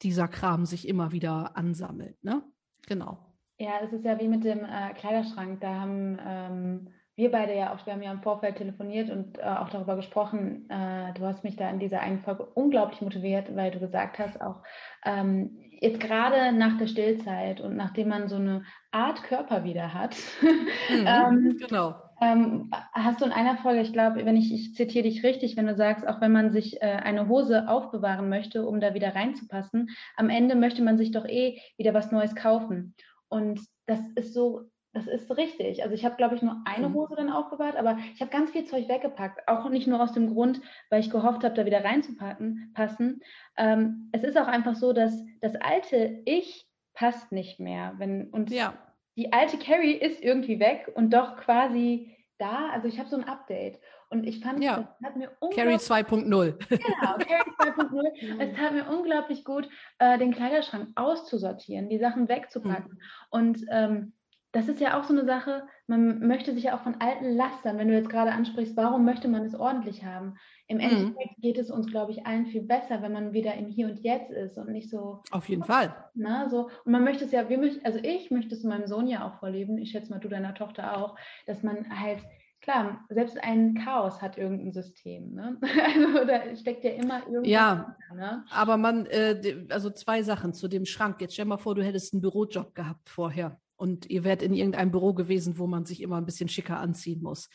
dieser 0.01 0.27
Kram 0.27 0.65
sich 0.65 0.87
immer 0.87 1.11
wieder 1.11 1.55
ansammelt. 1.55 2.21
Ne? 2.23 2.43
Genau. 2.87 3.34
Ja, 3.57 3.79
es 3.83 3.93
ist 3.93 4.03
ja 4.03 4.19
wie 4.19 4.27
mit 4.27 4.43
dem 4.43 4.65
äh, 4.65 4.93
Kleiderschrank. 4.95 5.61
Da 5.61 5.75
haben 5.75 6.19
ähm, 6.25 6.87
wir 7.15 7.31
beide 7.31 7.55
ja 7.55 7.73
auch, 7.73 7.85
wir 7.85 7.93
haben 7.93 8.01
ja 8.01 8.11
im 8.11 8.21
Vorfeld 8.21 8.57
telefoniert 8.57 9.09
und 9.09 9.37
äh, 9.37 9.43
auch 9.43 9.69
darüber 9.69 9.95
gesprochen. 9.95 10.69
Äh, 10.69 11.13
du 11.13 11.25
hast 11.25 11.43
mich 11.43 11.55
da 11.55 11.69
in 11.69 11.79
dieser 11.79 12.01
einen 12.01 12.19
Folge 12.19 12.45
unglaublich 12.45 13.01
motiviert, 13.01 13.55
weil 13.55 13.71
du 13.71 13.79
gesagt 13.79 14.19
hast, 14.19 14.41
auch 14.41 14.61
ähm, 15.05 15.57
jetzt 15.79 16.01
gerade 16.01 16.51
nach 16.51 16.77
der 16.77 16.87
Stillzeit 16.87 17.61
und 17.61 17.77
nachdem 17.77 18.09
man 18.09 18.27
so 18.27 18.35
eine 18.35 18.63
Art 18.91 19.23
Körper 19.23 19.63
wieder 19.63 19.93
hat, 19.93 20.17
mhm, 20.41 21.07
ähm, 21.07 21.57
genau. 21.57 21.95
Ähm, 22.21 22.71
hast 22.93 23.19
du 23.19 23.25
in 23.25 23.31
einer 23.31 23.57
Folge, 23.57 23.81
ich 23.81 23.91
glaube, 23.91 24.25
wenn 24.25 24.37
ich, 24.37 24.53
ich 24.53 24.73
zitiere 24.73 25.03
dich 25.03 25.23
richtig, 25.23 25.57
wenn 25.57 25.67
du 25.67 25.75
sagst, 25.75 26.07
auch 26.07 26.21
wenn 26.21 26.31
man 26.31 26.51
sich 26.51 26.81
äh, 26.81 26.85
eine 26.85 27.27
Hose 27.27 27.67
aufbewahren 27.67 28.29
möchte, 28.29 28.65
um 28.65 28.79
da 28.79 28.93
wieder 28.93 29.13
reinzupassen, 29.15 29.89
am 30.15 30.29
Ende 30.29 30.55
möchte 30.55 30.81
man 30.81 30.97
sich 30.97 31.11
doch 31.11 31.25
eh 31.25 31.59
wieder 31.77 31.93
was 31.93 32.11
Neues 32.11 32.35
kaufen. 32.35 32.95
Und 33.29 33.59
das 33.85 33.99
ist 34.15 34.33
so, 34.33 34.69
das 34.93 35.07
ist 35.07 35.29
richtig. 35.35 35.83
Also 35.83 35.93
ich 35.93 36.05
habe, 36.05 36.15
glaube 36.15 36.35
ich, 36.35 36.41
nur 36.41 36.61
eine 36.65 36.89
mhm. 36.89 36.93
Hose 36.93 37.15
dann 37.15 37.29
aufbewahrt, 37.29 37.75
aber 37.75 37.97
ich 38.13 38.21
habe 38.21 38.31
ganz 38.31 38.51
viel 38.51 38.65
Zeug 38.65 38.87
weggepackt. 38.87 39.47
Auch 39.47 39.69
nicht 39.69 39.87
nur 39.87 40.01
aus 40.01 40.13
dem 40.13 40.33
Grund, 40.33 40.61
weil 40.89 41.01
ich 41.01 41.09
gehofft 41.09 41.43
habe, 41.43 41.53
da 41.53 41.65
wieder 41.65 41.83
reinzupacken, 41.83 42.71
passen. 42.73 43.21
Ähm, 43.57 44.09
es 44.13 44.23
ist 44.23 44.37
auch 44.37 44.47
einfach 44.47 44.75
so, 44.75 44.93
dass 44.93 45.13
das 45.41 45.55
alte 45.55 46.21
Ich 46.25 46.65
passt 46.93 47.31
nicht 47.31 47.59
mehr. 47.59 47.93
Wenn, 47.97 48.29
und 48.29 48.51
ja. 48.51 48.73
die 49.17 49.33
alte 49.33 49.57
Carrie 49.57 49.95
ist 49.95 50.23
irgendwie 50.23 50.59
weg 50.59 50.89
und 50.95 51.13
doch 51.13 51.35
quasi 51.35 52.15
da. 52.37 52.69
Also 52.69 52.87
ich 52.87 52.97
habe 52.97 53.09
so 53.09 53.17
ein 53.17 53.25
Update. 53.25 53.79
Und 54.15 54.25
ich 54.25 54.39
fand, 54.39 54.63
ja. 54.63 54.95
es 54.99 55.05
hat 55.05 55.17
mir 55.17 55.29
unglaublich... 55.41 55.87
Carrie 55.87 56.05
2.0. 56.05 56.69
Genau, 56.69 57.17
Carrie 57.17 57.51
2.0. 57.59 58.39
es 58.39 58.55
tat 58.55 58.73
mir 58.73 58.87
unglaublich 58.89 59.43
gut, 59.43 59.67
äh, 59.99 60.17
den 60.17 60.33
Kleiderschrank 60.33 60.89
auszusortieren, 60.95 61.89
die 61.89 61.99
Sachen 61.99 62.29
wegzupacken. 62.29 62.93
Mhm. 62.93 62.99
Und 63.29 63.65
ähm, 63.69 64.13
das 64.53 64.69
ist 64.69 64.79
ja 64.79 64.97
auch 64.97 65.03
so 65.03 65.11
eine 65.11 65.25
Sache, 65.25 65.67
man 65.87 66.25
möchte 66.25 66.53
sich 66.53 66.63
ja 66.63 66.77
auch 66.77 66.81
von 66.81 67.01
alten 67.01 67.35
Lastern, 67.35 67.77
wenn 67.77 67.89
du 67.89 67.93
jetzt 67.93 68.09
gerade 68.09 68.31
ansprichst, 68.31 68.77
warum 68.77 69.03
möchte 69.03 69.27
man 69.27 69.43
es 69.43 69.53
ordentlich 69.53 70.05
haben? 70.05 70.37
Im 70.67 70.77
mhm. 70.77 70.83
Endeffekt 70.83 71.35
geht 71.41 71.57
es 71.57 71.69
uns, 71.69 71.87
glaube 71.87 72.13
ich, 72.13 72.25
allen 72.25 72.45
viel 72.45 72.61
besser, 72.61 73.01
wenn 73.01 73.11
man 73.11 73.33
wieder 73.33 73.53
im 73.55 73.67
Hier 73.67 73.87
und 73.87 73.99
Jetzt 73.99 74.31
ist 74.31 74.57
und 74.57 74.71
nicht 74.71 74.89
so. 74.89 75.23
Auf 75.31 75.49
jeden 75.49 75.65
Fall. 75.65 75.93
Na, 76.13 76.47
so. 76.47 76.69
Und 76.85 76.91
man 76.93 77.03
möchte 77.03 77.25
es 77.25 77.33
ja, 77.33 77.49
wir 77.49 77.57
möchten, 77.57 77.85
also 77.85 77.99
ich 78.01 78.31
möchte 78.31 78.55
es 78.55 78.63
meinem 78.63 78.87
Sohn 78.87 79.07
ja 79.07 79.27
auch 79.27 79.39
vorleben, 79.39 79.77
ich 79.77 79.91
schätze 79.91 80.09
mal 80.09 80.19
du 80.19 80.29
deiner 80.29 80.53
Tochter 80.53 80.97
auch, 80.97 81.17
dass 81.45 81.61
man 81.61 81.99
halt 81.99 82.23
klar, 82.65 83.05
selbst 83.09 83.37
ein 83.41 83.75
Chaos 83.75 84.21
hat 84.21 84.37
irgendein 84.37 84.73
System. 84.73 85.33
Ne? 85.33 85.57
Also 85.85 86.25
da 86.25 86.55
steckt 86.55 86.83
ja 86.83 86.91
immer 86.91 87.19
irgendwas. 87.19 87.47
Ja, 87.47 87.95
ne? 88.13 88.43
aber 88.49 88.77
man, 88.77 89.05
äh, 89.05 89.65
also 89.69 89.89
zwei 89.91 90.23
Sachen 90.23 90.53
zu 90.53 90.67
dem 90.67 90.85
Schrank. 90.85 91.21
Jetzt 91.21 91.35
stell 91.35 91.45
mal 91.45 91.57
vor, 91.57 91.75
du 91.75 91.83
hättest 91.83 92.13
einen 92.13 92.21
Bürojob 92.21 92.75
gehabt 92.75 93.07
vorher 93.07 93.59
und 93.77 94.09
ihr 94.09 94.23
wärt 94.23 94.41
in 94.41 94.53
irgendeinem 94.53 94.91
Büro 94.91 95.13
gewesen, 95.13 95.57
wo 95.59 95.67
man 95.67 95.85
sich 95.85 96.01
immer 96.01 96.17
ein 96.17 96.25
bisschen 96.25 96.49
schicker 96.49 96.79
anziehen 96.79 97.21
muss. 97.21 97.49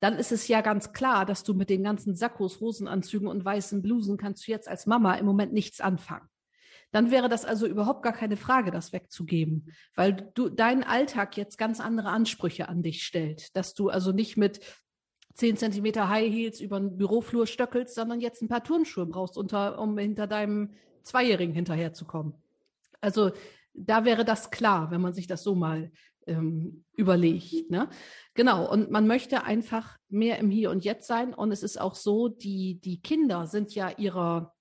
Dann 0.00 0.18
ist 0.18 0.32
es 0.32 0.48
ja 0.48 0.60
ganz 0.60 0.92
klar, 0.92 1.24
dass 1.24 1.44
du 1.44 1.54
mit 1.54 1.70
den 1.70 1.82
ganzen 1.82 2.14
Sakkos, 2.14 2.60
Hosenanzügen 2.60 3.28
und 3.28 3.44
weißen 3.44 3.80
Blusen 3.82 4.18
kannst 4.18 4.46
du 4.46 4.52
jetzt 4.52 4.68
als 4.68 4.86
Mama 4.86 5.14
im 5.14 5.24
Moment 5.24 5.52
nichts 5.52 5.80
anfangen. 5.80 6.28
Dann 6.92 7.10
wäre 7.10 7.28
das 7.28 7.44
also 7.44 7.66
überhaupt 7.66 8.02
gar 8.02 8.12
keine 8.12 8.36
Frage, 8.36 8.70
das 8.70 8.92
wegzugeben, 8.92 9.72
weil 9.96 10.30
du 10.34 10.48
dein 10.48 10.84
Alltag 10.84 11.36
jetzt 11.36 11.58
ganz 11.58 11.80
andere 11.80 12.10
Ansprüche 12.10 12.68
an 12.68 12.82
dich 12.82 13.02
stellt, 13.02 13.56
dass 13.56 13.74
du 13.74 13.88
also 13.88 14.12
nicht 14.12 14.36
mit 14.36 14.60
10 15.34 15.56
Zentimeter 15.56 16.08
High 16.08 16.30
Heels 16.30 16.60
über 16.60 16.78
den 16.78 16.96
Büroflur 16.96 17.46
stöckelst, 17.46 17.94
sondern 17.94 18.20
jetzt 18.20 18.42
ein 18.42 18.48
paar 18.48 18.62
Turnschuhe 18.62 19.06
brauchst, 19.06 19.36
unter, 19.36 19.78
um 19.78 19.96
hinter 19.98 20.26
deinem 20.26 20.74
Zweijährigen 21.02 21.54
hinterherzukommen. 21.54 22.34
Also 23.00 23.32
da 23.74 24.04
wäre 24.04 24.24
das 24.24 24.50
klar, 24.50 24.90
wenn 24.90 25.00
man 25.00 25.14
sich 25.14 25.26
das 25.26 25.42
so 25.42 25.54
mal 25.54 25.90
ähm, 26.26 26.84
überlegt. 26.94 27.70
Ne? 27.70 27.88
Genau, 28.34 28.70
und 28.70 28.90
man 28.90 29.06
möchte 29.06 29.44
einfach 29.44 29.98
mehr 30.08 30.38
im 30.38 30.50
Hier 30.50 30.70
und 30.70 30.84
Jetzt 30.84 31.06
sein. 31.06 31.34
Und 31.34 31.52
es 31.52 31.62
ist 31.62 31.80
auch 31.80 31.94
so, 31.94 32.28
die, 32.28 32.80
die 32.80 33.00
Kinder 33.00 33.46
sind 33.46 33.74
ja 33.74 33.90
ihrer, 33.90 34.54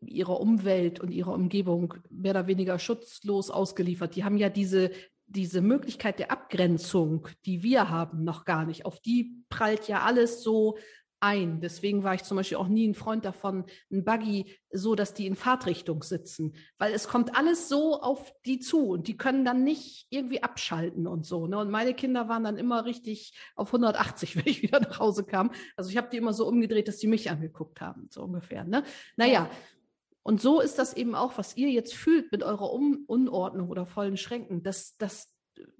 ihrer 0.00 0.40
Umwelt 0.40 1.00
und 1.00 1.10
ihrer 1.10 1.32
Umgebung 1.32 1.94
mehr 2.10 2.32
oder 2.32 2.46
weniger 2.46 2.78
schutzlos 2.78 3.50
ausgeliefert. 3.50 4.16
Die 4.16 4.24
haben 4.24 4.36
ja 4.36 4.48
diese 4.48 4.90
diese 5.28 5.60
Möglichkeit 5.60 6.20
der 6.20 6.30
Abgrenzung, 6.30 7.26
die 7.46 7.64
wir 7.64 7.90
haben, 7.90 8.22
noch 8.22 8.44
gar 8.44 8.64
nicht. 8.64 8.86
Auf 8.86 9.00
die 9.00 9.42
prallt 9.48 9.88
ja 9.88 10.02
alles 10.02 10.42
so 10.42 10.76
ein. 11.20 11.60
Deswegen 11.60 12.04
war 12.04 12.14
ich 12.14 12.24
zum 12.24 12.36
Beispiel 12.36 12.58
auch 12.58 12.68
nie 12.68 12.86
ein 12.86 12.94
Freund 12.94 13.24
davon, 13.24 13.64
ein 13.90 14.04
Buggy 14.04 14.52
so, 14.70 14.94
dass 14.94 15.14
die 15.14 15.26
in 15.26 15.34
Fahrtrichtung 15.34 16.02
sitzen, 16.02 16.54
weil 16.78 16.92
es 16.92 17.08
kommt 17.08 17.36
alles 17.36 17.68
so 17.68 18.00
auf 18.00 18.32
die 18.44 18.58
zu 18.58 18.88
und 18.88 19.08
die 19.08 19.16
können 19.16 19.44
dann 19.44 19.64
nicht 19.64 20.06
irgendwie 20.10 20.42
abschalten 20.42 21.06
und 21.06 21.24
so. 21.24 21.46
Ne? 21.46 21.58
Und 21.58 21.70
meine 21.70 21.94
Kinder 21.94 22.28
waren 22.28 22.44
dann 22.44 22.58
immer 22.58 22.84
richtig 22.84 23.32
auf 23.54 23.68
180, 23.68 24.36
wenn 24.36 24.46
ich 24.46 24.62
wieder 24.62 24.80
nach 24.80 25.00
Hause 25.00 25.24
kam. 25.24 25.50
Also 25.76 25.90
ich 25.90 25.96
habe 25.96 26.08
die 26.10 26.18
immer 26.18 26.34
so 26.34 26.46
umgedreht, 26.46 26.88
dass 26.88 26.98
die 26.98 27.08
mich 27.08 27.30
angeguckt 27.30 27.80
haben, 27.80 28.08
so 28.10 28.22
ungefähr. 28.22 28.64
Ne? 28.64 28.84
Naja, 29.16 29.50
und 30.26 30.40
so 30.40 30.60
ist 30.60 30.80
das 30.80 30.92
eben 30.92 31.14
auch, 31.14 31.38
was 31.38 31.56
ihr 31.56 31.70
jetzt 31.70 31.94
fühlt 31.94 32.32
mit 32.32 32.42
eurer 32.42 32.72
um 32.72 33.04
Unordnung 33.06 33.70
oder 33.70 33.86
vollen 33.86 34.16
Schränken. 34.16 34.64
Das, 34.64 34.96
das 34.98 35.32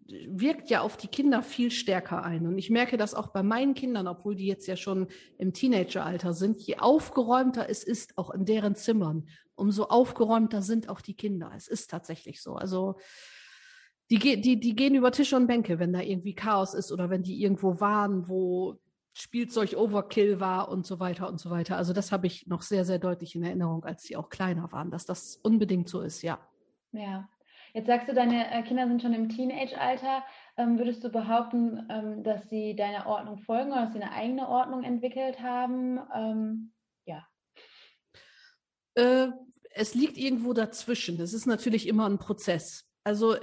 wirkt 0.06 0.70
ja 0.70 0.82
auf 0.82 0.96
die 0.96 1.08
Kinder 1.08 1.42
viel 1.42 1.72
stärker 1.72 2.22
ein. 2.22 2.46
Und 2.46 2.56
ich 2.56 2.70
merke 2.70 2.96
das 2.96 3.16
auch 3.16 3.32
bei 3.32 3.42
meinen 3.42 3.74
Kindern, 3.74 4.06
obwohl 4.06 4.36
die 4.36 4.46
jetzt 4.46 4.68
ja 4.68 4.76
schon 4.76 5.08
im 5.38 5.52
Teenageralter 5.52 6.32
sind. 6.32 6.60
Je 6.60 6.76
aufgeräumter 6.76 7.68
es 7.68 7.82
ist, 7.82 8.16
auch 8.16 8.30
in 8.30 8.44
deren 8.44 8.76
Zimmern, 8.76 9.28
umso 9.56 9.86
aufgeräumter 9.86 10.62
sind 10.62 10.88
auch 10.90 11.00
die 11.00 11.16
Kinder. 11.16 11.50
Es 11.56 11.66
ist 11.66 11.90
tatsächlich 11.90 12.40
so. 12.40 12.54
Also 12.54 13.00
die, 14.12 14.40
die, 14.40 14.60
die 14.60 14.76
gehen 14.76 14.94
über 14.94 15.10
Tische 15.10 15.34
und 15.34 15.48
Bänke, 15.48 15.80
wenn 15.80 15.92
da 15.92 16.02
irgendwie 16.02 16.36
Chaos 16.36 16.72
ist 16.72 16.92
oder 16.92 17.10
wenn 17.10 17.24
die 17.24 17.42
irgendwo 17.42 17.80
waren, 17.80 18.28
wo 18.28 18.78
Spielzeug 19.18 19.74
Overkill 19.78 20.40
war 20.40 20.68
und 20.68 20.84
so 20.84 21.00
weiter 21.00 21.26
und 21.26 21.40
so 21.40 21.48
weiter. 21.48 21.78
Also 21.78 21.94
das 21.94 22.12
habe 22.12 22.26
ich 22.26 22.46
noch 22.48 22.60
sehr, 22.60 22.84
sehr 22.84 22.98
deutlich 22.98 23.34
in 23.34 23.42
Erinnerung, 23.42 23.82
als 23.84 24.02
sie 24.02 24.14
auch 24.14 24.28
kleiner 24.28 24.70
waren, 24.72 24.90
dass 24.90 25.06
das 25.06 25.36
unbedingt 25.42 25.88
so 25.88 26.02
ist, 26.02 26.20
ja. 26.20 26.38
Ja. 26.92 27.26
Jetzt 27.72 27.86
sagst 27.86 28.08
du, 28.08 28.14
deine 28.14 28.52
äh, 28.52 28.62
Kinder 28.62 28.86
sind 28.86 29.00
schon 29.00 29.14
im 29.14 29.30
Teenage-Alter. 29.30 30.22
Ähm, 30.58 30.76
würdest 30.76 31.02
du 31.02 31.08
behaupten, 31.08 31.86
ähm, 31.88 32.24
dass 32.24 32.50
sie 32.50 32.76
deiner 32.76 33.06
Ordnung 33.06 33.38
folgen 33.38 33.72
oder 33.72 33.84
dass 33.84 33.94
sie 33.94 34.02
eine 34.02 34.12
eigene 34.12 34.48
Ordnung 34.48 34.84
entwickelt 34.84 35.40
haben? 35.40 35.98
Ähm, 36.14 36.72
ja. 37.06 37.26
Äh, 38.96 39.28
es 39.70 39.94
liegt 39.94 40.18
irgendwo 40.18 40.52
dazwischen. 40.52 41.18
Es 41.20 41.32
ist 41.32 41.46
natürlich 41.46 41.88
immer 41.88 42.06
ein 42.06 42.18
Prozess. 42.18 42.86
Also 43.02 43.36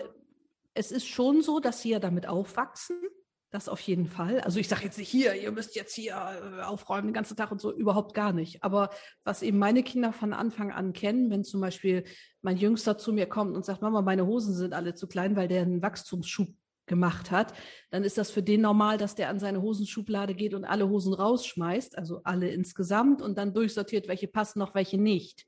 es 0.76 0.92
ist 0.92 1.08
schon 1.08 1.42
so, 1.42 1.60
dass 1.60 1.82
sie 1.82 1.90
ja 1.90 2.00
damit 2.00 2.28
aufwachsen. 2.28 3.02
Das 3.54 3.70
auf 3.70 3.82
jeden 3.82 4.08
Fall. 4.08 4.40
Also 4.40 4.60
ich 4.60 4.68
sage 4.68 4.86
jetzt 4.86 4.98
nicht 4.98 5.10
hier, 5.10 5.36
ihr 5.36 5.52
müsst 5.52 5.76
jetzt 5.76 5.94
hier 5.94 6.14
äh, 6.14 6.64
aufräumen 6.64 7.10
den 7.10 7.14
ganzen 7.14 7.38
Tag 7.38 7.52
und 7.52 7.62
so, 7.62 7.72
überhaupt 7.72 8.16
gar 8.16 8.34
nicht. 8.34 8.64
Aber 8.64 8.90
was 9.24 9.44
eben 9.44 9.60
meine 9.60 9.84
Kinder 9.84 10.12
von 10.12 10.34
Anfang 10.34 10.72
an 10.72 10.92
kennen, 10.92 11.30
wenn 11.30 11.44
zum 11.44 11.62
Beispiel 11.62 12.04
mein 12.42 12.58
Jüngster 12.58 12.98
zu 12.98 13.14
mir 13.14 13.28
kommt 13.28 13.56
und 13.56 13.64
sagt, 13.64 13.84
Mama, 13.84 14.02
meine 14.02 14.26
Hosen 14.26 14.56
sind 14.56 14.74
alle 14.74 14.96
zu 14.96 15.06
klein, 15.06 15.36
weil 15.36 15.48
der 15.48 15.62
einen 15.62 15.84
Wachstumsschub 15.84 16.50
gemacht 16.88 17.30
hat, 17.30 17.54
dann 17.92 18.04
ist 18.04 18.18
das 18.18 18.32
für 18.32 18.42
den 18.42 18.62
normal, 18.62 18.98
dass 18.98 19.14
der 19.14 19.30
an 19.30 19.38
seine 19.38 19.62
Hosenschublade 19.62 20.34
geht 20.34 20.56
und 20.56 20.66
alle 20.66 20.90
Hosen 20.90 21.14
rausschmeißt, 21.14 21.96
also 21.96 22.22
alle 22.24 22.50
insgesamt 22.50 23.22
und 23.22 23.38
dann 23.38 23.54
durchsortiert, 23.54 24.08
welche 24.08 24.28
passen 24.28 24.58
noch, 24.58 24.74
welche 24.74 24.98
nicht. 24.98 25.46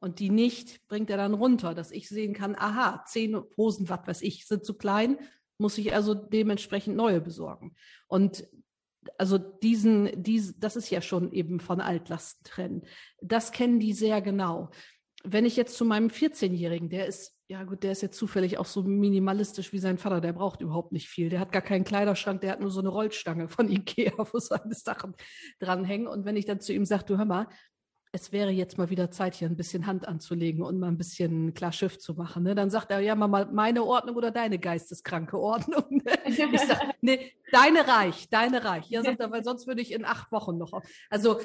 Und 0.00 0.20
die 0.20 0.30
nicht 0.30 0.88
bringt 0.88 1.10
er 1.10 1.18
dann 1.18 1.34
runter, 1.34 1.74
dass 1.74 1.90
ich 1.90 2.08
sehen 2.08 2.32
kann, 2.32 2.56
aha, 2.56 3.04
zehn 3.06 3.36
Hosen, 3.58 3.90
was 3.90 4.06
weiß 4.06 4.22
ich, 4.22 4.46
sind 4.46 4.64
zu 4.64 4.72
klein, 4.72 5.18
muss 5.62 5.78
ich 5.78 5.94
also 5.94 6.12
dementsprechend 6.12 6.96
neue 6.96 7.22
besorgen. 7.22 7.74
Und 8.06 8.46
also 9.18 9.38
diesen, 9.38 10.22
dies, 10.22 10.58
das 10.58 10.76
ist 10.76 10.90
ja 10.90 11.00
schon 11.00 11.32
eben 11.32 11.60
von 11.60 11.80
Altlasten 11.80 12.44
trennen. 12.44 12.82
Das 13.20 13.52
kennen 13.52 13.80
die 13.80 13.94
sehr 13.94 14.20
genau. 14.20 14.70
Wenn 15.24 15.46
ich 15.46 15.56
jetzt 15.56 15.76
zu 15.76 15.84
meinem 15.84 16.08
14-Jährigen, 16.08 16.88
der 16.88 17.06
ist, 17.06 17.36
ja 17.48 17.62
gut, 17.64 17.82
der 17.84 17.92
ist 17.92 18.02
jetzt 18.02 18.18
zufällig 18.18 18.58
auch 18.58 18.66
so 18.66 18.82
minimalistisch 18.82 19.72
wie 19.72 19.78
sein 19.78 19.98
Vater, 19.98 20.20
der 20.20 20.32
braucht 20.32 20.60
überhaupt 20.60 20.92
nicht 20.92 21.08
viel. 21.08 21.30
Der 21.30 21.40
hat 21.40 21.52
gar 21.52 21.62
keinen 21.62 21.84
Kleiderschrank, 21.84 22.40
der 22.40 22.52
hat 22.52 22.60
nur 22.60 22.70
so 22.70 22.80
eine 22.80 22.88
Rollstange 22.88 23.48
von 23.48 23.68
Ikea, 23.68 24.12
wo 24.32 24.38
seine 24.38 24.74
Sachen 24.74 25.14
dranhängen. 25.58 26.06
Und 26.06 26.24
wenn 26.24 26.36
ich 26.36 26.44
dann 26.44 26.60
zu 26.60 26.72
ihm 26.72 26.84
sage, 26.84 27.04
du 27.06 27.18
hör 27.18 27.24
mal, 27.24 27.48
es 28.14 28.30
wäre 28.30 28.50
jetzt 28.50 28.76
mal 28.76 28.90
wieder 28.90 29.10
Zeit, 29.10 29.34
hier 29.34 29.48
ein 29.48 29.56
bisschen 29.56 29.86
Hand 29.86 30.06
anzulegen 30.06 30.62
und 30.62 30.78
mal 30.78 30.88
ein 30.88 30.98
bisschen 30.98 31.54
klar 31.54 31.72
Schiff 31.72 31.98
zu 31.98 32.12
machen. 32.12 32.42
Ne? 32.42 32.54
Dann 32.54 32.68
sagt 32.68 32.90
er, 32.90 33.00
ja, 33.00 33.14
mal 33.14 33.48
meine 33.50 33.84
Ordnung 33.84 34.16
oder 34.16 34.30
deine 34.30 34.58
geisteskranke 34.58 35.38
Ordnung. 35.38 35.84
Ne? 35.88 36.12
Ich 36.26 36.36
sage, 36.36 36.92
nee, 37.00 37.32
deine 37.50 37.86
reicht, 37.88 38.32
deine 38.32 38.64
reicht. 38.64 38.90
Ja, 38.90 39.02
sagt 39.02 39.20
er, 39.20 39.30
weil 39.30 39.44
sonst 39.44 39.66
würde 39.66 39.80
ich 39.80 39.92
in 39.92 40.04
acht 40.04 40.30
Wochen 40.30 40.58
noch. 40.58 40.72
Auf. 40.74 40.84
Also 41.08 41.40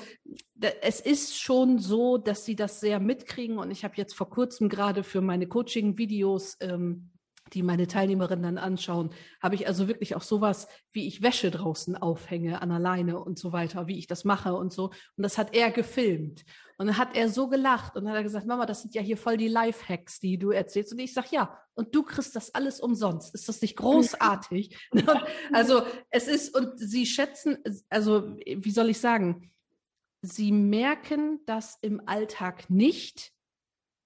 es 0.81 0.99
ist 0.99 1.39
schon 1.39 1.79
so, 1.79 2.17
dass 2.17 2.43
sie 2.43 2.55
das 2.55 2.81
sehr 2.81 2.99
mitkriegen 2.99 3.57
und 3.57 3.71
ich 3.71 3.85
habe 3.85 3.95
jetzt 3.95 4.13
vor 4.13 4.29
kurzem 4.29 4.67
gerade 4.67 5.03
für 5.03 5.21
meine 5.21 5.47
Coaching-Videos 5.47 6.57
ähm, 6.59 7.11
die 7.53 7.63
meine 7.63 7.87
Teilnehmerinnen 7.87 8.43
dann 8.43 8.57
anschauen, 8.57 9.11
habe 9.41 9.55
ich 9.55 9.67
also 9.67 9.87
wirklich 9.87 10.15
auch 10.15 10.21
sowas, 10.21 10.67
wie 10.91 11.07
ich 11.07 11.21
Wäsche 11.21 11.51
draußen 11.51 11.95
aufhänge 11.95 12.61
an 12.61 12.69
der 12.69 12.79
Leine 12.79 13.19
und 13.19 13.39
so 13.39 13.51
weiter, 13.51 13.87
wie 13.87 13.97
ich 13.97 14.07
das 14.07 14.23
mache 14.23 14.53
und 14.53 14.73
so. 14.73 14.85
Und 15.15 15.23
das 15.23 15.37
hat 15.37 15.55
er 15.55 15.71
gefilmt. 15.71 16.43
Und 16.77 16.87
dann 16.87 16.97
hat 16.97 17.15
er 17.15 17.29
so 17.29 17.47
gelacht 17.47 17.95
und 17.95 18.03
dann 18.03 18.11
hat 18.11 18.19
er 18.19 18.23
gesagt, 18.23 18.45
Mama, 18.45 18.65
das 18.65 18.83
sind 18.83 18.93
ja 18.93 19.01
hier 19.01 19.17
voll 19.17 19.37
die 19.37 19.47
Life-Hacks, 19.47 20.19
die 20.19 20.37
du 20.37 20.51
erzählst. 20.51 20.93
Und 20.93 20.99
ich 20.99 21.13
sage, 21.13 21.29
ja, 21.31 21.59
und 21.73 21.93
du 21.95 22.03
kriegst 22.03 22.35
das 22.35 22.53
alles 22.53 22.79
umsonst. 22.79 23.33
Ist 23.33 23.49
das 23.49 23.61
nicht 23.61 23.75
großartig? 23.77 24.77
also 25.53 25.83
es 26.11 26.27
ist, 26.27 26.55
und 26.55 26.77
sie 26.77 27.05
schätzen, 27.05 27.57
also 27.89 28.35
wie 28.45 28.71
soll 28.71 28.89
ich 28.89 28.99
sagen, 28.99 29.51
sie 30.21 30.51
merken 30.51 31.39
das 31.45 31.77
im 31.81 32.07
Alltag 32.07 32.69
nicht, 32.69 33.31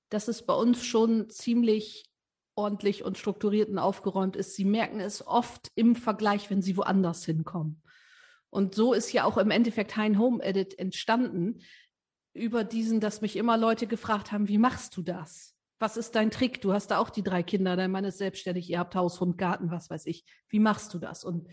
dass 0.10 0.27
es 0.27 0.45
bei 0.45 0.54
uns 0.54 0.86
schon 0.86 1.30
ziemlich 1.30 2.11
ordentlich 2.55 3.03
und 3.03 3.17
strukturiert 3.17 3.69
und 3.69 3.79
aufgeräumt 3.79 4.35
ist. 4.35 4.55
Sie 4.55 4.65
merken 4.65 4.99
es 4.99 5.25
oft 5.25 5.71
im 5.75 5.95
Vergleich, 5.95 6.49
wenn 6.49 6.61
sie 6.61 6.77
woanders 6.77 7.25
hinkommen. 7.25 7.81
Und 8.49 8.75
so 8.75 8.93
ist 8.93 9.13
ja 9.13 9.23
auch 9.23 9.37
im 9.37 9.51
Endeffekt 9.51 9.95
Hein 9.95 10.19
Home 10.19 10.43
Edit 10.43 10.77
entstanden 10.77 11.59
über 12.33 12.63
diesen, 12.63 12.99
dass 12.99 13.21
mich 13.21 13.35
immer 13.35 13.57
Leute 13.57 13.87
gefragt 13.87 14.31
haben, 14.31 14.47
wie 14.47 14.57
machst 14.57 14.95
du 14.97 15.01
das? 15.01 15.55
Was 15.79 15.97
ist 15.97 16.15
dein 16.15 16.31
Trick? 16.31 16.61
Du 16.61 16.73
hast 16.73 16.87
da 16.87 16.99
auch 16.99 17.09
die 17.09 17.23
drei 17.23 17.43
Kinder, 17.43 17.75
dein 17.75 17.91
Mann 17.91 18.05
ist 18.05 18.19
selbstständig, 18.19 18.69
ihr 18.69 18.79
habt 18.79 18.95
Haus, 18.95 19.19
Hund, 19.19 19.37
Garten, 19.37 19.71
was 19.71 19.89
weiß 19.89 20.05
ich. 20.05 20.25
Wie 20.47 20.59
machst 20.59 20.93
du 20.93 20.99
das? 20.99 21.23
Und 21.23 21.47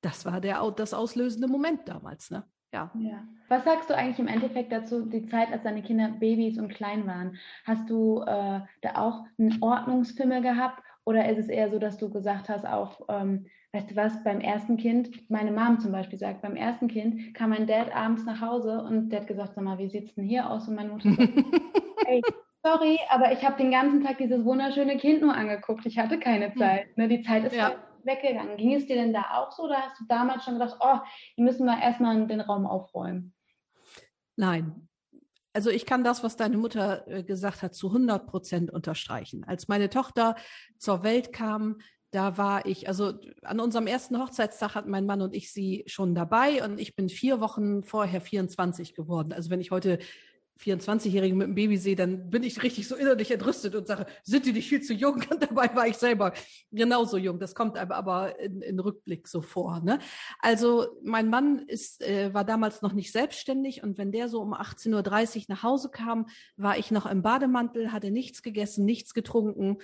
das 0.00 0.24
war 0.24 0.40
der, 0.40 0.70
das 0.70 0.94
auslösende 0.94 1.48
Moment 1.48 1.88
damals, 1.88 2.30
ne? 2.30 2.46
Ja. 2.74 2.90
ja. 2.98 3.22
Was 3.48 3.64
sagst 3.64 3.88
du 3.88 3.96
eigentlich 3.96 4.18
im 4.18 4.26
Endeffekt 4.26 4.72
dazu, 4.72 5.06
die 5.06 5.26
Zeit, 5.26 5.52
als 5.52 5.62
deine 5.62 5.82
Kinder 5.82 6.08
Babys 6.08 6.58
und 6.58 6.68
klein 6.68 7.06
waren? 7.06 7.36
Hast 7.64 7.88
du 7.88 8.22
äh, 8.22 8.60
da 8.80 8.94
auch 8.94 9.24
einen 9.38 9.62
Ordnungsfimmel 9.62 10.42
gehabt 10.42 10.82
oder 11.04 11.28
ist 11.28 11.38
es 11.38 11.48
eher 11.48 11.70
so, 11.70 11.78
dass 11.78 11.98
du 11.98 12.10
gesagt 12.10 12.48
hast, 12.48 12.66
auch, 12.66 13.02
ähm, 13.08 13.46
weißt 13.72 13.90
du 13.90 13.96
was, 13.96 14.24
beim 14.24 14.40
ersten 14.40 14.76
Kind, 14.76 15.30
meine 15.30 15.52
Mom 15.52 15.78
zum 15.78 15.92
Beispiel 15.92 16.18
sagt, 16.18 16.42
beim 16.42 16.56
ersten 16.56 16.88
Kind 16.88 17.34
kam 17.34 17.50
mein 17.50 17.66
Dad 17.66 17.94
abends 17.94 18.24
nach 18.24 18.40
Hause 18.40 18.82
und 18.82 19.10
der 19.10 19.20
hat 19.20 19.28
gesagt, 19.28 19.54
sag 19.54 19.62
mal, 19.62 19.78
wie 19.78 19.88
sieht's 19.88 20.14
denn 20.14 20.24
hier 20.24 20.50
aus? 20.50 20.66
Und 20.66 20.74
meine 20.74 20.90
Mutter 20.90 21.12
sagt, 21.12 21.32
hey, 22.06 22.22
sorry, 22.64 22.98
aber 23.10 23.30
ich 23.30 23.44
habe 23.44 23.58
den 23.58 23.70
ganzen 23.70 24.02
Tag 24.02 24.18
dieses 24.18 24.44
wunderschöne 24.44 24.96
Kind 24.96 25.20
nur 25.20 25.34
angeguckt. 25.34 25.86
Ich 25.86 25.98
hatte 25.98 26.18
keine 26.18 26.46
hm. 26.46 26.56
Zeit. 26.56 26.96
Ne? 26.96 27.08
Die 27.08 27.22
Zeit 27.22 27.44
ist 27.44 27.54
ja. 27.54 27.72
Weggegangen. 28.06 28.56
Ging 28.56 28.74
es 28.74 28.86
dir 28.86 28.96
denn 28.96 29.12
da 29.12 29.36
auch 29.36 29.52
so 29.52 29.64
oder 29.64 29.76
hast 29.76 30.00
du 30.00 30.04
damals 30.08 30.44
schon 30.44 30.54
gedacht, 30.54 30.76
oh, 30.80 30.98
hier 31.34 31.44
müssen 31.44 31.66
wir 31.66 31.80
erstmal 31.80 32.26
den 32.26 32.40
Raum 32.40 32.66
aufräumen? 32.66 33.34
Nein. 34.36 34.88
Also 35.52 35.70
ich 35.70 35.86
kann 35.86 36.02
das, 36.02 36.24
was 36.24 36.36
deine 36.36 36.56
Mutter 36.56 37.06
äh, 37.06 37.22
gesagt 37.22 37.62
hat, 37.62 37.74
zu 37.74 37.88
100 37.88 38.26
Prozent 38.26 38.70
unterstreichen. 38.72 39.44
Als 39.44 39.68
meine 39.68 39.88
Tochter 39.88 40.34
zur 40.78 41.04
Welt 41.04 41.32
kam, 41.32 41.78
da 42.10 42.36
war 42.38 42.66
ich, 42.66 42.86
also 42.86 43.14
an 43.42 43.60
unserem 43.60 43.86
ersten 43.86 44.18
Hochzeitstag 44.20 44.74
hatten 44.74 44.90
mein 44.90 45.06
Mann 45.06 45.20
und 45.20 45.34
ich 45.34 45.52
sie 45.52 45.82
schon 45.86 46.14
dabei 46.14 46.64
und 46.64 46.78
ich 46.78 46.94
bin 46.94 47.08
vier 47.08 47.40
Wochen 47.40 47.82
vorher 47.82 48.20
24 48.20 48.94
geworden. 48.94 49.32
Also 49.32 49.50
wenn 49.50 49.60
ich 49.60 49.72
heute 49.72 49.98
24-Jährigen 50.60 51.36
mit 51.36 51.48
dem 51.48 51.54
Baby 51.54 51.76
sehe, 51.76 51.96
dann 51.96 52.30
bin 52.30 52.42
ich 52.42 52.62
richtig 52.62 52.86
so 52.86 52.94
innerlich 52.94 53.30
entrüstet 53.30 53.74
und 53.74 53.86
sage, 53.86 54.06
sind 54.22 54.46
die 54.46 54.52
nicht 54.52 54.68
viel 54.68 54.82
zu 54.82 54.94
jung? 54.94 55.22
Und 55.30 55.42
dabei 55.42 55.74
war 55.74 55.86
ich 55.86 55.96
selber 55.96 56.32
genauso 56.70 57.16
jung. 57.16 57.38
Das 57.38 57.54
kommt 57.54 57.76
aber, 57.76 57.96
aber 57.96 58.38
in, 58.38 58.62
in 58.62 58.78
Rückblick 58.78 59.26
so 59.26 59.42
vor. 59.42 59.80
Ne? 59.80 59.98
Also 60.38 60.86
mein 61.02 61.28
Mann 61.28 61.60
ist, 61.66 62.02
äh, 62.02 62.32
war 62.32 62.44
damals 62.44 62.82
noch 62.82 62.92
nicht 62.92 63.12
selbstständig 63.12 63.82
und 63.82 63.98
wenn 63.98 64.12
der 64.12 64.28
so 64.28 64.40
um 64.40 64.54
18.30 64.54 65.36
Uhr 65.36 65.44
nach 65.48 65.62
Hause 65.62 65.90
kam, 65.90 66.26
war 66.56 66.78
ich 66.78 66.90
noch 66.90 67.06
im 67.06 67.22
Bademantel, 67.22 67.92
hatte 67.92 68.10
nichts 68.10 68.42
gegessen, 68.42 68.84
nichts 68.84 69.14
getrunken. 69.14 69.78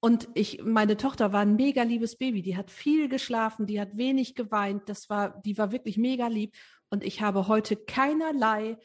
Und 0.00 0.28
ich, 0.34 0.62
meine 0.62 0.98
Tochter 0.98 1.32
war 1.32 1.40
ein 1.40 1.56
mega 1.56 1.82
liebes 1.82 2.16
Baby. 2.16 2.42
Die 2.42 2.58
hat 2.58 2.70
viel 2.70 3.08
geschlafen, 3.08 3.66
die 3.66 3.80
hat 3.80 3.96
wenig 3.96 4.34
geweint. 4.34 4.88
Das 4.88 5.08
war, 5.08 5.40
die 5.46 5.56
war 5.56 5.72
wirklich 5.72 5.96
mega 5.96 6.26
lieb. 6.26 6.54
Und 6.90 7.02
ich 7.02 7.22
habe 7.22 7.48
heute 7.48 7.76
keinerlei 7.76 8.76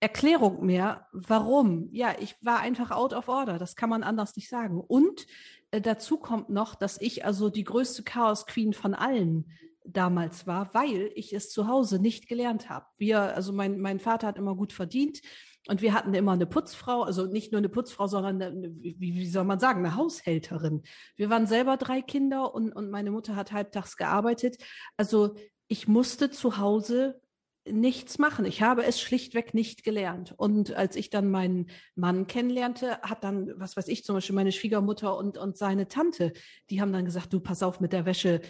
Erklärung 0.00 0.64
mehr, 0.64 1.08
warum. 1.12 1.88
Ja, 1.92 2.14
ich 2.20 2.36
war 2.40 2.60
einfach 2.60 2.90
out 2.90 3.12
of 3.12 3.28
order. 3.28 3.58
Das 3.58 3.74
kann 3.74 3.90
man 3.90 4.02
anders 4.02 4.36
nicht 4.36 4.48
sagen. 4.48 4.80
Und 4.80 5.26
äh, 5.70 5.80
dazu 5.80 6.18
kommt 6.18 6.50
noch, 6.50 6.74
dass 6.74 7.00
ich 7.00 7.24
also 7.24 7.50
die 7.50 7.64
größte 7.64 8.02
Chaos 8.04 8.46
Queen 8.46 8.72
von 8.72 8.94
allen 8.94 9.50
damals 9.84 10.46
war, 10.46 10.72
weil 10.74 11.10
ich 11.14 11.32
es 11.32 11.50
zu 11.50 11.66
Hause 11.66 12.00
nicht 12.00 12.28
gelernt 12.28 12.68
habe. 12.68 12.86
Wir, 12.98 13.34
also 13.34 13.52
mein, 13.52 13.78
mein 13.80 14.00
Vater 14.00 14.26
hat 14.26 14.38
immer 14.38 14.54
gut 14.54 14.72
verdient 14.72 15.20
und 15.68 15.82
wir 15.82 15.94
hatten 15.94 16.14
immer 16.14 16.32
eine 16.32 16.46
Putzfrau, 16.46 17.02
also 17.02 17.26
nicht 17.26 17.52
nur 17.52 17.58
eine 17.58 17.68
Putzfrau, 17.68 18.06
sondern 18.06 18.40
eine, 18.40 18.70
wie, 18.80 18.98
wie 19.00 19.26
soll 19.26 19.44
man 19.44 19.58
sagen, 19.58 19.84
eine 19.84 19.96
Haushälterin. 19.96 20.82
Wir 21.16 21.30
waren 21.30 21.46
selber 21.46 21.76
drei 21.76 22.02
Kinder 22.02 22.54
und, 22.54 22.72
und 22.72 22.90
meine 22.90 23.10
Mutter 23.10 23.34
hat 23.36 23.52
halbtags 23.52 23.96
gearbeitet. 23.96 24.58
Also 24.96 25.36
ich 25.68 25.88
musste 25.88 26.30
zu 26.30 26.58
Hause 26.58 27.20
nichts 27.72 28.18
machen. 28.18 28.44
Ich 28.44 28.62
habe 28.62 28.84
es 28.84 29.00
schlichtweg 29.00 29.54
nicht 29.54 29.84
gelernt. 29.84 30.34
Und 30.36 30.74
als 30.74 30.96
ich 30.96 31.10
dann 31.10 31.30
meinen 31.30 31.66
Mann 31.94 32.26
kennenlernte, 32.26 33.00
hat 33.02 33.24
dann, 33.24 33.52
was 33.56 33.76
weiß 33.76 33.88
ich, 33.88 34.04
zum 34.04 34.16
Beispiel 34.16 34.34
meine 34.34 34.52
Schwiegermutter 34.52 35.16
und, 35.16 35.38
und 35.38 35.56
seine 35.56 35.88
Tante, 35.88 36.32
die 36.70 36.80
haben 36.80 36.92
dann 36.92 37.04
gesagt, 37.04 37.32
du 37.32 37.40
pass 37.40 37.62
auf 37.62 37.80
mit 37.80 37.92
der 37.92 38.06
Wäsche, 38.06 38.40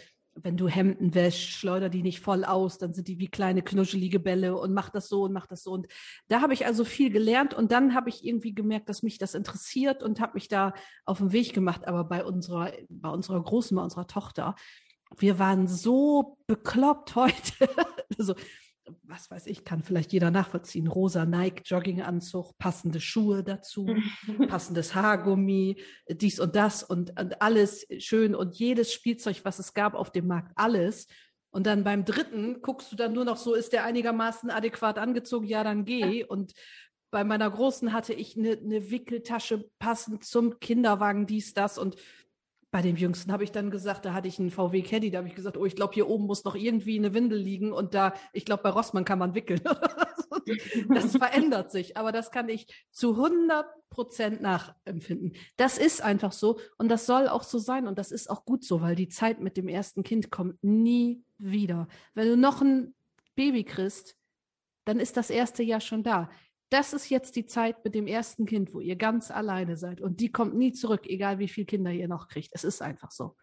wenn 0.42 0.56
du 0.56 0.68
Hemden 0.68 1.14
wäschst, 1.14 1.50
schleuder 1.50 1.88
die 1.88 2.02
nicht 2.02 2.20
voll 2.20 2.44
aus, 2.44 2.78
dann 2.78 2.92
sind 2.92 3.08
die 3.08 3.18
wie 3.18 3.28
kleine 3.28 3.62
knuschelige 3.62 4.20
Bälle 4.20 4.56
und 4.56 4.72
mach 4.72 4.90
das 4.90 5.08
so 5.08 5.24
und 5.24 5.32
mach 5.32 5.46
das 5.46 5.62
so. 5.62 5.72
Und 5.72 5.88
da 6.28 6.40
habe 6.40 6.54
ich 6.54 6.66
also 6.66 6.84
viel 6.84 7.10
gelernt 7.10 7.54
und 7.54 7.72
dann 7.72 7.94
habe 7.94 8.08
ich 8.08 8.24
irgendwie 8.24 8.54
gemerkt, 8.54 8.88
dass 8.88 9.02
mich 9.02 9.18
das 9.18 9.34
interessiert 9.34 10.02
und 10.02 10.20
habe 10.20 10.34
mich 10.34 10.48
da 10.48 10.74
auf 11.04 11.18
den 11.18 11.32
Weg 11.32 11.54
gemacht. 11.54 11.86
Aber 11.86 12.04
bei 12.04 12.24
unserer, 12.24 12.72
bei 12.88 13.08
unserer 13.08 13.42
Großen, 13.42 13.76
bei 13.76 13.82
unserer 13.82 14.06
Tochter, 14.06 14.54
wir 15.16 15.38
waren 15.38 15.66
so 15.66 16.38
bekloppt 16.46 17.14
heute. 17.16 17.68
also, 18.18 18.34
was 19.02 19.30
weiß 19.30 19.46
ich, 19.46 19.64
kann 19.64 19.82
vielleicht 19.82 20.12
jeder 20.12 20.30
nachvollziehen. 20.30 20.86
Rosa 20.86 21.24
Nike 21.24 21.62
Jogginganzug, 21.64 22.56
passende 22.58 23.00
Schuhe 23.00 23.42
dazu, 23.42 23.86
passendes 24.48 24.94
Haargummi, 24.94 25.80
dies 26.08 26.40
und 26.40 26.56
das 26.56 26.82
und, 26.82 27.18
und, 27.18 27.40
alles 27.40 27.86
schön 27.98 28.34
und 28.34 28.54
jedes 28.56 28.92
Spielzeug, 28.92 29.40
was 29.44 29.58
es 29.58 29.74
gab 29.74 29.94
auf 29.94 30.10
dem 30.10 30.26
Markt, 30.26 30.52
alles. 30.56 31.06
Und 31.50 31.66
dann 31.66 31.84
beim 31.84 32.04
dritten 32.04 32.60
guckst 32.60 32.92
du 32.92 32.96
dann 32.96 33.14
nur 33.14 33.24
noch 33.24 33.38
so, 33.38 33.54
ist 33.54 33.72
der 33.72 33.84
einigermaßen 33.84 34.50
adäquat 34.50 34.98
angezogen? 34.98 35.46
Ja, 35.46 35.64
dann 35.64 35.84
geh. 35.84 36.24
Und 36.24 36.52
bei 37.10 37.24
meiner 37.24 37.50
Großen 37.50 37.92
hatte 37.92 38.12
ich 38.12 38.36
eine, 38.36 38.52
eine 38.52 38.90
Wickeltasche 38.90 39.70
passend 39.78 40.24
zum 40.24 40.60
Kinderwagen, 40.60 41.26
dies, 41.26 41.54
das 41.54 41.78
und 41.78 41.96
bei 42.70 42.82
dem 42.82 42.96
Jüngsten 42.96 43.32
habe 43.32 43.44
ich 43.44 43.52
dann 43.52 43.70
gesagt, 43.70 44.04
da 44.04 44.12
hatte 44.12 44.28
ich 44.28 44.38
einen 44.38 44.50
VW 44.50 44.82
Caddy, 44.82 45.10
da 45.10 45.18
habe 45.18 45.28
ich 45.28 45.34
gesagt, 45.34 45.56
oh, 45.56 45.64
ich 45.64 45.74
glaube, 45.74 45.94
hier 45.94 46.08
oben 46.08 46.26
muss 46.26 46.44
noch 46.44 46.54
irgendwie 46.54 46.98
eine 46.98 47.14
Windel 47.14 47.38
liegen 47.38 47.72
und 47.72 47.94
da, 47.94 48.12
ich 48.32 48.44
glaube, 48.44 48.62
bei 48.62 48.68
Rossmann 48.68 49.06
kann 49.06 49.18
man 49.18 49.34
wickeln. 49.34 49.60
das 50.88 51.16
verändert 51.16 51.70
sich, 51.70 51.96
aber 51.96 52.12
das 52.12 52.30
kann 52.30 52.48
ich 52.48 52.66
zu 52.90 53.14
100 53.14 53.66
Prozent 53.88 54.42
nachempfinden. 54.42 55.32
Das 55.56 55.78
ist 55.78 56.02
einfach 56.02 56.32
so 56.32 56.58
und 56.76 56.90
das 56.90 57.06
soll 57.06 57.28
auch 57.28 57.42
so 57.42 57.58
sein 57.58 57.86
und 57.86 57.98
das 57.98 58.12
ist 58.12 58.28
auch 58.28 58.44
gut 58.44 58.64
so, 58.64 58.82
weil 58.82 58.96
die 58.96 59.08
Zeit 59.08 59.40
mit 59.40 59.56
dem 59.56 59.68
ersten 59.68 60.02
Kind 60.02 60.30
kommt 60.30 60.62
nie 60.62 61.24
wieder. 61.38 61.88
Wenn 62.14 62.28
du 62.28 62.36
noch 62.36 62.60
ein 62.60 62.94
Baby 63.34 63.64
kriegst, 63.64 64.14
dann 64.84 65.00
ist 65.00 65.16
das 65.16 65.30
erste 65.30 65.62
Jahr 65.62 65.80
schon 65.80 66.02
da 66.02 66.30
das 66.70 66.92
ist 66.92 67.08
jetzt 67.08 67.36
die 67.36 67.46
Zeit 67.46 67.82
mit 67.84 67.94
dem 67.94 68.06
ersten 68.06 68.46
Kind, 68.46 68.74
wo 68.74 68.80
ihr 68.80 68.96
ganz 68.96 69.30
alleine 69.30 69.76
seid. 69.76 70.00
Und 70.00 70.20
die 70.20 70.30
kommt 70.30 70.54
nie 70.54 70.72
zurück, 70.72 71.06
egal 71.06 71.38
wie 71.38 71.48
viele 71.48 71.66
Kinder 71.66 71.90
ihr 71.90 72.08
noch 72.08 72.28
kriegt. 72.28 72.50
Es 72.52 72.64
ist 72.64 72.82
einfach 72.82 73.10
so. 73.10 73.36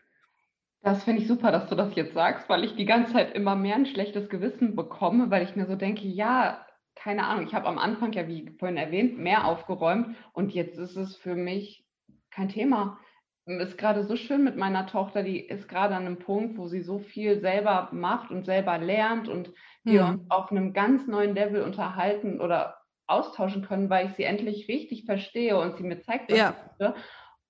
Das 0.81 1.03
finde 1.03 1.23
ich 1.23 1.27
super, 1.27 1.51
dass 1.51 1.67
du 1.67 1.73
das 1.73 1.95
jetzt 1.95 2.13
sagst, 2.13 2.47
weil 2.47 2.63
ich 2.63 2.75
die 2.75 2.85
ganze 2.85 3.13
Zeit 3.13 3.33
immer 3.33 3.55
mehr 3.55 3.75
ein 3.75 3.87
schlechtes 3.87 4.29
Gewissen 4.29 4.75
bekomme, 4.75 5.31
weil 5.31 5.43
ich 5.43 5.55
mir 5.55 5.65
so 5.65 5.75
denke, 5.75 6.07
ja, 6.07 6.63
keine 6.93 7.25
Ahnung, 7.25 7.47
ich 7.47 7.55
habe 7.55 7.67
am 7.67 7.79
Anfang 7.79 8.13
ja, 8.13 8.27
wie 8.27 8.55
vorhin 8.59 8.77
erwähnt, 8.77 9.17
mehr 9.17 9.45
aufgeräumt 9.45 10.15
und 10.33 10.53
jetzt 10.53 10.77
ist 10.77 10.95
es 10.95 11.15
für 11.15 11.35
mich 11.35 11.85
kein 12.29 12.49
Thema. 12.49 12.99
Ist 13.47 13.79
gerade 13.79 14.03
so 14.03 14.15
schön 14.15 14.43
mit 14.43 14.57
meiner 14.57 14.85
Tochter, 14.85 15.23
die 15.23 15.39
ist 15.39 15.67
gerade 15.67 15.95
an 15.95 16.05
einem 16.05 16.19
Punkt, 16.19 16.57
wo 16.57 16.67
sie 16.67 16.81
so 16.81 16.99
viel 16.99 17.41
selber 17.41 17.89
macht 17.91 18.29
und 18.29 18.45
selber 18.45 18.77
lernt 18.77 19.27
und 19.27 19.51
wir 19.83 20.07
hm. 20.07 20.13
uns 20.13 20.31
auf 20.31 20.51
einem 20.51 20.73
ganz 20.73 21.07
neuen 21.07 21.33
Level 21.33 21.63
unterhalten 21.63 22.39
oder 22.39 22.77
austauschen 23.07 23.63
können, 23.63 23.89
weil 23.89 24.07
ich 24.07 24.13
sie 24.13 24.23
endlich 24.23 24.67
richtig 24.67 25.05
verstehe 25.05 25.59
und 25.59 25.77
sie 25.77 25.83
mir 25.83 26.01
zeigt, 26.01 26.31
was 26.31 26.37
ja. 26.37 26.49
ich 26.49 26.79
möchte. 26.79 26.99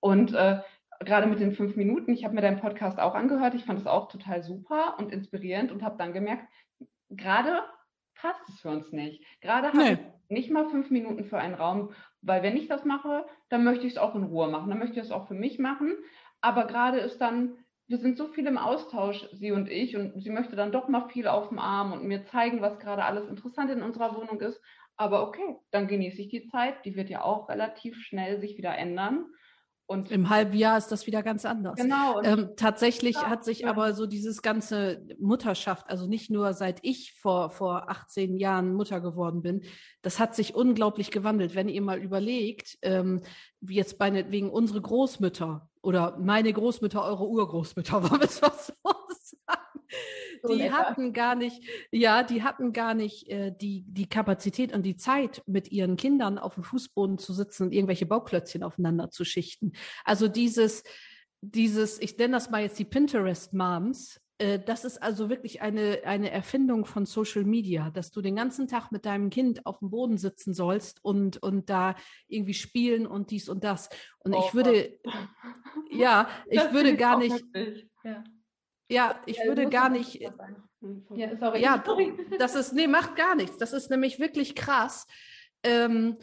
Und 0.00 0.34
äh, 0.34 0.60
gerade 1.00 1.26
mit 1.26 1.40
den 1.40 1.52
fünf 1.52 1.76
Minuten, 1.76 2.12
ich 2.12 2.24
habe 2.24 2.34
mir 2.34 2.42
deinen 2.42 2.60
Podcast 2.60 2.98
auch 2.98 3.14
angehört, 3.14 3.54
ich 3.54 3.64
fand 3.64 3.80
es 3.80 3.86
auch 3.86 4.08
total 4.08 4.42
super 4.42 4.96
und 4.98 5.12
inspirierend 5.12 5.72
und 5.72 5.82
habe 5.82 5.96
dann 5.98 6.12
gemerkt, 6.12 6.44
gerade 7.10 7.62
passt 8.14 8.48
es 8.48 8.60
für 8.60 8.70
uns 8.70 8.92
nicht. 8.92 9.22
Gerade 9.40 9.68
habe 9.68 9.78
nee. 9.78 9.92
ich 9.92 9.98
nicht 10.28 10.50
mal 10.50 10.68
fünf 10.68 10.90
Minuten 10.90 11.24
für 11.24 11.38
einen 11.38 11.54
Raum, 11.54 11.92
weil 12.22 12.42
wenn 12.42 12.56
ich 12.56 12.68
das 12.68 12.84
mache, 12.84 13.26
dann 13.48 13.64
möchte 13.64 13.86
ich 13.86 13.94
es 13.94 13.98
auch 13.98 14.14
in 14.14 14.24
Ruhe 14.24 14.48
machen, 14.48 14.70
dann 14.70 14.78
möchte 14.78 14.98
ich 14.98 15.06
es 15.06 15.12
auch 15.12 15.28
für 15.28 15.34
mich 15.34 15.58
machen. 15.58 15.94
Aber 16.40 16.66
gerade 16.66 16.98
ist 16.98 17.18
dann, 17.18 17.56
wir 17.86 17.98
sind 17.98 18.16
so 18.16 18.26
viel 18.26 18.46
im 18.46 18.58
Austausch, 18.58 19.28
sie 19.32 19.52
und 19.52 19.68
ich, 19.68 19.96
und 19.96 20.20
sie 20.20 20.30
möchte 20.30 20.56
dann 20.56 20.72
doch 20.72 20.88
mal 20.88 21.08
viel 21.08 21.28
auf 21.28 21.48
dem 21.48 21.58
Arm 21.58 21.92
und 21.92 22.04
mir 22.04 22.24
zeigen, 22.24 22.60
was 22.60 22.78
gerade 22.78 23.04
alles 23.04 23.28
interessant 23.28 23.70
in 23.70 23.82
unserer 23.82 24.16
Wohnung 24.16 24.40
ist. 24.40 24.60
Aber 24.96 25.26
okay, 25.26 25.56
dann 25.70 25.88
genieße 25.88 26.22
ich 26.22 26.28
die 26.28 26.48
Zeit. 26.48 26.84
Die 26.84 26.96
wird 26.96 27.10
ja 27.10 27.22
auch 27.22 27.48
relativ 27.48 27.96
schnell 28.02 28.40
sich 28.40 28.56
wieder 28.56 28.76
ändern. 28.76 29.26
Und 29.88 30.10
Im 30.10 30.28
halben 30.30 30.56
Jahr 30.56 30.76
ist 30.76 30.88
das 30.88 31.06
wieder 31.06 31.22
ganz 31.22 31.44
anders. 31.44 31.76
Genau. 31.76 32.20
Ähm, 32.22 32.50
tatsächlich 32.56 33.14
ja, 33.14 33.28
hat 33.28 33.44
sich 33.44 33.60
ja. 33.60 33.70
aber 33.70 33.94
so 33.94 34.06
dieses 34.06 34.42
ganze 34.42 35.06
Mutterschaft, 35.20 35.88
also 35.88 36.08
nicht 36.08 36.28
nur 36.28 36.54
seit 36.54 36.80
ich 36.82 37.12
vor, 37.12 37.50
vor 37.50 37.88
18 37.88 38.36
Jahren 38.36 38.74
Mutter 38.74 39.00
geworden 39.00 39.42
bin, 39.42 39.62
das 40.02 40.18
hat 40.18 40.34
sich 40.34 40.56
unglaublich 40.56 41.12
gewandelt. 41.12 41.54
Wenn 41.54 41.68
ihr 41.68 41.82
mal 41.82 41.98
überlegt, 41.98 42.78
ähm, 42.82 43.22
wie 43.60 43.76
jetzt 43.76 43.96
bei, 43.96 44.28
wegen 44.32 44.50
unsere 44.50 44.80
Großmütter 44.80 45.70
oder 45.82 46.18
meine 46.18 46.52
Großmütter, 46.52 47.04
eure 47.04 47.28
Urgroßmütter, 47.28 48.02
wollen 48.10 48.22
wir 48.22 48.28
es 48.28 48.40
mal 48.40 48.50
so 48.58 48.72
sagen 49.46 49.75
die 50.48 50.70
hatten 50.70 51.12
gar 51.12 51.34
nicht, 51.34 51.62
ja, 51.90 52.22
die 52.22 52.42
hatten 52.42 52.72
gar 52.72 52.94
nicht 52.94 53.28
äh, 53.28 53.52
die, 53.56 53.84
die 53.86 54.08
Kapazität 54.08 54.72
und 54.72 54.82
die 54.82 54.96
Zeit, 54.96 55.42
mit 55.46 55.70
ihren 55.70 55.96
Kindern 55.96 56.38
auf 56.38 56.54
dem 56.54 56.64
Fußboden 56.64 57.18
zu 57.18 57.32
sitzen 57.32 57.64
und 57.64 57.72
irgendwelche 57.72 58.06
Bauklötzchen 58.06 58.62
aufeinander 58.62 59.10
zu 59.10 59.24
schichten. 59.24 59.72
Also 60.04 60.28
dieses, 60.28 60.82
dieses, 61.40 62.00
ich 62.00 62.16
nenne 62.18 62.34
das 62.34 62.50
mal 62.50 62.62
jetzt 62.62 62.78
die 62.78 62.84
Pinterest-Moms, 62.84 64.20
äh, 64.38 64.58
das 64.58 64.84
ist 64.84 65.02
also 65.02 65.30
wirklich 65.30 65.62
eine, 65.62 66.00
eine 66.04 66.30
Erfindung 66.30 66.84
von 66.84 67.06
Social 67.06 67.44
Media, 67.44 67.90
dass 67.90 68.10
du 68.10 68.20
den 68.20 68.36
ganzen 68.36 68.68
Tag 68.68 68.90
mit 68.92 69.06
deinem 69.06 69.30
Kind 69.30 69.64
auf 69.64 69.78
dem 69.78 69.90
Boden 69.90 70.18
sitzen 70.18 70.52
sollst 70.52 71.04
und, 71.04 71.38
und 71.38 71.70
da 71.70 71.96
irgendwie 72.28 72.54
spielen 72.54 73.06
und 73.06 73.30
dies 73.30 73.48
und 73.48 73.64
das. 73.64 73.88
Und 74.18 74.34
oh, 74.34 74.44
ich 74.46 74.54
würde, 74.54 74.98
ja, 75.90 76.28
ich 76.50 76.58
das 76.58 76.72
würde 76.72 76.96
gar 76.96 77.18
nicht, 77.18 77.42
ja. 78.04 78.24
Ja, 78.88 79.20
ich 79.26 79.38
ja, 79.38 79.44
würde 79.44 79.68
gar 79.68 79.88
nicht. 79.88 80.20
Ja, 81.14 81.36
sorry. 81.36 81.60
Ja, 81.60 81.82
das 82.38 82.54
ist, 82.54 82.72
nee, 82.72 82.86
macht 82.86 83.16
gar 83.16 83.34
nichts. 83.34 83.58
Das 83.58 83.72
ist 83.72 83.90
nämlich 83.90 84.18
wirklich 84.18 84.54
krass. 84.54 85.06
Ähm, 85.62 86.16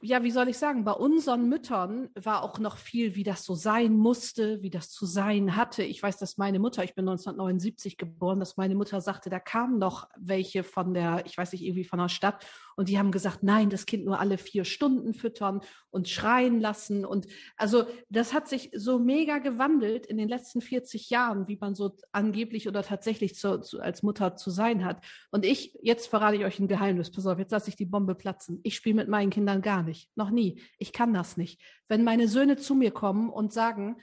ja, 0.00 0.22
wie 0.22 0.30
soll 0.30 0.48
ich 0.48 0.58
sagen, 0.58 0.84
bei 0.84 0.92
unseren 0.92 1.48
Müttern 1.48 2.08
war 2.14 2.42
auch 2.42 2.58
noch 2.58 2.76
viel, 2.76 3.14
wie 3.14 3.22
das 3.22 3.44
so 3.44 3.54
sein 3.54 3.96
musste, 3.96 4.62
wie 4.62 4.70
das 4.70 4.90
zu 4.90 5.06
sein 5.06 5.56
hatte. 5.56 5.82
Ich 5.82 6.02
weiß, 6.02 6.18
dass 6.18 6.38
meine 6.38 6.58
Mutter, 6.58 6.84
ich 6.84 6.94
bin 6.94 7.08
1979 7.08 7.96
geboren, 7.96 8.40
dass 8.40 8.56
meine 8.56 8.74
Mutter 8.74 9.00
sagte, 9.00 9.30
da 9.30 9.40
kamen 9.40 9.78
noch 9.78 10.08
welche 10.16 10.64
von 10.64 10.94
der, 10.94 11.24
ich 11.26 11.36
weiß 11.36 11.52
nicht, 11.52 11.62
irgendwie 11.62 11.84
von 11.84 11.98
der 11.98 12.08
Stadt 12.08 12.44
und 12.80 12.88
die 12.88 12.98
haben 12.98 13.10
gesagt, 13.12 13.42
nein, 13.42 13.68
das 13.68 13.84
Kind 13.84 14.06
nur 14.06 14.18
alle 14.20 14.38
vier 14.38 14.64
Stunden 14.64 15.12
füttern 15.12 15.60
und 15.90 16.08
schreien 16.08 16.60
lassen. 16.60 17.04
Und 17.04 17.26
also 17.58 17.84
das 18.08 18.32
hat 18.32 18.48
sich 18.48 18.70
so 18.74 18.98
mega 18.98 19.36
gewandelt 19.36 20.06
in 20.06 20.16
den 20.16 20.30
letzten 20.30 20.62
40 20.62 21.10
Jahren, 21.10 21.46
wie 21.46 21.58
man 21.60 21.74
so 21.74 21.94
angeblich 22.10 22.68
oder 22.68 22.82
tatsächlich 22.82 23.34
zu, 23.34 23.60
zu, 23.60 23.80
als 23.80 24.02
Mutter 24.02 24.34
zu 24.36 24.48
sein 24.50 24.82
hat. 24.82 25.04
Und 25.30 25.44
ich, 25.44 25.78
jetzt 25.82 26.06
verrate 26.06 26.36
ich 26.36 26.44
euch 26.46 26.58
ein 26.58 26.68
Geheimnis. 26.68 27.10
Pass 27.10 27.26
auf, 27.26 27.38
jetzt 27.38 27.52
lasse 27.52 27.68
ich 27.68 27.76
die 27.76 27.84
Bombe 27.84 28.14
platzen. 28.14 28.60
Ich 28.62 28.76
spiele 28.76 28.96
mit 28.96 29.08
meinen 29.08 29.28
Kindern 29.28 29.60
gar 29.60 29.79
nicht. 29.82 30.10
Noch 30.16 30.30
nie. 30.30 30.60
Ich 30.78 30.92
kann 30.92 31.12
das 31.14 31.36
nicht. 31.36 31.60
Wenn 31.88 32.04
meine 32.04 32.28
Söhne 32.28 32.56
zu 32.56 32.74
mir 32.74 32.90
kommen 32.90 33.30
und 33.30 33.52
sagen, 33.52 34.00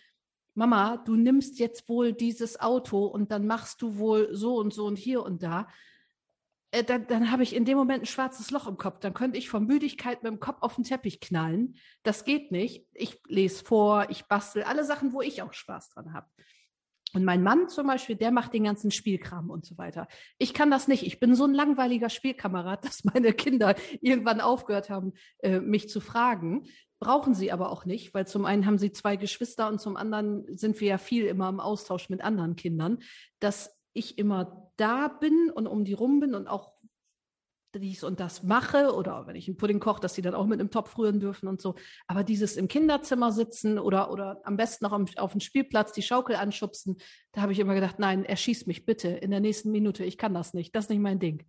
Mama, 0.53 0.97
du 0.97 1.15
nimmst 1.15 1.59
jetzt 1.59 1.87
wohl 1.87 2.13
dieses 2.13 2.59
Auto 2.59 3.05
und 3.05 3.31
dann 3.31 3.45
machst 3.45 3.81
du 3.81 3.97
wohl 3.97 4.29
so 4.33 4.57
und 4.57 4.73
so 4.73 4.85
und 4.85 4.97
hier 4.97 5.23
und 5.23 5.43
da, 5.43 5.67
äh, 6.71 6.83
dann, 6.83 7.07
dann 7.07 7.31
habe 7.31 7.43
ich 7.43 7.55
in 7.55 7.65
dem 7.65 7.77
Moment 7.77 8.03
ein 8.03 8.07
schwarzes 8.07 8.51
Loch 8.51 8.67
im 8.67 8.77
Kopf. 8.77 8.99
Dann 8.99 9.13
könnte 9.13 9.37
ich 9.37 9.49
von 9.49 9.65
Müdigkeit 9.65 10.23
mit 10.23 10.31
dem 10.31 10.39
Kopf 10.39 10.61
auf 10.61 10.75
den 10.75 10.83
Teppich 10.83 11.19
knallen. 11.19 11.75
Das 12.03 12.25
geht 12.25 12.51
nicht. 12.51 12.85
Ich 12.93 13.21
lese 13.27 13.63
vor, 13.63 14.09
ich 14.09 14.25
bastel, 14.25 14.63
alle 14.63 14.83
Sachen, 14.83 15.13
wo 15.13 15.21
ich 15.21 15.41
auch 15.41 15.53
Spaß 15.53 15.89
dran 15.89 16.13
habe. 16.13 16.27
Und 17.13 17.23
mein 17.23 17.41
Mann 17.41 17.69
zum 17.69 17.87
Beispiel, 17.87 18.15
der 18.15 18.31
macht 18.31 18.53
den 18.53 18.65
ganzen 18.65 18.91
Spielkram 18.91 19.49
und 19.49 19.65
so 19.65 19.77
weiter. 19.77 20.07
Ich 20.37 20.53
kann 20.53 20.69
das 20.69 20.87
nicht. 20.87 21.03
Ich 21.03 21.19
bin 21.19 21.35
so 21.35 21.45
ein 21.45 21.53
langweiliger 21.53 22.09
Spielkamerad, 22.09 22.83
dass 22.85 23.03
meine 23.03 23.33
Kinder 23.33 23.75
irgendwann 24.01 24.41
aufgehört 24.41 24.89
haben, 24.89 25.13
äh, 25.39 25.59
mich 25.59 25.89
zu 25.89 26.01
fragen. 26.01 26.67
Brauchen 26.99 27.33
sie 27.33 27.51
aber 27.51 27.71
auch 27.71 27.85
nicht, 27.85 28.13
weil 28.13 28.25
zum 28.25 28.45
einen 28.45 28.65
haben 28.65 28.79
sie 28.79 28.91
zwei 28.91 29.15
Geschwister 29.15 29.67
und 29.67 29.79
zum 29.79 29.97
anderen 29.97 30.45
sind 30.57 30.81
wir 30.81 30.87
ja 30.87 30.97
viel 30.97 31.25
immer 31.25 31.47
im 31.47 31.59
Austausch 31.59 32.09
mit 32.09 32.21
anderen 32.21 32.55
Kindern, 32.55 32.99
dass 33.39 33.77
ich 33.93 34.17
immer 34.17 34.71
da 34.77 35.07
bin 35.07 35.51
und 35.53 35.67
um 35.67 35.83
die 35.83 35.93
rum 35.93 36.19
bin 36.19 36.35
und 36.35 36.47
auch 36.47 36.73
dies 37.79 38.03
und 38.03 38.19
das 38.19 38.43
mache 38.43 38.93
oder 38.93 39.27
wenn 39.27 39.35
ich 39.35 39.47
einen 39.47 39.57
Pudding 39.57 39.79
koche, 39.79 40.01
dass 40.01 40.15
sie 40.15 40.21
dann 40.21 40.35
auch 40.35 40.45
mit 40.45 40.59
einem 40.59 40.71
Topf 40.71 40.97
rühren 40.97 41.19
dürfen 41.19 41.47
und 41.47 41.61
so. 41.61 41.75
Aber 42.07 42.23
dieses 42.23 42.57
im 42.57 42.67
Kinderzimmer 42.67 43.31
sitzen 43.31 43.79
oder, 43.79 44.11
oder 44.11 44.41
am 44.43 44.57
besten 44.57 44.85
noch 44.85 44.99
auf 45.17 45.31
dem 45.31 45.41
Spielplatz 45.41 45.91
die 45.91 46.01
Schaukel 46.01 46.35
anschubsen, 46.35 46.97
da 47.31 47.41
habe 47.41 47.51
ich 47.51 47.59
immer 47.59 47.75
gedacht, 47.75 47.99
nein, 47.99 48.25
erschieß 48.25 48.65
mich 48.67 48.85
bitte 48.85 49.09
in 49.09 49.31
der 49.31 49.39
nächsten 49.39 49.71
Minute. 49.71 50.03
Ich 50.03 50.17
kann 50.17 50.33
das 50.33 50.53
nicht. 50.53 50.75
Das 50.75 50.85
ist 50.85 50.89
nicht 50.89 51.01
mein 51.01 51.19
Ding. 51.19 51.45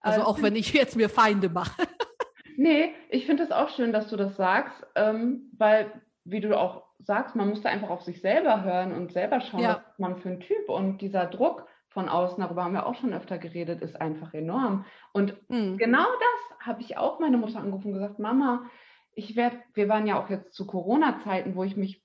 Also, 0.00 0.20
also 0.20 0.30
auch 0.30 0.42
wenn 0.42 0.56
ich 0.56 0.72
jetzt 0.72 0.96
mir 0.96 1.08
Feinde 1.08 1.48
mache. 1.48 1.82
nee, 2.56 2.92
ich 3.08 3.26
finde 3.26 3.44
es 3.44 3.52
auch 3.52 3.68
schön, 3.68 3.92
dass 3.92 4.08
du 4.08 4.16
das 4.16 4.36
sagst, 4.36 4.84
ähm, 4.94 5.50
weil, 5.56 5.92
wie 6.24 6.40
du 6.40 6.58
auch 6.58 6.84
sagst, 6.98 7.36
man 7.36 7.48
muss 7.48 7.62
da 7.62 7.68
einfach 7.68 7.90
auf 7.90 8.02
sich 8.02 8.20
selber 8.20 8.64
hören 8.64 8.92
und 8.92 9.12
selber 9.12 9.40
schauen, 9.40 9.60
ja. 9.60 9.84
was 9.86 9.98
man 9.98 10.16
für 10.16 10.30
ein 10.30 10.40
Typ 10.40 10.68
und 10.68 10.98
dieser 10.98 11.26
Druck, 11.26 11.66
von 11.92 12.08
außen, 12.08 12.40
darüber 12.40 12.64
haben 12.64 12.74
wir 12.74 12.86
auch 12.86 12.94
schon 12.94 13.12
öfter 13.12 13.38
geredet, 13.38 13.82
ist 13.82 14.00
einfach 14.00 14.34
enorm. 14.34 14.84
Und 15.12 15.36
mhm. 15.48 15.76
genau 15.78 16.04
das 16.04 16.66
habe 16.66 16.82
ich 16.82 16.96
auch 16.96 17.20
meine 17.20 17.36
Mutter 17.38 17.60
angerufen 17.60 17.88
und 17.88 17.94
gesagt, 17.94 18.18
Mama, 18.18 18.70
ich 19.14 19.36
werde, 19.36 19.58
wir 19.74 19.88
waren 19.88 20.06
ja 20.06 20.22
auch 20.22 20.30
jetzt 20.30 20.54
zu 20.54 20.66
Corona-Zeiten, 20.66 21.54
wo 21.54 21.64
ich 21.64 21.76
mich, 21.76 22.02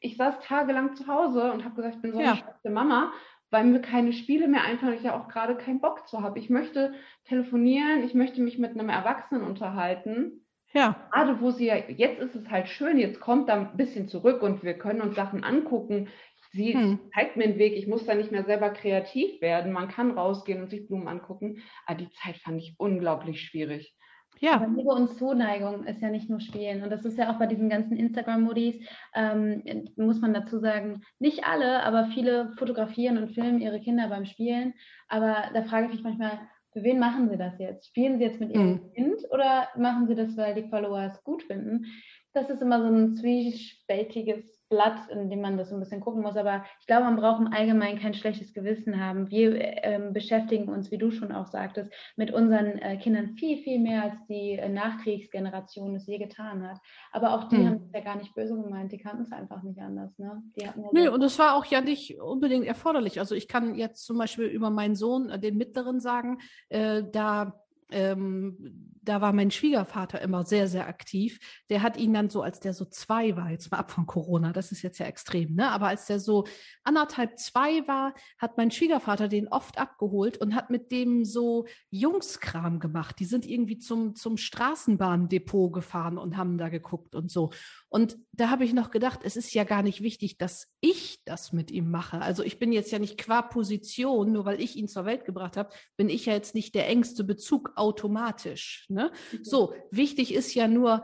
ich 0.00 0.16
saß 0.16 0.40
tagelang 0.40 0.96
zu 0.96 1.06
Hause 1.06 1.52
und 1.52 1.64
habe 1.64 1.76
gesagt, 1.76 1.96
ich 1.96 2.02
bin 2.02 2.12
so 2.12 2.18
eine 2.18 2.36
schlechte 2.36 2.70
Mama, 2.70 3.12
weil 3.50 3.64
mir 3.64 3.80
keine 3.80 4.12
Spiele 4.12 4.48
mehr 4.48 4.64
einfallen, 4.64 4.94
ich 4.94 5.02
ja 5.02 5.14
auch 5.14 5.28
gerade 5.28 5.56
keinen 5.56 5.80
Bock 5.80 6.08
zu 6.08 6.22
habe. 6.22 6.38
Ich 6.38 6.48
möchte 6.48 6.94
telefonieren, 7.24 8.02
ich 8.02 8.14
möchte 8.14 8.40
mich 8.40 8.58
mit 8.58 8.70
einem 8.70 8.88
Erwachsenen 8.88 9.42
unterhalten. 9.42 10.46
Ja. 10.72 10.96
Gerade 11.12 11.40
wo 11.40 11.50
sie 11.50 11.66
ja, 11.66 11.76
jetzt 11.76 12.18
ist 12.18 12.34
es 12.34 12.50
halt 12.50 12.68
schön, 12.68 12.98
jetzt 12.98 13.20
kommt 13.20 13.50
da 13.50 13.54
ein 13.54 13.76
bisschen 13.76 14.08
zurück 14.08 14.42
und 14.42 14.62
wir 14.62 14.74
können 14.74 15.02
uns 15.02 15.14
Sachen 15.14 15.44
angucken. 15.44 16.08
Sie 16.52 16.74
hm. 16.74 16.98
zeigt 17.14 17.36
mir 17.36 17.48
den 17.48 17.58
Weg, 17.58 17.74
ich 17.74 17.86
muss 17.86 18.04
da 18.04 18.14
nicht 18.14 18.30
mehr 18.30 18.44
selber 18.44 18.70
kreativ 18.70 19.40
werden. 19.40 19.72
Man 19.72 19.88
kann 19.88 20.10
rausgehen 20.10 20.62
und 20.62 20.68
sich 20.68 20.86
Blumen 20.86 21.08
angucken. 21.08 21.62
Aber 21.86 21.98
die 21.98 22.10
Zeit 22.10 22.36
fand 22.36 22.58
ich 22.60 22.74
unglaublich 22.78 23.40
schwierig. 23.40 23.94
Ja. 24.40 24.54
Aber 24.54 24.66
Liebe 24.66 24.90
und 24.90 25.08
Zuneigung 25.16 25.84
ist 25.84 26.02
ja 26.02 26.10
nicht 26.10 26.28
nur 26.28 26.40
Spielen. 26.40 26.82
Und 26.82 26.90
das 26.90 27.04
ist 27.04 27.16
ja 27.16 27.32
auch 27.32 27.38
bei 27.38 27.46
diesen 27.46 27.68
ganzen 27.68 27.96
Instagram-Modis, 27.96 28.76
ähm, 29.14 29.62
muss 29.96 30.20
man 30.20 30.34
dazu 30.34 30.58
sagen, 30.58 31.02
nicht 31.18 31.44
alle, 31.44 31.82
aber 31.84 32.06
viele 32.06 32.52
fotografieren 32.58 33.18
und 33.18 33.32
filmen 33.32 33.60
ihre 33.60 33.80
Kinder 33.80 34.08
beim 34.08 34.26
Spielen. 34.26 34.74
Aber 35.08 35.44
da 35.54 35.62
frage 35.62 35.86
ich 35.86 35.92
mich 35.92 36.02
manchmal, 36.02 36.40
für 36.72 36.82
wen 36.82 36.98
machen 36.98 37.28
sie 37.30 37.36
das 37.36 37.58
jetzt? 37.58 37.88
Spielen 37.88 38.18
sie 38.18 38.24
jetzt 38.24 38.40
mit 38.40 38.50
ihrem 38.50 38.72
mhm. 38.72 38.92
Kind 38.94 39.20
oder 39.30 39.68
machen 39.76 40.06
sie 40.06 40.14
das, 40.14 40.36
weil 40.36 40.54
die 40.54 40.68
Follower 40.68 41.02
es 41.02 41.22
gut 41.22 41.42
finden? 41.44 41.86
Das 42.32 42.48
ist 42.48 42.62
immer 42.62 42.80
so 42.80 42.88
ein 42.88 43.14
zwiespältiges 43.14 44.61
Blatt, 44.72 45.10
in 45.10 45.28
dem 45.28 45.42
man 45.42 45.58
das 45.58 45.68
so 45.68 45.76
ein 45.76 45.80
bisschen 45.80 46.00
gucken 46.00 46.22
muss. 46.22 46.34
Aber 46.34 46.64
ich 46.80 46.86
glaube, 46.86 47.04
man 47.04 47.16
braucht 47.16 47.40
im 47.40 47.52
Allgemeinen 47.52 47.98
kein 47.98 48.14
schlechtes 48.14 48.54
Gewissen 48.54 48.98
haben. 48.98 49.30
Wir 49.30 49.84
ähm, 49.84 50.14
beschäftigen 50.14 50.70
uns, 50.70 50.90
wie 50.90 50.96
du 50.96 51.10
schon 51.10 51.30
auch 51.30 51.46
sagtest, 51.46 51.92
mit 52.16 52.32
unseren 52.32 52.78
äh, 52.78 52.96
Kindern 52.96 53.36
viel, 53.36 53.58
viel 53.58 53.78
mehr, 53.78 54.04
als 54.04 54.14
die 54.28 54.52
äh, 54.52 54.70
Nachkriegsgeneration 54.70 55.94
es 55.94 56.06
je 56.06 56.16
getan 56.16 56.66
hat. 56.66 56.78
Aber 57.12 57.34
auch 57.34 57.50
die 57.50 57.58
hm. 57.58 57.66
haben 57.66 57.76
es 57.76 57.92
ja 57.92 58.00
gar 58.00 58.16
nicht 58.16 58.34
böse 58.34 58.54
gemeint. 58.54 58.90
Die 58.92 58.98
kannten 58.98 59.24
es 59.24 59.32
einfach 59.32 59.62
nicht 59.62 59.78
anders. 59.78 60.18
Ne? 60.18 60.42
Die 60.56 60.64
ja 60.64 60.72
Nö, 60.92 61.10
und 61.10 61.22
es 61.22 61.38
war 61.38 61.54
auch 61.54 61.66
ja 61.66 61.82
nicht 61.82 62.18
unbedingt 62.18 62.64
erforderlich. 62.64 63.20
Also 63.20 63.34
ich 63.34 63.48
kann 63.48 63.74
jetzt 63.74 64.06
zum 64.06 64.16
Beispiel 64.16 64.46
über 64.46 64.70
meinen 64.70 64.94
Sohn, 64.94 65.28
äh, 65.28 65.38
den 65.38 65.58
mittleren, 65.58 66.00
sagen, 66.00 66.38
äh, 66.70 67.02
da 67.12 67.60
ähm, 67.90 68.56
da 69.02 69.20
war 69.20 69.32
mein 69.32 69.50
Schwiegervater 69.50 70.20
immer 70.20 70.44
sehr, 70.44 70.68
sehr 70.68 70.86
aktiv. 70.86 71.38
Der 71.70 71.82
hat 71.82 71.96
ihn 71.96 72.14
dann 72.14 72.30
so, 72.30 72.42
als 72.42 72.60
der 72.60 72.72
so 72.72 72.84
zwei 72.84 73.36
war, 73.36 73.50
jetzt 73.50 73.70
mal 73.70 73.78
ab 73.78 73.90
von 73.90 74.06
Corona, 74.06 74.52
das 74.52 74.72
ist 74.72 74.82
jetzt 74.82 74.98
ja 74.98 75.06
extrem, 75.06 75.54
ne? 75.54 75.70
Aber 75.70 75.88
als 75.88 76.06
der 76.06 76.20
so 76.20 76.44
anderthalb, 76.84 77.38
zwei 77.38 77.86
war, 77.88 78.14
hat 78.38 78.56
mein 78.56 78.70
Schwiegervater 78.70 79.28
den 79.28 79.48
oft 79.48 79.78
abgeholt 79.78 80.38
und 80.38 80.54
hat 80.54 80.70
mit 80.70 80.92
dem 80.92 81.24
so 81.24 81.66
Jungskram 81.90 82.78
gemacht. 82.78 83.18
Die 83.18 83.24
sind 83.24 83.44
irgendwie 83.46 83.78
zum, 83.78 84.14
zum 84.14 84.36
Straßenbahndepot 84.36 85.72
gefahren 85.72 86.18
und 86.18 86.36
haben 86.36 86.56
da 86.56 86.68
geguckt 86.68 87.14
und 87.14 87.30
so. 87.30 87.50
Und 87.88 88.16
da 88.32 88.50
habe 88.50 88.64
ich 88.64 88.72
noch 88.72 88.90
gedacht, 88.90 89.20
es 89.24 89.36
ist 89.36 89.52
ja 89.52 89.64
gar 89.64 89.82
nicht 89.82 90.02
wichtig, 90.02 90.38
dass 90.38 90.68
ich 90.80 91.22
das 91.24 91.52
mit 91.52 91.70
ihm 91.70 91.90
mache. 91.90 92.20
Also 92.20 92.42
ich 92.42 92.58
bin 92.58 92.72
jetzt 92.72 92.92
ja 92.92 92.98
nicht 92.98 93.18
qua 93.18 93.42
Position, 93.42 94.32
nur 94.32 94.44
weil 94.44 94.60
ich 94.60 94.76
ihn 94.76 94.88
zur 94.88 95.04
Welt 95.04 95.24
gebracht 95.24 95.56
habe, 95.56 95.74
bin 95.96 96.08
ich 96.08 96.26
ja 96.26 96.32
jetzt 96.32 96.54
nicht 96.54 96.74
der 96.74 96.88
engste 96.88 97.24
Bezug 97.24 97.72
automatisch. 97.76 98.86
Ne? 98.92 99.10
Mhm. 99.32 99.44
So, 99.44 99.74
wichtig 99.90 100.34
ist 100.34 100.54
ja 100.54 100.68
nur 100.68 101.02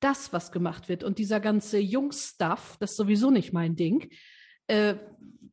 das, 0.00 0.32
was 0.32 0.52
gemacht 0.52 0.88
wird. 0.88 1.04
Und 1.04 1.18
dieser 1.18 1.40
ganze 1.40 1.78
Jungstuff, 1.78 2.76
das 2.78 2.92
ist 2.92 2.96
sowieso 2.96 3.30
nicht 3.30 3.52
mein 3.52 3.76
Ding. 3.76 4.10
Äh, 4.66 4.96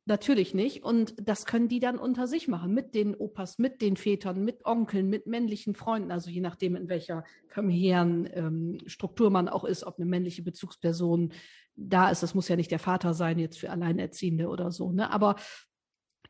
Natürlich 0.05 0.53
nicht. 0.53 0.83
Und 0.83 1.15
das 1.17 1.45
können 1.45 1.69
die 1.69 1.79
dann 1.79 1.97
unter 1.97 2.27
sich 2.27 2.49
machen, 2.49 2.73
mit 2.73 2.93
den 2.93 3.15
Opas, 3.15 3.57
mit 3.57 3.81
den 3.81 3.95
Vätern, 3.95 4.43
mit 4.43 4.65
Onkeln, 4.65 5.07
mit 5.09 5.27
männlichen 5.27 5.75
Freunden, 5.75 6.11
also 6.11 6.29
je 6.29 6.41
nachdem, 6.41 6.75
in 6.75 6.89
welcher 6.89 7.23
familiären 7.47 8.29
ähm, 8.33 8.77
Struktur 8.85 9.29
man 9.29 9.47
auch 9.47 9.63
ist, 9.63 9.85
ob 9.85 9.97
eine 9.97 10.05
männliche 10.05 10.43
Bezugsperson 10.43 11.31
da 11.75 12.09
ist. 12.09 12.21
Das 12.21 12.35
muss 12.35 12.49
ja 12.49 12.57
nicht 12.57 12.71
der 12.71 12.79
Vater 12.79 13.13
sein, 13.13 13.39
jetzt 13.39 13.57
für 13.57 13.69
Alleinerziehende 13.69 14.49
oder 14.49 14.71
so. 14.71 14.91
Ne? 14.91 15.09
Aber 15.09 15.37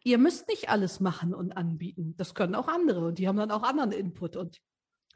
ihr 0.03 0.19
müsst 0.19 0.49
nicht 0.49 0.69
alles 0.69 0.99
machen 0.99 1.33
und 1.33 1.53
anbieten. 1.53 2.13
Das 2.15 2.35
können 2.35 2.53
auch 2.53 2.67
andere 2.67 3.07
und 3.07 3.17
die 3.17 3.27
haben 3.27 3.37
dann 3.37 3.51
auch 3.51 3.63
anderen 3.63 3.91
Input. 3.91 4.35
Und 4.35 4.59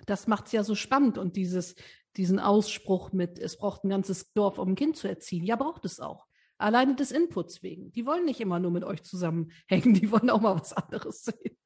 das 0.05 0.27
macht 0.27 0.47
es 0.47 0.51
ja 0.51 0.63
so 0.63 0.75
spannend. 0.75 1.17
Und 1.17 1.35
dieses, 1.35 1.75
diesen 2.15 2.39
Ausspruch 2.39 3.11
mit, 3.11 3.39
es 3.39 3.57
braucht 3.57 3.83
ein 3.83 3.89
ganzes 3.89 4.31
Dorf, 4.33 4.59
um 4.59 4.69
ein 4.69 4.75
Kind 4.75 4.97
zu 4.97 5.07
erziehen. 5.07 5.43
Ja, 5.43 5.55
braucht 5.55 5.85
es 5.85 5.99
auch. 5.99 6.27
Alleine 6.59 6.95
des 6.95 7.11
Inputs 7.11 7.61
wegen. 7.61 7.91
Die 7.91 8.07
wollen 8.07 8.25
nicht 8.25 8.41
immer 8.41 8.59
nur 8.59 8.71
mit 8.71 8.83
euch 8.83 9.03
zusammenhängen, 9.03 9.51
die 9.93 10.11
wollen 10.11 10.29
auch 10.31 10.41
mal 10.41 10.55
was 10.55 10.73
anderes 10.73 11.23
sehen. 11.23 11.57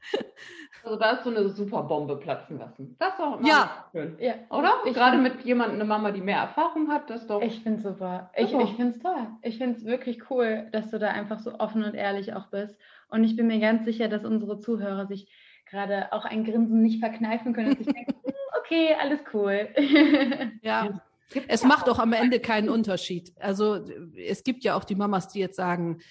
Also 0.83 0.97
da 0.97 1.11
ist 1.11 1.23
so 1.23 1.29
eine 1.29 1.47
super 1.49 1.83
Bombe 1.83 2.17
platzen 2.17 2.57
lassen. 2.57 2.95
Das 2.99 3.13
ist 3.13 3.19
auch 3.19 3.39
immer 3.39 3.47
ja. 3.47 3.85
schön. 3.91 4.17
Ja. 4.19 4.33
Oder? 4.49 4.73
Ich 4.85 4.93
Gerade 4.93 5.17
mit 5.17 5.43
jemandem, 5.43 5.75
eine 5.75 5.85
Mama, 5.85 6.11
die 6.11 6.21
mehr 6.21 6.39
Erfahrung 6.39 6.89
hat, 6.89 7.09
das 7.09 7.27
doch. 7.27 7.41
Ich 7.41 7.61
finde 7.61 7.77
es 7.77 7.83
super. 7.83 8.31
Ich, 8.35 8.51
ich 8.51 8.73
finde 8.75 8.97
es 8.97 8.99
toll. 8.99 9.27
Ich 9.43 9.57
finde 9.59 9.77
es 9.77 9.85
wirklich 9.85 10.29
cool, 10.29 10.67
dass 10.71 10.89
du 10.89 10.99
da 10.99 11.09
einfach 11.09 11.39
so 11.39 11.57
offen 11.59 11.83
und 11.83 11.93
ehrlich 11.93 12.33
auch 12.33 12.47
bist. 12.47 12.75
Und 13.09 13.23
ich 13.23 13.35
bin 13.35 13.47
mir 13.47 13.59
ganz 13.59 13.85
sicher, 13.85 14.07
dass 14.07 14.25
unsere 14.25 14.59
Zuhörer 14.59 15.05
sich 15.05 15.31
gerade 15.71 16.11
auch 16.13 16.25
ein 16.25 16.43
Grinsen 16.43 16.81
nicht 16.81 16.99
verkneifen 16.99 17.53
können 17.53 17.69
und 17.69 17.77
sich 17.77 17.87
denken, 17.87 18.13
hm, 18.23 18.33
okay, 18.59 18.95
alles 18.99 19.21
cool. 19.33 19.69
ja. 20.61 21.01
Es 21.47 21.63
macht 21.63 21.87
auch 21.87 21.97
am 21.97 22.11
Ende 22.11 22.41
keinen 22.41 22.67
Unterschied. 22.67 23.31
Also 23.39 23.85
es 24.17 24.43
gibt 24.43 24.65
ja 24.65 24.75
auch 24.75 24.83
die 24.83 24.95
Mamas, 24.95 25.29
die 25.29 25.39
jetzt 25.39 25.55
sagen, 25.55 26.01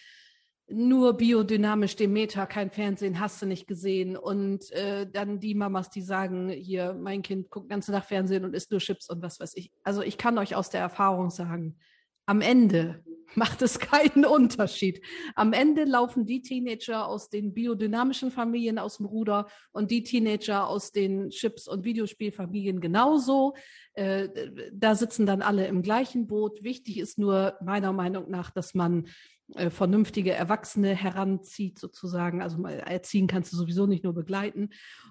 nur 0.66 1.14
biodynamisch 1.14 1.96
Demeter, 1.96 2.46
kein 2.46 2.70
Fernsehen, 2.70 3.20
hast 3.20 3.42
du 3.42 3.46
nicht 3.46 3.66
gesehen. 3.66 4.16
Und 4.16 4.70
äh, 4.72 5.06
dann 5.10 5.38
die 5.40 5.54
Mamas, 5.54 5.90
die 5.90 6.00
sagen, 6.00 6.48
hier, 6.48 6.94
mein 6.94 7.20
Kind 7.20 7.50
guckt 7.50 7.68
ganze 7.68 7.92
Tag 7.92 8.04
Fernsehen 8.04 8.44
und 8.44 8.54
isst 8.54 8.70
nur 8.70 8.80
Chips 8.80 9.10
und 9.10 9.20
was 9.20 9.40
weiß 9.40 9.56
ich. 9.56 9.72
Also 9.82 10.00
ich 10.02 10.16
kann 10.16 10.38
euch 10.38 10.54
aus 10.54 10.70
der 10.70 10.80
Erfahrung 10.80 11.28
sagen, 11.28 11.76
am 12.24 12.40
Ende 12.40 13.04
macht 13.34 13.62
es 13.62 13.78
keinen 13.78 14.24
Unterschied. 14.24 15.04
Am 15.34 15.52
Ende 15.52 15.84
laufen 15.84 16.26
die 16.26 16.42
Teenager 16.42 17.06
aus 17.06 17.30
den 17.30 17.54
biodynamischen 17.54 18.30
Familien 18.30 18.78
aus 18.78 18.96
dem 18.96 19.06
Ruder 19.06 19.46
und 19.72 19.90
die 19.90 20.02
Teenager 20.02 20.66
aus 20.66 20.92
den 20.92 21.30
Chips- 21.30 21.68
und 21.68 21.84
Videospielfamilien 21.84 22.80
genauso. 22.80 23.54
Äh, 23.94 24.28
da 24.72 24.94
sitzen 24.94 25.26
dann 25.26 25.42
alle 25.42 25.66
im 25.66 25.82
gleichen 25.82 26.26
Boot. 26.26 26.62
Wichtig 26.62 26.98
ist 26.98 27.18
nur 27.18 27.56
meiner 27.62 27.92
Meinung 27.92 28.30
nach, 28.30 28.50
dass 28.50 28.74
man 28.74 29.06
äh, 29.54 29.70
vernünftige 29.70 30.32
Erwachsene 30.32 30.94
heranzieht 30.94 31.78
sozusagen. 31.78 32.42
Also 32.42 32.62
erziehen 32.64 33.26
kannst 33.26 33.52
du 33.52 33.56
sowieso 33.56 33.86
nicht 33.86 34.04
nur 34.04 34.14
begleiten. 34.14 34.70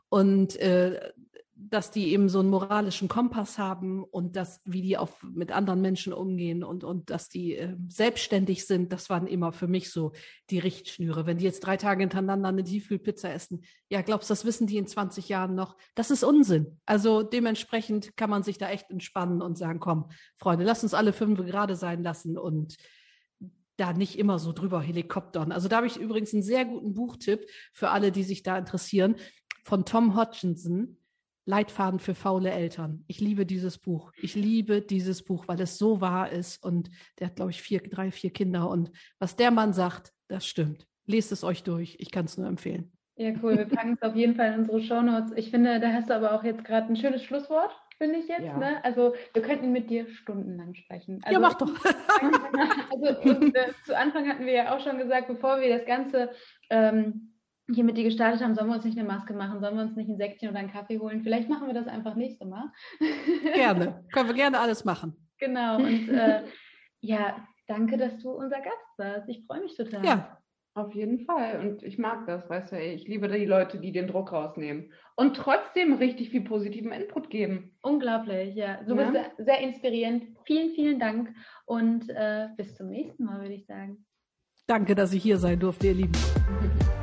Und 0.09 0.55
äh, 0.57 0.99
dass 1.61 1.91
die 1.91 2.13
eben 2.13 2.29
so 2.29 2.39
einen 2.39 2.49
moralischen 2.49 3.09
Kompass 3.09 3.57
haben 3.57 4.03
und 4.03 4.37
dass, 4.37 4.61
wie 4.63 4.81
die 4.81 4.97
auch 4.97 5.09
mit 5.21 5.51
anderen 5.51 5.81
Menschen 5.81 6.13
umgehen 6.13 6.63
und, 6.63 6.85
und 6.85 7.09
dass 7.09 7.27
die 7.27 7.55
äh, 7.55 7.75
selbstständig 7.89 8.65
sind, 8.65 8.93
das 8.93 9.09
waren 9.09 9.27
immer 9.27 9.51
für 9.51 9.67
mich 9.67 9.91
so 9.91 10.13
die 10.49 10.59
Richtschnüre. 10.59 11.25
Wenn 11.25 11.37
die 11.37 11.43
jetzt 11.43 11.59
drei 11.59 11.75
Tage 11.75 12.01
hintereinander 12.01 12.49
eine 12.49 12.63
Tiefkühlpizza 12.63 13.29
essen, 13.29 13.63
ja, 13.89 14.01
glaubst 14.01 14.29
du, 14.29 14.31
das 14.31 14.45
wissen 14.45 14.67
die 14.67 14.77
in 14.77 14.87
20 14.87 15.27
Jahren 15.27 15.53
noch? 15.53 15.75
Das 15.95 16.11
ist 16.11 16.23
Unsinn. 16.23 16.79
Also 16.85 17.23
dementsprechend 17.23 18.15
kann 18.15 18.29
man 18.29 18.43
sich 18.43 18.57
da 18.57 18.69
echt 18.69 18.89
entspannen 18.89 19.41
und 19.41 19.57
sagen, 19.57 19.79
komm, 19.79 20.09
Freunde, 20.37 20.63
lass 20.63 20.83
uns 20.83 20.93
alle 20.93 21.11
fünf 21.11 21.39
gerade 21.45 21.75
sein 21.75 22.03
lassen 22.03 22.37
und 22.37 22.77
da 23.75 23.93
nicht 23.93 24.17
immer 24.17 24.39
so 24.39 24.53
drüber 24.53 24.81
helikoptern. 24.81 25.51
Also 25.51 25.67
da 25.67 25.77
habe 25.77 25.87
ich 25.87 25.97
übrigens 25.97 26.33
einen 26.33 26.43
sehr 26.43 26.65
guten 26.65 26.93
Buchtipp 26.93 27.45
für 27.73 27.89
alle, 27.89 28.11
die 28.11 28.23
sich 28.23 28.43
da 28.43 28.57
interessieren 28.57 29.15
von 29.63 29.85
Tom 29.85 30.15
Hodgkinson, 30.15 30.97
Leitfaden 31.49 31.99
für 31.99 32.13
faule 32.13 32.51
Eltern. 32.51 33.03
Ich 33.07 33.19
liebe 33.19 33.45
dieses 33.47 33.79
Buch. 33.79 34.11
Ich 34.21 34.35
liebe 34.35 34.81
dieses 34.81 35.23
Buch, 35.23 35.47
weil 35.47 35.59
es 35.59 35.79
so 35.79 35.99
wahr 35.99 36.31
ist. 36.31 36.63
Und 36.63 36.91
der 37.17 37.27
hat, 37.27 37.37
glaube 37.37 37.49
ich, 37.49 37.61
vier, 37.61 37.81
drei, 37.81 38.11
vier 38.11 38.31
Kinder. 38.31 38.69
Und 38.69 38.91
was 39.17 39.35
der 39.35 39.49
Mann 39.49 39.73
sagt, 39.73 40.13
das 40.27 40.45
stimmt. 40.45 40.85
Lest 41.07 41.31
es 41.31 41.43
euch 41.43 41.63
durch. 41.63 41.97
Ich 41.99 42.11
kann 42.11 42.25
es 42.25 42.37
nur 42.37 42.47
empfehlen. 42.47 42.91
Ja, 43.15 43.31
cool. 43.41 43.57
Wir 43.57 43.65
packen 43.65 43.97
es 43.99 44.07
auf 44.07 44.15
jeden 44.15 44.35
Fall 44.35 44.53
in 44.53 44.59
unsere 44.59 44.79
Shownotes. 44.79 45.31
Ich 45.35 45.49
finde, 45.49 45.79
da 45.79 45.91
hast 45.91 46.11
du 46.11 46.15
aber 46.15 46.33
auch 46.33 46.43
jetzt 46.43 46.63
gerade 46.63 46.87
ein 46.87 46.95
schönes 46.95 47.23
Schlusswort, 47.23 47.71
finde 47.97 48.19
ich 48.19 48.27
jetzt. 48.27 48.45
Ja. 48.45 48.55
Ne? 48.55 48.83
Also 48.85 49.15
wir 49.33 49.41
könnten 49.41 49.71
mit 49.71 49.89
dir 49.89 50.07
stundenlang 50.07 50.75
sprechen. 50.75 51.19
Also, 51.23 51.33
ja, 51.33 51.39
mach 51.39 51.55
doch. 51.55 51.71
Also 52.91 53.21
und, 53.21 53.55
äh, 53.55 53.71
zu 53.85 53.97
Anfang 53.97 54.27
hatten 54.27 54.45
wir 54.45 54.53
ja 54.53 54.75
auch 54.75 54.81
schon 54.81 54.97
gesagt, 54.99 55.27
bevor 55.27 55.61
wir 55.61 55.75
das 55.75 55.87
Ganze 55.87 56.29
ähm, 56.69 57.28
hier 57.73 57.83
mit 57.83 57.97
dir 57.97 58.03
gestartet 58.03 58.41
haben, 58.41 58.55
sollen 58.55 58.67
wir 58.67 58.75
uns 58.75 58.85
nicht 58.85 58.97
eine 58.97 59.07
Maske 59.07 59.33
machen, 59.33 59.59
sollen 59.61 59.75
wir 59.75 59.83
uns 59.83 59.95
nicht 59.95 60.09
ein 60.09 60.17
Säckchen 60.17 60.49
oder 60.49 60.59
einen 60.59 60.71
Kaffee 60.71 60.99
holen. 60.99 61.21
Vielleicht 61.23 61.49
machen 61.49 61.67
wir 61.67 61.73
das 61.73 61.87
einfach 61.87 62.15
nächste 62.15 62.45
Mal. 62.47 62.71
gerne. 63.53 64.03
Können 64.11 64.27
wir 64.29 64.35
gerne 64.35 64.59
alles 64.59 64.85
machen. 64.85 65.15
Genau. 65.39 65.77
Und 65.77 66.09
äh, 66.09 66.43
ja, 67.01 67.47
danke, 67.67 67.97
dass 67.97 68.17
du 68.19 68.31
unser 68.31 68.57
Gast 68.59 68.97
warst. 68.97 69.29
Ich 69.29 69.45
freue 69.45 69.61
mich 69.61 69.75
total. 69.77 70.03
Ja, 70.05 70.37
Auf 70.73 70.93
jeden 70.93 71.25
Fall. 71.25 71.59
Und 71.59 71.83
ich 71.83 71.97
mag 71.97 72.25
das, 72.27 72.49
weißt 72.49 72.71
du, 72.71 72.77
ey, 72.77 72.93
ich 72.93 73.07
liebe 73.07 73.27
die 73.27 73.45
Leute, 73.45 73.79
die 73.79 73.91
den 73.91 74.07
Druck 74.07 74.31
rausnehmen 74.31 74.91
und 75.15 75.35
trotzdem 75.35 75.93
richtig 75.93 76.29
viel 76.29 76.41
positiven 76.41 76.91
Input 76.91 77.29
geben. 77.29 77.77
Unglaublich, 77.81 78.55
ja. 78.55 78.81
Du 78.83 78.95
Ja. 78.95 79.09
bist 79.11 79.13
sehr, 79.37 79.45
sehr 79.45 79.59
inspirierend. 79.61 80.37
Vielen, 80.45 80.71
vielen 80.75 80.99
Dank 80.99 81.29
und 81.65 82.09
äh, 82.09 82.47
bis 82.57 82.75
zum 82.75 82.89
nächsten 82.89 83.25
Mal, 83.25 83.41
würde 83.41 83.53
ich 83.53 83.65
sagen. 83.65 84.05
danke, 84.67 84.93
dass 84.95 85.13
ich 85.13 85.23
hier 85.23 85.37
sein 85.37 85.59
durfte, 85.59 85.87
ihr 85.87 85.93
Lieben. 85.95 86.98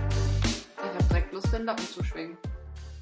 Ich 1.46 1.52
habe 1.52 1.62
direkt 1.62 1.76
Lust, 1.76 1.86
den 1.86 1.86
Lappen 1.86 1.86
zu 1.86 2.04
schwingen. 2.04 2.38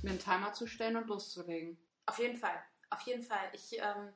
Mir 0.02 0.10
einen 0.10 0.18
Timer 0.18 0.52
zu 0.52 0.66
stellen 0.66 0.96
und 0.96 1.06
loszulegen. 1.06 1.78
Auf 2.06 2.18
jeden 2.18 2.36
Fall. 2.36 2.62
Auf 2.90 3.00
jeden 3.02 3.22
Fall. 3.22 3.48
Ich 3.52 3.78
ähm, 3.78 4.12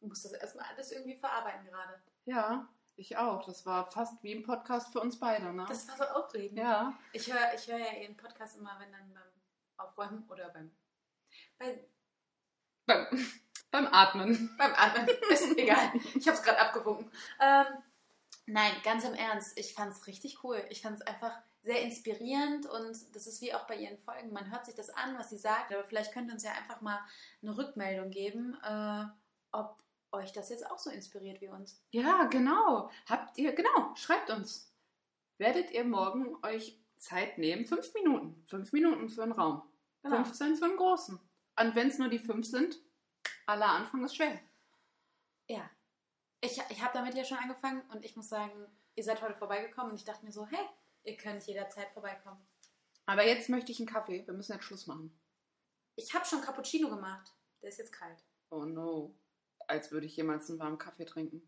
muss 0.00 0.22
das 0.22 0.32
erstmal 0.32 0.64
alles 0.66 0.92
irgendwie 0.92 1.16
verarbeiten 1.16 1.66
gerade. 1.66 2.00
Ja, 2.24 2.68
ich 2.96 3.16
auch. 3.18 3.44
Das 3.44 3.66
war 3.66 3.90
fast 3.90 4.22
wie 4.22 4.34
ein 4.34 4.42
Podcast 4.44 4.92
für 4.92 5.00
uns 5.00 5.18
beide, 5.20 5.52
ne? 5.52 5.66
Das 5.68 5.86
war 5.88 5.96
so 5.96 6.04
aufregend. 6.04 6.58
ja. 6.58 6.94
Ich 7.12 7.30
höre 7.30 7.52
ich 7.54 7.66
hör 7.68 7.78
ja 7.78 7.92
Ihren 8.00 8.16
Podcast 8.16 8.56
immer, 8.56 8.76
wenn 8.78 8.90
dann 8.92 9.12
beim 9.12 9.22
Aufräumen 9.76 10.24
oder 10.30 10.48
beim, 10.50 10.74
bei, 11.58 11.86
Beim, 12.86 13.06
beim 13.70 13.86
Atmen. 13.88 14.54
beim 14.56 14.72
Atmen. 14.74 15.06
Ist 15.30 15.58
egal. 15.58 15.92
Ich 16.14 16.26
habe 16.26 16.36
es 16.38 16.42
gerade 16.42 16.58
abgewunken. 16.58 17.10
Ähm, 17.40 17.66
nein, 18.46 18.72
ganz 18.82 19.04
im 19.04 19.14
Ernst. 19.14 19.58
Ich 19.58 19.74
fand 19.74 19.92
es 19.92 20.06
richtig 20.06 20.42
cool. 20.44 20.64
Ich 20.70 20.80
fand 20.80 20.98
es 21.00 21.06
einfach 21.06 21.42
sehr 21.66 21.82
inspirierend 21.82 22.64
und 22.66 23.14
das 23.14 23.26
ist 23.26 23.42
wie 23.42 23.52
auch 23.52 23.66
bei 23.66 23.76
Ihren 23.76 23.98
Folgen. 23.98 24.32
Man 24.32 24.50
hört 24.52 24.64
sich 24.64 24.76
das 24.76 24.88
an, 24.88 25.18
was 25.18 25.30
sie 25.30 25.36
sagt, 25.36 25.74
aber 25.74 25.82
vielleicht 25.84 26.12
könnt 26.12 26.28
ihr 26.28 26.34
uns 26.34 26.44
ja 26.44 26.52
einfach 26.52 26.80
mal 26.80 27.00
eine 27.42 27.58
Rückmeldung 27.58 28.10
geben, 28.10 28.56
äh, 28.62 29.04
ob 29.50 29.82
euch 30.12 30.32
das 30.32 30.48
jetzt 30.48 30.64
auch 30.70 30.78
so 30.78 30.90
inspiriert 30.90 31.40
wie 31.40 31.48
uns. 31.48 31.82
Ja, 31.90 32.24
genau. 32.26 32.88
Habt 33.06 33.36
ihr, 33.36 33.52
genau, 33.52 33.94
schreibt 33.96 34.30
uns. 34.30 34.72
Werdet 35.38 35.72
ihr 35.72 35.84
morgen 35.84 36.36
euch 36.44 36.80
Zeit 36.98 37.36
nehmen? 37.36 37.66
Fünf 37.66 37.92
Minuten. 37.94 38.44
Fünf 38.46 38.72
Minuten 38.72 39.08
für 39.08 39.24
einen 39.24 39.32
Raum. 39.32 39.62
Genau. 40.02 40.22
15 40.22 40.56
für 40.56 40.66
einen 40.66 40.76
großen. 40.76 41.18
Und 41.60 41.74
wenn 41.74 41.88
es 41.88 41.98
nur 41.98 42.08
die 42.08 42.20
fünf 42.20 42.46
sind, 42.46 42.78
aller 43.46 43.70
Anfang 43.70 44.04
ist 44.04 44.14
schwer. 44.14 44.38
Ja. 45.48 45.68
Ich, 46.40 46.62
ich 46.70 46.82
habe 46.82 46.94
damit 46.94 47.16
ja 47.16 47.24
schon 47.24 47.38
angefangen 47.38 47.82
und 47.90 48.04
ich 48.04 48.14
muss 48.14 48.28
sagen, 48.28 48.52
ihr 48.94 49.02
seid 49.02 49.20
heute 49.20 49.34
vorbeigekommen 49.34 49.90
und 49.90 49.96
ich 49.96 50.04
dachte 50.04 50.24
mir 50.24 50.32
so, 50.32 50.46
hey, 50.46 50.64
ihr 51.06 51.16
könnt 51.16 51.46
jederzeit 51.46 51.88
vorbeikommen. 51.92 52.46
Aber 53.06 53.24
jetzt 53.24 53.48
möchte 53.48 53.72
ich 53.72 53.78
einen 53.78 53.88
Kaffee. 53.88 54.26
Wir 54.26 54.34
müssen 54.34 54.52
jetzt 54.52 54.64
Schluss 54.64 54.86
machen. 54.86 55.18
Ich 55.94 56.12
habe 56.14 56.26
schon 56.26 56.42
Cappuccino 56.42 56.90
gemacht. 56.90 57.32
Der 57.62 57.68
ist 57.70 57.78
jetzt 57.78 57.92
kalt. 57.92 58.24
Oh 58.50 58.64
no. 58.64 59.16
Als 59.68 59.90
würde 59.92 60.06
ich 60.06 60.16
jemals 60.16 60.50
einen 60.50 60.58
warmen 60.58 60.78
Kaffee 60.78 61.04
trinken. 61.04 61.42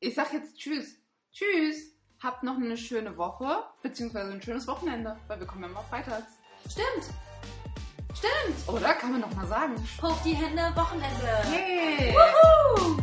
ich 0.00 0.14
sag 0.14 0.32
jetzt 0.32 0.56
Tschüss. 0.58 1.00
Tschüss. 1.32 1.94
Habt 2.22 2.42
noch 2.42 2.56
eine 2.56 2.76
schöne 2.76 3.16
Woche, 3.16 3.64
beziehungsweise 3.82 4.32
ein 4.32 4.42
schönes 4.42 4.66
Wochenende, 4.66 5.18
weil 5.28 5.38
wir 5.38 5.46
kommen 5.46 5.62
ja 5.64 5.68
mal 5.68 5.82
freitags. 5.82 6.32
Stimmt. 6.70 7.14
Stimmt. 8.14 8.68
Oder? 8.68 8.94
Kann 8.94 9.12
man 9.12 9.22
doch 9.22 9.34
mal 9.34 9.46
sagen. 9.46 9.76
Hoch 10.02 10.18
die 10.24 10.32
Hände, 10.32 10.62
Wochenende. 10.74 11.26
Hey. 11.44 12.14
Wuhu! 12.14 13.02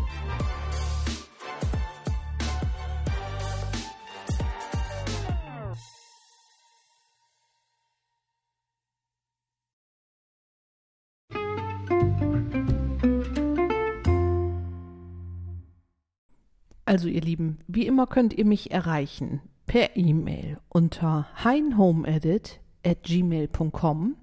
Also 16.94 17.08
ihr 17.08 17.22
Lieben, 17.22 17.58
wie 17.66 17.88
immer 17.88 18.06
könnt 18.06 18.34
ihr 18.34 18.46
mich 18.46 18.70
erreichen 18.70 19.42
per 19.66 19.98
E-Mail 19.98 20.60
unter 20.70 21.28
heinhomeedit 21.44 22.60
at 22.86 23.02
gmail.com, 23.02 24.16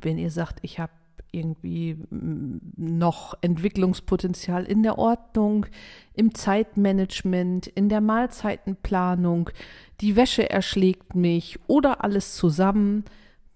wenn 0.01 0.17
ihr 0.17 0.29
sagt, 0.29 0.59
ich 0.61 0.77
habe 0.77 0.91
irgendwie 1.31 1.95
mm, 2.09 2.59
noch 2.77 3.33
Entwicklungspotenzial 3.41 4.65
in 4.65 4.83
der 4.83 4.97
Ordnung, 4.97 5.65
im 6.13 6.33
Zeitmanagement, 6.33 7.67
in 7.67 7.89
der 7.89 8.01
Mahlzeitenplanung, 8.01 9.49
die 10.01 10.15
Wäsche 10.15 10.49
erschlägt 10.49 11.15
mich 11.15 11.59
oder 11.67 12.03
alles 12.03 12.35
zusammen, 12.35 13.05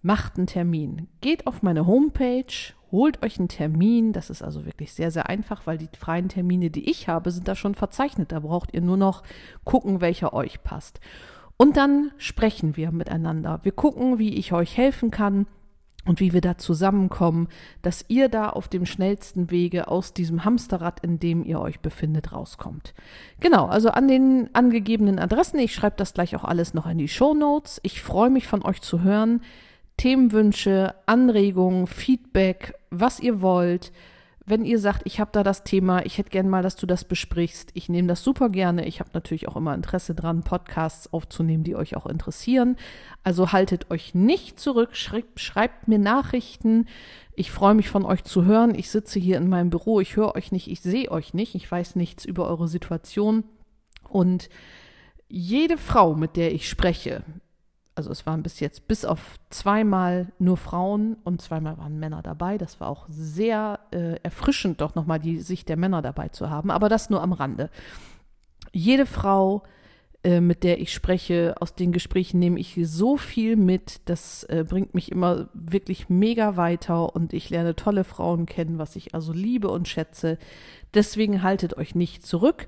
macht 0.02 0.38
einen 0.38 0.48
Termin. 0.48 1.08
Geht 1.22 1.48
auf 1.48 1.64
meine 1.64 1.88
Homepage, 1.88 2.74
holt 2.92 3.24
euch 3.24 3.40
einen 3.40 3.48
Termin. 3.48 4.14
Das 4.14 4.30
ist 4.30 4.44
also 4.44 4.66
wirklich 4.66 4.94
sehr, 4.94 5.10
sehr 5.12 5.28
einfach, 5.28 5.66
weil 5.66 5.78
die 5.78 5.90
freien 5.98 6.30
Termine, 6.30 6.70
die 6.70 6.90
ich 6.90 7.08
habe, 7.08 7.32
sind 7.32 7.48
da 7.48 7.56
schon 7.56 7.76
verzeichnet. 7.76 8.32
Da 8.32 8.40
braucht 8.40 8.74
ihr 8.74 8.82
nur 8.82 8.98
noch 8.98 9.24
gucken, 9.64 10.02
welcher 10.02 10.34
euch 10.34 10.64
passt. 10.64 11.00
Und 11.58 11.78
dann 11.78 12.12
sprechen 12.18 12.76
wir 12.76 12.92
miteinander. 12.92 13.60
Wir 13.64 13.72
gucken, 13.72 14.20
wie 14.20 14.36
ich 14.36 14.54
euch 14.54 14.78
helfen 14.78 15.10
kann 15.10 15.48
und 16.06 16.20
wie 16.20 16.34
wir 16.34 16.42
da 16.42 16.58
zusammenkommen, 16.58 17.48
dass 17.82 18.06
ihr 18.08 18.30
da 18.30 18.50
auf 18.50 18.68
dem 18.68 18.86
schnellsten 18.86 19.52
Wege 19.52 19.88
aus 19.88 20.14
diesem 20.14 20.46
Hamsterrad, 20.46 21.00
in 21.02 21.20
dem 21.20 21.44
ihr 21.44 21.60
euch 21.60 21.80
befindet, 21.80 22.32
rauskommt. 22.32 22.94
Genau, 23.40 23.66
also 23.66 23.90
an 23.90 24.08
den 24.08 24.50
angegebenen 24.54 25.20
Adressen. 25.20 25.60
Ich 25.60 25.74
schreibe 25.74 25.98
das 25.98 26.14
gleich 26.14 26.36
auch 26.36 26.44
alles 26.44 26.74
noch 26.74 26.86
in 26.86 26.98
die 26.98 27.08
Show 27.08 27.34
Notes. 27.34 27.80
Ich 27.84 28.02
freue 28.02 28.30
mich 28.30 28.48
von 28.48 28.64
euch 28.64 28.82
zu 28.82 29.02
hören. 29.02 29.42
Themenwünsche, 29.98 30.94
Anregungen, 31.06 31.88
Feedback, 31.88 32.76
was 32.90 33.20
ihr 33.20 33.42
wollt. 33.42 33.92
Wenn 34.48 34.64
ihr 34.64 34.78
sagt, 34.78 35.02
ich 35.06 35.20
habe 35.20 35.32
da 35.34 35.42
das 35.42 35.64
Thema, 35.64 36.06
ich 36.06 36.20
hätte 36.20 36.30
gern 36.30 36.50
mal, 36.50 36.62
dass 36.62 36.76
du 36.76 36.86
das 36.86 37.04
besprichst, 37.04 37.72
ich 37.74 37.90
nehme 37.90 38.08
das 38.08 38.24
super 38.24 38.50
gerne. 38.50 38.86
Ich 38.86 39.00
habe 39.00 39.10
natürlich 39.14 39.48
auch 39.48 39.56
immer 39.56 39.74
Interesse 39.74 40.14
dran, 40.14 40.44
Podcasts 40.44 41.12
aufzunehmen, 41.12 41.64
die 41.64 41.76
euch 41.76 41.98
auch 41.98 42.06
interessieren. 42.06 42.76
Also 43.24 43.52
haltet 43.52 43.90
euch 43.90 44.14
nicht 44.14 44.60
zurück, 44.60 44.96
schreibt, 44.96 45.40
schreibt 45.40 45.88
mir 45.88 45.98
Nachrichten. 45.98 46.86
Ich 47.34 47.52
freue 47.52 47.74
mich 47.74 47.90
von 47.90 48.06
euch 48.06 48.24
zu 48.24 48.46
hören. 48.46 48.76
Ich 48.76 48.92
sitze 48.92 49.20
hier 49.20 49.38
in 49.38 49.50
meinem 49.50 49.72
Büro, 49.72 50.00
ich 50.00 50.16
höre 50.16 50.36
euch 50.36 50.52
nicht, 50.52 50.70
ich 50.70 50.82
sehe 50.82 51.10
euch 51.10 51.34
nicht, 51.34 51.56
ich 51.56 51.70
weiß 51.70 51.96
nichts 51.96 52.24
über 52.24 52.48
eure 52.48 52.68
Situation. 52.68 53.46
Und 54.08 54.50
jede 55.28 55.80
Frau, 55.80 56.14
mit 56.14 56.36
der 56.36 56.54
ich 56.54 56.70
spreche, 56.70 57.24
also 57.96 58.12
es 58.12 58.26
waren 58.26 58.44
bis 58.44 58.60
jetzt 58.60 58.88
bis 58.88 59.06
auf 59.06 59.40
zweimal 59.50 60.32
nur 60.38 60.58
Frauen 60.58 61.18
und 61.24 61.42
zweimal 61.42 61.78
waren 61.78 61.98
Männer 61.98 62.22
dabei. 62.22 62.58
Das 62.58 62.80
war 62.80 62.90
auch 62.90 63.06
sehr 63.10 63.80
äh, 63.92 64.20
erfrischend, 64.22 64.82
doch 64.82 64.96
nochmal 64.96 65.20
die 65.20 65.40
Sicht 65.40 65.70
der 65.70 65.78
Männer 65.78 66.02
dabei 66.02 66.28
zu 66.30 66.50
haben, 66.50 66.72
aber 66.72 66.90
das 66.90 67.10
nur 67.10 67.22
am 67.22 67.34
Rande. 67.34 67.70
Jede 68.74 69.06
Frau 69.06 69.64
äh, 70.26 70.42
mit 70.42 70.64
der 70.64 70.82
ich 70.82 70.92
spreche. 70.92 71.54
Aus 71.60 71.76
den 71.76 71.92
Gesprächen 71.92 72.40
nehme 72.40 72.60
ich 72.60 72.80
so 72.82 73.16
viel 73.16 73.56
mit. 73.56 74.02
Das 74.06 74.44
äh, 74.46 74.66
bringt 74.68 74.96
mich 74.96 75.12
immer 75.12 75.50
wirklich 75.54 76.10
mega 76.10 76.58
weiter 76.58 77.16
und 77.16 77.32
ich 77.32 77.52
lerne 77.52 77.76
tolle 77.76 78.04
Frauen 78.04 78.48
kennen, 78.48 78.80
was 78.80 78.96
ich 78.96 79.14
also 79.14 79.32
liebe 79.32 79.70
und 79.70 79.88
schätze. 79.88 80.40
Deswegen 80.96 81.44
haltet 81.44 81.78
euch 81.78 81.94
nicht 81.94 82.26
zurück. 82.26 82.66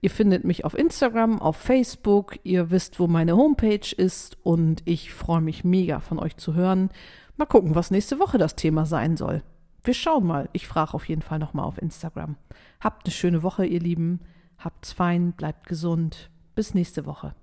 Ihr 0.00 0.10
findet 0.10 0.44
mich 0.44 0.64
auf 0.64 0.78
Instagram, 0.78 1.40
auf 1.40 1.56
Facebook. 1.56 2.38
Ihr 2.44 2.70
wisst, 2.70 3.00
wo 3.00 3.06
meine 3.06 3.36
Homepage 3.36 3.94
ist 3.96 4.38
und 4.44 4.82
ich 4.84 5.12
freue 5.12 5.40
mich 5.40 5.64
mega 5.64 6.00
von 6.00 6.18
euch 6.18 6.36
zu 6.36 6.54
hören. 6.54 6.90
Mal 7.36 7.46
gucken, 7.46 7.74
was 7.74 7.90
nächste 7.90 8.18
Woche 8.18 8.38
das 8.38 8.56
Thema 8.56 8.86
sein 8.86 9.16
soll. 9.16 9.42
Wir 9.82 9.94
schauen 9.94 10.26
mal. 10.26 10.48
Ich 10.52 10.66
frage 10.66 10.94
auf 10.94 11.08
jeden 11.08 11.22
Fall 11.22 11.38
nochmal 11.38 11.64
auf 11.64 11.80
Instagram. 11.80 12.36
Habt 12.80 13.06
eine 13.06 13.12
schöne 13.12 13.42
Woche, 13.42 13.66
ihr 13.66 13.80
Lieben. 13.80 14.20
Habt's 14.58 14.92
fein, 14.92 15.32
bleibt 15.32 15.66
gesund. 15.66 16.30
Bis 16.54 16.74
nächste 16.74 17.06
Woche. 17.06 17.34